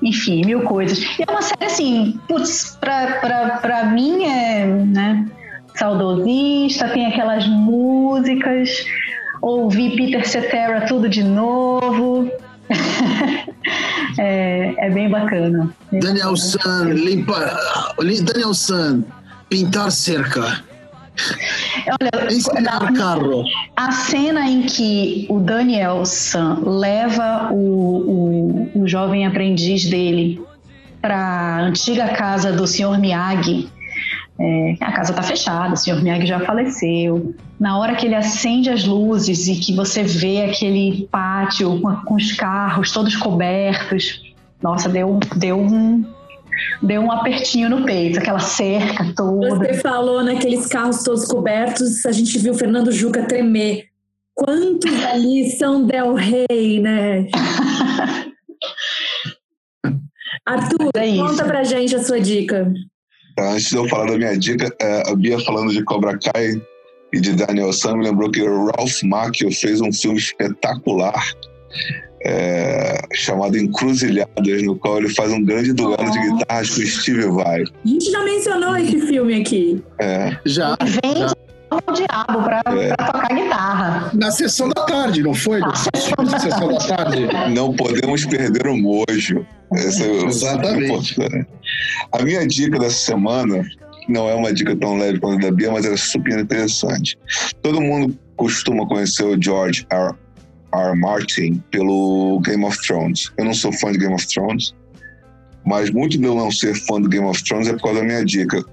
enfim, 0.02 0.46
mil 0.46 0.62
coisas. 0.62 1.00
E 1.00 1.24
é 1.28 1.32
uma 1.32 1.42
série 1.42 1.66
assim, 1.66 2.20
putz, 2.28 2.78
pra, 2.80 3.20
pra, 3.20 3.58
pra 3.58 3.86
mim 3.86 4.24
é 4.24 4.66
né, 4.66 5.28
saudosista, 5.76 6.90
tem 6.90 7.08
aquelas 7.08 7.48
músicas. 7.48 8.86
Ouvi 9.42 9.96
Peter 9.96 10.28
Cetera 10.28 10.86
tudo 10.88 11.08
de 11.08 11.24
novo. 11.24 12.30
é, 14.20 14.74
é, 14.78 14.90
bem 14.90 15.10
bacana. 15.10 15.74
Daniel 15.92 16.36
San, 16.36 16.90
limpa. 16.90 17.58
Daniel 18.24 18.54
San, 18.54 19.04
pintar 19.50 19.92
cerca. 19.92 20.64
Olha, 21.88 22.34
Ensinar 22.34 22.94
carro. 22.94 23.44
A 23.76 23.92
cena 23.92 24.48
em 24.48 24.64
que 24.64 25.26
o 25.30 25.40
Daniel 25.40 26.06
San 26.06 26.60
leva 26.66 27.50
o, 27.52 28.72
o, 28.76 28.82
o 28.84 28.88
jovem 28.88 29.26
aprendiz 29.26 29.86
dele 29.90 30.42
para 31.02 31.18
a 31.18 31.62
antiga 31.62 32.10
casa 32.10 32.52
do 32.52 32.68
Sr. 32.68 33.00
Miyagi 33.00 33.70
é, 34.40 34.76
a 34.80 34.92
casa 34.94 35.12
está 35.12 35.22
fechada, 35.22 35.74
o 35.74 35.78
senhor 35.78 36.02
Miyagi 36.02 36.26
já 36.26 36.40
faleceu. 36.40 37.36
Na 37.60 37.78
hora 37.78 37.96
que 37.96 38.06
ele 38.06 38.16
acende 38.16 38.70
as 38.70 38.86
luzes 38.86 39.48
e 39.48 39.56
que 39.56 39.76
você 39.76 40.02
vê 40.02 40.44
aquele 40.44 41.10
pátio 41.12 41.80
com, 41.82 41.94
com 41.98 42.16
os 42.16 42.32
carros 42.32 42.92
todos 42.92 43.18
cobertos, 43.18 44.34
nossa, 44.64 44.88
deu, 44.88 45.20
deu 45.36 45.60
um, 45.60 46.06
deu 46.82 47.02
um 47.02 47.12
apertinho 47.12 47.70
no 47.70 47.86
peito, 47.86 48.20
aquela 48.20 48.40
cerca 48.40 49.14
toda. 49.16 49.56
Você 49.58 49.74
falou 49.76 50.24
naqueles 50.24 50.66
carros 50.68 51.04
todos 51.04 51.26
cobertos, 51.26 52.06
a 52.06 52.12
gente 52.12 52.38
viu 52.40 52.54
o 52.54 52.58
Fernando 52.58 52.92
Juca 52.92 53.26
tremer. 53.26 53.86
Quantos 54.34 55.04
ali 55.06 55.50
são 55.52 55.86
Del 55.86 56.14
Rey, 56.14 56.80
né? 56.80 57.28
Arthur, 60.46 60.90
é 60.96 61.18
conta 61.18 61.44
pra 61.46 61.64
gente 61.64 61.96
a 61.96 62.04
sua 62.04 62.20
dica. 62.20 62.72
Antes 63.38 63.70
de 63.70 63.76
eu 63.76 63.88
falar 63.88 64.12
da 64.12 64.18
minha 64.18 64.38
dica, 64.38 64.74
é, 64.82 65.12
a 65.12 65.16
Bia 65.16 65.40
falando 65.40 65.72
de 65.72 65.84
Cobra 65.84 66.18
Kai 66.18 66.62
e 67.14 67.20
de 67.20 67.34
Daniel 67.34 67.72
San 67.74 67.98
me 67.98 68.06
lembrou 68.06 68.32
que 68.32 68.42
o 68.42 68.72
Ralph 68.72 69.04
Macchio 69.04 69.52
fez 69.52 69.82
um 69.82 69.92
filme 69.92 70.18
espetacular 70.18 71.24
é, 72.30 73.02
chamado 73.14 73.58
Encruzilhadas, 73.58 74.64
no 74.64 74.76
qual 74.76 75.00
ele 75.00 75.10
faz 75.10 75.32
um 75.32 75.44
grande 75.44 75.74
duelo 75.74 76.12
de 76.12 76.20
guitarras 76.20 76.70
com 76.70 76.82
Steve 76.82 77.28
Vai. 77.28 77.64
A 77.64 77.88
gente 77.88 78.12
já 78.12 78.24
mencionou 78.24 78.76
esse 78.78 79.02
filme 79.02 79.42
aqui. 79.42 79.84
É. 80.00 80.38
Já. 80.46 80.78
Vem 80.82 81.18
já. 81.18 81.34
o 81.72 81.92
diabo 81.92 82.44
pra, 82.44 82.62
é. 82.68 82.96
pra, 82.96 83.06
tocar 83.12 83.36
guitarra. 83.36 84.12
Na 84.14 84.32
sessão 84.32 84.70
da 84.70 84.86
tarde, 84.86 85.24
não 85.24 85.34
foi? 85.34 85.60
Na 85.60 85.74
sessão 85.76 86.68
da 86.72 86.78
tarde. 86.78 87.28
Não 87.54 87.74
podemos 87.76 88.26
perder 88.26 88.68
o 88.68 88.78
mojo. 88.78 89.46
Esse 89.74 90.04
é 90.04 90.26
Exatamente. 90.26 91.16
É 91.22 91.46
a 92.12 92.24
minha 92.24 92.46
dica 92.48 92.78
dessa 92.80 92.98
semana 92.98 93.64
não 94.08 94.28
é 94.28 94.34
uma 94.34 94.52
dica 94.52 94.76
tão 94.76 94.98
leve 94.98 95.20
quanto 95.20 95.46
a 95.46 95.50
da 95.50 95.56
Bia, 95.56 95.72
mas 95.72 95.86
é 95.86 95.96
super 95.96 96.40
interessante. 96.40 97.18
Todo 97.62 97.80
mundo 97.80 98.18
costuma 98.36 98.88
conhecer 98.88 99.24
o 99.24 99.42
George 99.42 99.86
R. 99.92 100.16
R. 100.74 100.96
Martin 100.96 101.64
pelo 101.72 102.40
Game 102.42 102.64
of 102.64 102.78
Thrones. 102.86 103.32
Eu 103.38 103.46
não 103.46 103.54
sou 103.54 103.72
fã 103.74 103.92
de 103.92 103.98
Game 103.98 104.14
of 104.14 104.28
Thrones, 104.28 104.74
mas 105.66 105.90
muito 105.92 106.18
de 106.18 106.24
eu 106.24 106.36
não 106.36 106.52
ser 106.52 106.76
fã 106.86 107.02
do 107.02 107.10
Game 107.10 107.26
of 107.26 107.44
Thrones 107.44 107.68
é 107.68 107.74
por 107.74 107.84
causa 107.84 108.00
da 108.00 108.06
minha 108.06 108.24
dica. 108.24 108.64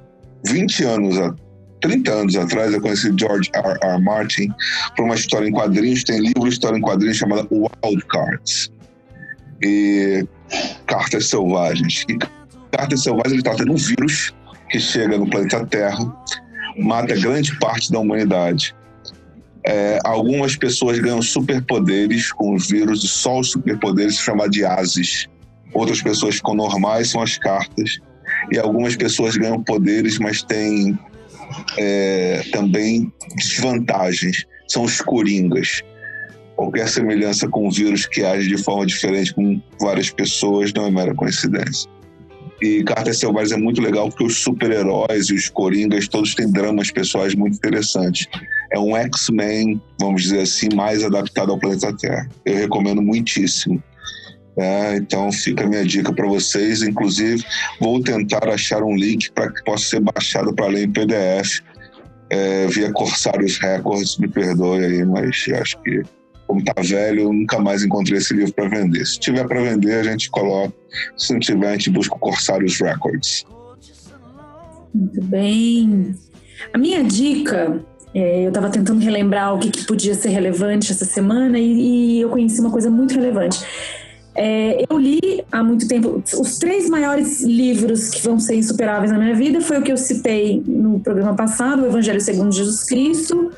20 0.47 0.85
anos, 0.85 1.35
30 1.81 2.13
anos 2.13 2.37
atrás, 2.37 2.73
eu 2.73 2.81
conheci 2.81 3.13
George 3.19 3.51
R. 3.55 3.79
R. 3.83 4.03
Martin 4.03 4.49
por 4.97 5.05
uma 5.05 5.15
história 5.15 5.49
em 5.49 5.53
quadrinhos. 5.53 6.05
Tem 6.05 6.21
livro 6.21 6.43
de 6.43 6.51
história 6.51 6.77
em 6.77 6.81
quadrinhos 6.81 7.17
chamada 7.17 7.47
Wild 7.51 8.05
Cards. 8.09 8.71
E 9.63 10.27
Cartas 10.87 11.29
Selvagens. 11.29 12.05
E 12.09 12.19
Cartas 12.71 13.03
Selvagens 13.03 13.33
ele 13.33 13.43
trata 13.43 13.65
de 13.65 13.71
um 13.71 13.77
vírus 13.77 14.35
que 14.71 14.79
chega 14.79 15.17
no 15.17 15.29
planeta 15.29 15.65
Terra, 15.67 16.15
mata 16.79 17.15
grande 17.15 17.57
parte 17.59 17.91
da 17.91 17.99
humanidade. 17.99 18.75
É, 19.67 19.99
algumas 20.05 20.57
pessoas 20.57 20.99
ganham 20.99 21.21
superpoderes 21.21 22.33
com 22.33 22.55
os 22.55 22.69
vírus, 22.69 23.03
e 23.03 23.09
só 23.09 23.41
os 23.41 23.51
superpoderes 23.51 24.19
chamados 24.19 24.57
de 24.57 24.65
ases. 24.65 25.27
Outras 25.75 26.01
pessoas 26.01 26.37
ficam 26.37 26.55
normais, 26.55 27.11
são 27.11 27.21
as 27.21 27.37
cartas. 27.37 27.99
E 28.53 28.59
algumas 28.59 28.97
pessoas 28.97 29.37
ganham 29.37 29.63
poderes, 29.63 30.19
mas 30.19 30.43
têm 30.43 30.99
é, 31.79 32.43
também 32.53 33.13
desvantagens. 33.37 34.45
São 34.69 34.85
os 34.85 35.01
coringas 35.01 35.83
qualquer 36.57 36.89
semelhança 36.89 37.47
com 37.49 37.69
o 37.69 37.71
vírus 37.71 38.07
que 38.07 38.25
age 38.25 38.49
de 38.49 38.57
forma 38.57 38.87
diferente 38.87 39.33
com 39.35 39.61
várias 39.81 40.11
pessoas 40.11 40.73
não 40.73 40.87
é 40.87 40.91
mera 40.91 41.15
coincidência. 41.15 41.89
E 42.61 42.83
Cartas 42.85 43.19
Selvagens 43.19 43.53
é 43.53 43.57
muito 43.57 43.83
legal 43.83 44.09
porque 44.09 44.25
os 44.25 44.39
super-heróis 44.39 45.29
e 45.29 45.35
os 45.35 45.49
coringas 45.49 46.09
todos 46.09 46.35
têm 46.35 46.51
dramas 46.51 46.91
pessoais 46.91 47.35
muito 47.35 47.57
interessantes. 47.57 48.27
É 48.73 48.79
um 48.79 48.97
X-Men, 48.97 49.81
vamos 50.01 50.23
dizer 50.23 50.41
assim, 50.41 50.69
mais 50.75 51.05
adaptado 51.05 51.53
ao 51.53 51.59
planeta 51.59 51.95
Terra. 51.97 52.29
Eu 52.45 52.57
recomendo 52.57 53.03
muitíssimo. 53.03 53.83
É, 54.59 54.97
então 54.97 55.31
fica 55.31 55.65
a 55.65 55.67
minha 55.67 55.85
dica 55.85 56.13
para 56.13 56.27
vocês. 56.27 56.83
Inclusive, 56.83 57.45
vou 57.79 58.03
tentar 58.03 58.49
achar 58.49 58.83
um 58.83 58.97
link 58.97 59.31
para 59.33 59.53
que 59.53 59.63
possa 59.65 59.85
ser 59.85 60.01
baixado 60.01 60.55
para 60.55 60.67
ler 60.67 60.85
em 60.85 60.93
PDF 60.93 61.61
é, 62.31 62.67
via 62.67 62.91
Corsários 62.93 63.59
Records. 63.59 64.17
Me 64.17 64.29
perdoe 64.29 64.85
aí, 64.85 65.05
mas 65.05 65.45
acho 65.61 65.81
que, 65.83 66.03
como 66.47 66.65
tá 66.65 66.75
velho, 66.81 67.23
eu 67.23 67.33
nunca 67.33 67.59
mais 67.59 67.83
encontrei 67.83 68.19
esse 68.19 68.33
livro 68.35 68.53
para 68.53 68.69
vender. 68.69 69.05
Se 69.05 69.19
tiver 69.19 69.47
para 69.47 69.63
vender, 69.63 69.95
a 69.95 70.03
gente 70.03 70.31
coloca. 70.31 70.73
Se 71.17 71.33
não 71.33 71.41
tiver, 71.41 71.69
a 71.69 71.73
gente 71.73 71.91
busca 71.91 72.15
o 72.15 72.19
Corsários 72.19 72.81
Records. 72.81 73.45
Muito 74.95 75.23
bem. 75.25 76.15
A 76.73 76.79
minha 76.79 77.05
dica, 77.05 77.81
é, 78.15 78.45
eu 78.45 78.49
estava 78.49 78.71
tentando 78.71 79.01
relembrar 79.01 79.55
o 79.55 79.59
que, 79.59 79.71
que, 79.71 79.85
podia 79.85 80.15
ser 80.15 80.31
relevante 80.31 80.91
essa 80.91 81.05
semana 81.05 81.59
e, 81.59 82.17
e 82.17 82.21
eu 82.21 82.31
conheci 82.31 82.61
uma 82.61 82.71
coisa 82.71 82.91
muito 82.91 83.15
relevante. 83.15 83.59
É, 84.35 84.85
eu 84.89 84.99
li 84.99 85.43
há 85.51 85.63
muito 85.63 85.89
tempo 85.89 86.23
os 86.39 86.59
três 86.59 86.91
maiores 86.91 87.43
livros 87.43 88.11
que 88.11 88.23
vão 88.23 88.39
ser 88.39 88.57
insuperáveis 88.57 89.11
na 89.11 89.19
minha 89.19 89.35
vida 89.35 89.63
foi 89.63 89.79
o 89.79 89.83
que 89.83 89.91
eu 89.91 89.97
citei 89.97 90.63
no 90.67 91.01
programa 91.01 91.35
passado, 91.35 91.83
o 91.83 91.87
Evangelho 91.87 92.21
segundo 92.21 92.55
Jesus 92.55 92.85
Cristo, 92.85 93.51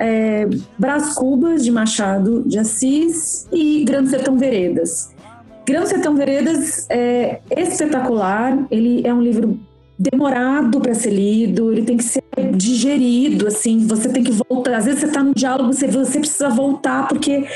é, 0.00 0.48
Brás 0.78 1.12
Cubas 1.12 1.62
de 1.62 1.70
Machado 1.70 2.42
de 2.46 2.58
Assis 2.58 3.46
e 3.52 3.84
Grande 3.84 4.08
Sertão 4.08 4.38
Veredas. 4.38 5.10
Grande 5.66 5.90
Sertão 5.90 6.16
Veredas 6.16 6.86
é 6.88 7.40
espetacular, 7.54 8.66
ele 8.70 9.06
é 9.06 9.12
um 9.12 9.20
livro 9.20 9.60
demorado 9.98 10.80
para 10.80 10.94
ser 10.94 11.10
lido, 11.10 11.70
ele 11.70 11.82
tem 11.82 11.98
que 11.98 12.04
ser 12.04 12.22
digerido, 12.56 13.46
assim, 13.46 13.86
você 13.86 14.08
tem 14.08 14.24
que 14.24 14.32
voltar. 14.32 14.76
Às 14.76 14.86
vezes 14.86 15.00
você 15.00 15.06
está 15.06 15.22
no 15.22 15.34
diálogo, 15.34 15.70
você, 15.74 15.86
você 15.86 16.18
precisa 16.18 16.48
voltar, 16.48 17.06
porque 17.06 17.46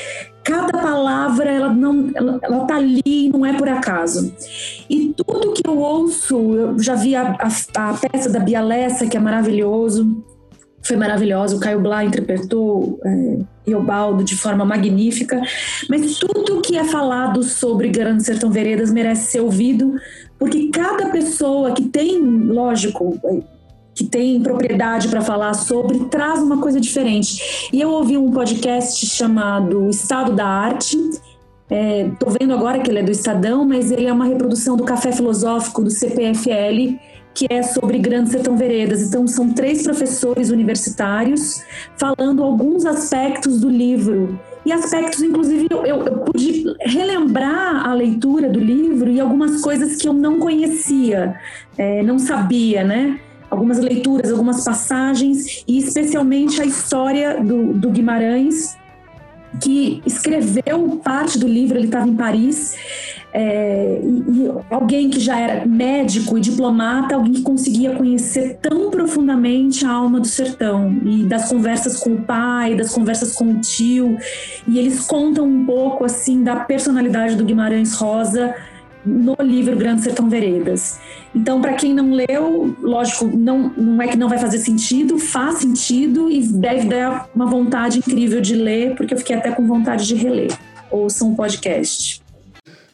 cada 0.43 0.77
palavra 0.77 1.51
ela 1.51 1.73
não 1.73 2.11
ela, 2.13 2.39
ela 2.43 2.65
tá 2.65 2.75
ali 2.75 3.29
não 3.33 3.43
é 3.43 3.57
por 3.57 3.67
acaso 3.67 4.31
e 4.87 5.11
tudo 5.17 5.53
que 5.53 5.67
eu 5.67 5.75
ouço 5.75 6.37
eu 6.53 6.77
já 6.77 6.93
vi 6.93 7.15
a, 7.15 7.35
a, 7.39 7.89
a 7.89 7.93
peça 7.95 8.29
da 8.29 8.39
Bialessa 8.39 9.07
que 9.07 9.17
é 9.17 9.19
maravilhoso 9.19 10.23
foi 10.85 10.95
maravilhoso 10.95 11.57
o 11.57 11.59
Caio 11.59 11.81
Blá 11.81 12.03
interpretou 12.03 12.99
é, 13.03 13.39
Iobaldo 13.67 14.23
de 14.23 14.35
forma 14.35 14.63
magnífica 14.63 15.41
mas 15.89 16.17
tudo 16.17 16.61
que 16.61 16.77
é 16.77 16.83
falado 16.83 17.43
sobre 17.43 17.89
Grande 17.89 18.23
Sertão 18.23 18.51
Veredas 18.51 18.91
merece 18.91 19.31
ser 19.31 19.41
ouvido 19.41 19.95
porque 20.37 20.69
cada 20.69 21.09
pessoa 21.09 21.71
que 21.71 21.83
tem 21.83 22.19
lógico 22.19 23.19
que 23.95 24.03
tem 24.03 24.41
propriedade 24.41 25.07
para 25.07 25.21
falar 25.21 25.53
sobre, 25.53 25.97
traz 26.05 26.41
uma 26.41 26.59
coisa 26.59 26.81
diferente. 26.81 27.69
E 27.71 27.79
eu 27.79 27.89
ouvi 27.89 28.17
um 28.17 28.29
podcast 28.29 29.05
chamado 29.05 29.89
Estado 29.89 30.33
da 30.33 30.45
Arte. 30.45 30.97
Estou 30.97 32.29
é, 32.29 32.37
vendo 32.39 32.53
agora 32.53 32.79
que 32.79 32.91
ele 32.91 32.99
é 32.99 33.03
do 33.03 33.11
Estadão, 33.11 33.65
mas 33.65 33.89
ele 33.89 34.05
é 34.05 34.11
uma 34.11 34.25
reprodução 34.25 34.75
do 34.75 34.83
Café 34.83 35.13
Filosófico 35.13 35.81
do 35.81 35.89
CPFL, 35.89 36.99
que 37.35 37.45
é 37.49 37.61
sobre 37.61 37.99
Grande 37.99 38.29
Sertão 38.29 38.55
Veredas. 38.55 39.01
Então, 39.01 39.27
são 39.27 39.51
três 39.51 39.83
professores 39.83 40.49
universitários 40.49 41.61
falando 41.97 42.41
alguns 42.41 42.85
aspectos 42.85 43.59
do 43.59 43.69
livro. 43.69 44.39
E 44.65 44.71
aspectos, 44.71 45.21
inclusive, 45.21 45.67
eu, 45.69 45.85
eu, 45.85 45.99
pude 46.21 46.63
relembrar 46.79 47.87
a 47.87 47.93
leitura 47.93 48.49
do 48.49 48.59
livro 48.59 49.11
e 49.11 49.19
algumas 49.19 49.61
coisas 49.61 49.97
que 49.97 50.07
eu 50.07 50.13
não 50.13 50.39
conhecia, 50.39 51.35
é, 51.77 52.01
não 52.01 52.17
sabia, 52.17 52.83
né? 52.83 53.19
algumas 53.47 53.77
leituras, 53.77 54.31
algumas 54.31 54.63
passagens, 54.63 55.63
e 55.67 55.77
especialmente 55.77 56.61
a 56.61 56.65
história 56.65 57.41
do, 57.41 57.73
do 57.73 57.89
Guimarães, 57.89 58.75
que 59.61 60.01
escreveu 60.05 60.99
parte 61.03 61.39
do 61.39 61.47
livro, 61.47 61.77
ele 61.77 61.85
estava 61.85 62.07
em 62.07 62.15
Paris, 62.15 62.75
é, 63.37 63.99
e, 64.01 64.49
alguém 64.69 65.09
que 65.09 65.19
já 65.19 65.37
era 65.37 65.65
médico 65.65 66.37
e 66.37 66.41
diplomata, 66.41 67.15
alguém 67.15 67.33
que 67.33 67.41
conseguia 67.41 67.93
conhecer 67.93 68.57
tão 68.61 68.89
profundamente 68.89 69.85
a 69.85 69.91
alma 69.91 70.21
do 70.21 70.27
sertão 70.27 70.97
e 71.03 71.23
das 71.23 71.49
conversas 71.49 71.97
com 71.97 72.11
o 72.11 72.21
pai, 72.21 72.75
das 72.75 72.93
conversas 72.93 73.33
com 73.33 73.51
o 73.51 73.59
tio, 73.59 74.17
e 74.65 74.79
eles 74.79 75.01
contam 75.01 75.45
um 75.45 75.65
pouco 75.65 76.05
assim 76.05 76.43
da 76.43 76.55
personalidade 76.55 77.35
do 77.35 77.43
Guimarães 77.43 77.93
Rosa 77.93 78.55
no 79.05 79.35
livro 79.41 79.75
Grande 79.75 80.01
Sertão 80.01 80.29
Veredas. 80.29 80.97
Então, 81.35 81.61
para 81.61 81.73
quem 81.73 81.93
não 81.93 82.11
leu, 82.13 82.73
lógico, 82.81 83.25
não, 83.25 83.69
não 83.75 84.01
é 84.01 84.07
que 84.07 84.17
não 84.17 84.29
vai 84.29 84.37
fazer 84.37 84.59
sentido, 84.59 85.19
faz 85.19 85.59
sentido 85.59 86.31
e 86.31 86.41
deve 86.41 86.87
dar 86.87 87.27
uma 87.35 87.45
vontade 87.45 87.99
incrível 87.99 88.39
de 88.39 88.55
ler, 88.55 88.95
porque 88.95 89.13
eu 89.13 89.17
fiquei 89.17 89.35
até 89.35 89.51
com 89.51 89.67
vontade 89.67 90.07
de 90.07 90.15
reler. 90.15 90.57
Ouçam 90.89 91.31
um 91.31 91.35
podcast. 91.35 92.24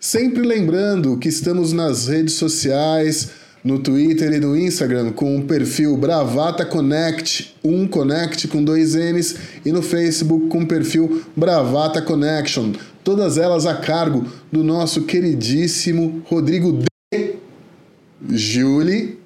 Sempre 0.02 0.42
lembrando 0.42 1.16
que 1.20 1.30
estamos 1.30 1.72
nas 1.72 2.08
redes 2.08 2.34
sociais, 2.34 3.34
no 3.64 3.78
Twitter 3.78 4.34
e 4.34 4.40
no 4.40 4.58
Instagram 4.58 5.12
com 5.12 5.38
o 5.38 5.46
perfil 5.46 5.96
Bravata 5.96 6.66
Connect, 6.66 7.56
um 7.64 7.88
Connect 7.88 8.48
com 8.48 8.64
dois 8.64 8.96
N's, 8.96 9.38
e 9.64 9.72
no 9.72 9.84
Facebook 9.84 10.48
com 10.48 10.64
o 10.64 10.68
perfil 10.68 11.24
Bravata 11.36 12.02
Connection 12.02 12.74
todas 13.04 13.38
elas 13.38 13.68
a 13.68 13.80
cargo 13.80 14.26
do 14.52 14.64
nosso 14.64 15.06
queridíssimo 15.06 16.24
Rodrigo 16.26 16.82
D. 17.14 17.38
Julie. 18.28 19.20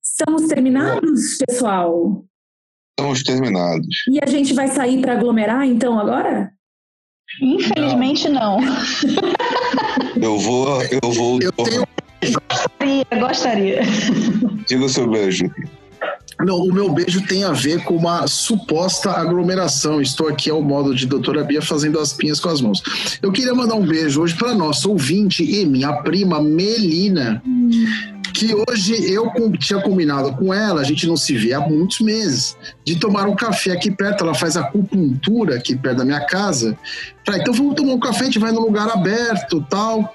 Estamos 0.00 0.46
terminados, 0.46 1.38
pessoal? 1.46 2.24
Estamos 2.92 3.24
terminados. 3.24 3.86
E 4.08 4.20
a 4.22 4.26
gente 4.26 4.54
vai 4.54 4.68
sair 4.68 5.00
para 5.00 5.14
aglomerar 5.14 5.66
então 5.66 5.98
agora? 5.98 6.52
Infelizmente 7.42 8.28
não. 8.28 8.58
Eu 10.20 10.38
vou, 10.38 10.82
eu 10.82 11.12
vou. 11.12 11.38
Eu 11.40 11.52
tenho... 11.52 11.86
Gostaria, 12.48 13.06
gostaria. 13.20 13.80
Diga 14.66 14.84
o 14.84 14.88
seu 14.88 15.08
beijo. 15.08 15.50
Não, 16.44 16.58
o 16.58 16.72
meu 16.72 16.92
beijo 16.92 17.26
tem 17.26 17.44
a 17.44 17.52
ver 17.52 17.82
com 17.84 17.96
uma 17.96 18.26
suposta 18.26 19.10
aglomeração. 19.10 20.02
Estou 20.02 20.28
aqui 20.28 20.50
ao 20.50 20.60
modo 20.60 20.94
de 20.94 21.06
doutora 21.06 21.42
Bia 21.42 21.62
fazendo 21.62 21.98
as 21.98 22.12
pinhas 22.12 22.38
com 22.38 22.50
as 22.50 22.60
mãos. 22.60 22.82
Eu 23.22 23.32
queria 23.32 23.54
mandar 23.54 23.74
um 23.74 23.86
beijo 23.86 24.20
hoje 24.20 24.34
para 24.34 24.54
nossa 24.54 24.88
ouvinte 24.88 25.42
e 25.42 25.64
minha 25.64 25.92
prima 26.02 26.42
Melina, 26.42 27.42
que 28.36 28.54
hoje 28.54 29.10
eu 29.10 29.32
tinha 29.58 29.80
combinado 29.80 30.36
com 30.36 30.52
ela, 30.52 30.82
a 30.82 30.84
gente 30.84 31.06
não 31.06 31.16
se 31.16 31.34
vê 31.34 31.54
há 31.54 31.60
muitos 31.60 32.00
meses, 32.00 32.54
de 32.84 32.96
tomar 32.96 33.26
um 33.26 33.34
café 33.34 33.72
aqui 33.72 33.90
perto. 33.90 34.24
Ela 34.24 34.34
faz 34.34 34.56
acupuntura 34.56 35.56
aqui 35.56 35.74
perto 35.74 35.98
da 35.98 36.04
minha 36.04 36.20
casa. 36.26 36.78
Falei, 37.24 37.40
então 37.40 37.54
vamos 37.54 37.74
tomar 37.74 37.94
um 37.94 37.98
café, 37.98 38.20
a 38.20 38.24
gente 38.24 38.38
vai 38.38 38.52
num 38.52 38.60
lugar 38.60 38.90
aberto 38.90 39.64
tal. 39.70 40.14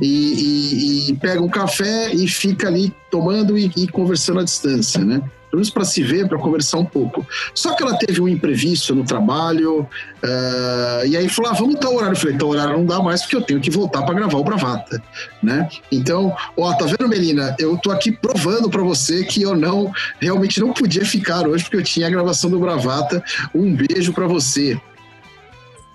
E, 0.00 0.06
e, 0.06 1.10
e 1.10 1.16
pega 1.16 1.42
um 1.42 1.48
café 1.48 2.14
e 2.14 2.28
fica 2.28 2.68
ali 2.68 2.94
tomando 3.10 3.58
e, 3.58 3.70
e 3.76 3.88
conversando 3.88 4.40
à 4.40 4.44
distância, 4.44 5.04
né? 5.04 5.20
Pelo 5.56 5.60
menos 5.60 5.70
para 5.70 5.84
se 5.84 6.02
ver, 6.02 6.28
para 6.28 6.38
conversar 6.38 6.78
um 6.78 6.84
pouco. 6.84 7.26
Só 7.54 7.74
que 7.74 7.82
ela 7.82 7.96
teve 7.96 8.20
um 8.20 8.28
imprevisto 8.28 8.94
no 8.94 9.04
trabalho, 9.04 9.80
uh, 9.80 11.06
e 11.06 11.16
aí 11.16 11.28
falou: 11.28 11.50
ah, 11.50 11.54
vamos 11.54 11.76
tal 11.76 11.94
horário. 11.94 12.14
Eu 12.14 12.20
falei: 12.20 12.36
tal 12.36 12.48
horário 12.48 12.76
não 12.76 12.84
dá 12.84 13.00
mais 13.00 13.22
porque 13.22 13.36
eu 13.36 13.42
tenho 13.42 13.60
que 13.60 13.70
voltar 13.70 14.02
para 14.02 14.14
gravar 14.14 14.38
o 14.38 14.44
Bravata, 14.44 15.02
né? 15.42 15.68
Então, 15.90 16.34
ó, 16.56 16.74
tá 16.74 16.84
vendo, 16.84 17.08
Melina? 17.08 17.56
Eu 17.58 17.76
tô 17.78 17.90
aqui 17.90 18.12
provando 18.12 18.68
para 18.68 18.82
você 18.82 19.24
que 19.24 19.42
eu 19.42 19.56
não, 19.56 19.90
realmente 20.20 20.60
não 20.60 20.72
podia 20.72 21.04
ficar 21.04 21.46
hoje 21.46 21.64
porque 21.64 21.76
eu 21.76 21.82
tinha 21.82 22.06
a 22.06 22.10
gravação 22.10 22.50
do 22.50 22.58
Bravata. 22.58 23.22
Um 23.54 23.74
beijo 23.74 24.12
para 24.12 24.26
você. 24.26 24.78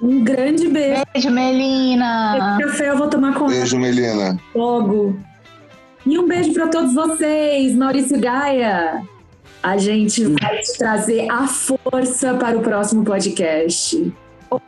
Um 0.02 0.24
grande 0.24 0.68
beijo. 0.68 1.04
Beijo, 1.14 1.30
Melina. 1.30 2.58
Esse 2.58 2.64
café 2.64 2.90
eu 2.90 2.98
vou 2.98 3.08
tomar 3.08 3.36
com 3.36 3.46
Beijo, 3.46 3.78
Melina. 3.78 4.40
Logo. 4.56 5.16
E 6.04 6.18
um 6.18 6.28
beijo 6.28 6.52
para 6.52 6.68
todos 6.68 6.96
vocês, 6.96 7.76
Maurício 7.76 8.20
Gaia. 8.20 9.04
A 9.64 9.78
gente 9.78 10.26
vai 10.26 10.58
te 10.60 10.78
trazer 10.78 11.30
a 11.30 11.48
força 11.48 12.34
para 12.36 12.58
o 12.58 12.62
próximo 12.62 13.04
podcast. 13.04 14.14
O 14.50 14.60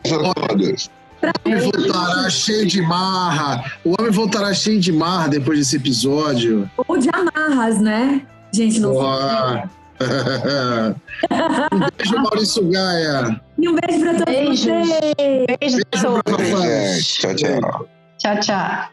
homem 1.46 1.60
voltará 1.72 2.30
cheio 2.30 2.68
de 2.68 2.82
marra. 2.82 3.64
O 3.84 3.96
homem 4.00 4.12
voltará 4.12 4.54
cheio 4.54 4.80
de 4.80 4.92
marra 4.92 5.30
depois 5.30 5.58
desse 5.60 5.78
episódio. 5.78 6.70
Ou 6.88 6.98
de 6.98 7.10
amarras, 7.12 7.80
né? 7.80 8.22
Gente, 8.54 8.80
não 8.80 8.94
oh. 8.96 9.68
Um 11.74 11.80
beijo, 11.98 12.16
Maurício 12.16 12.70
Gaia. 12.70 13.42
E 13.58 13.70
um 13.70 13.76
beijo 13.76 14.00
para 14.02 14.14
todos 14.14 14.26
Beijos. 14.26 14.66
vocês. 14.66 15.46
Beijo, 15.60 15.78
beijo 15.92 16.24
pra 16.24 16.24
todos. 16.24 17.08
Tchau, 17.08 17.36
tchau. 17.36 17.90
Tchau, 18.18 18.40
tchau. 18.40 18.93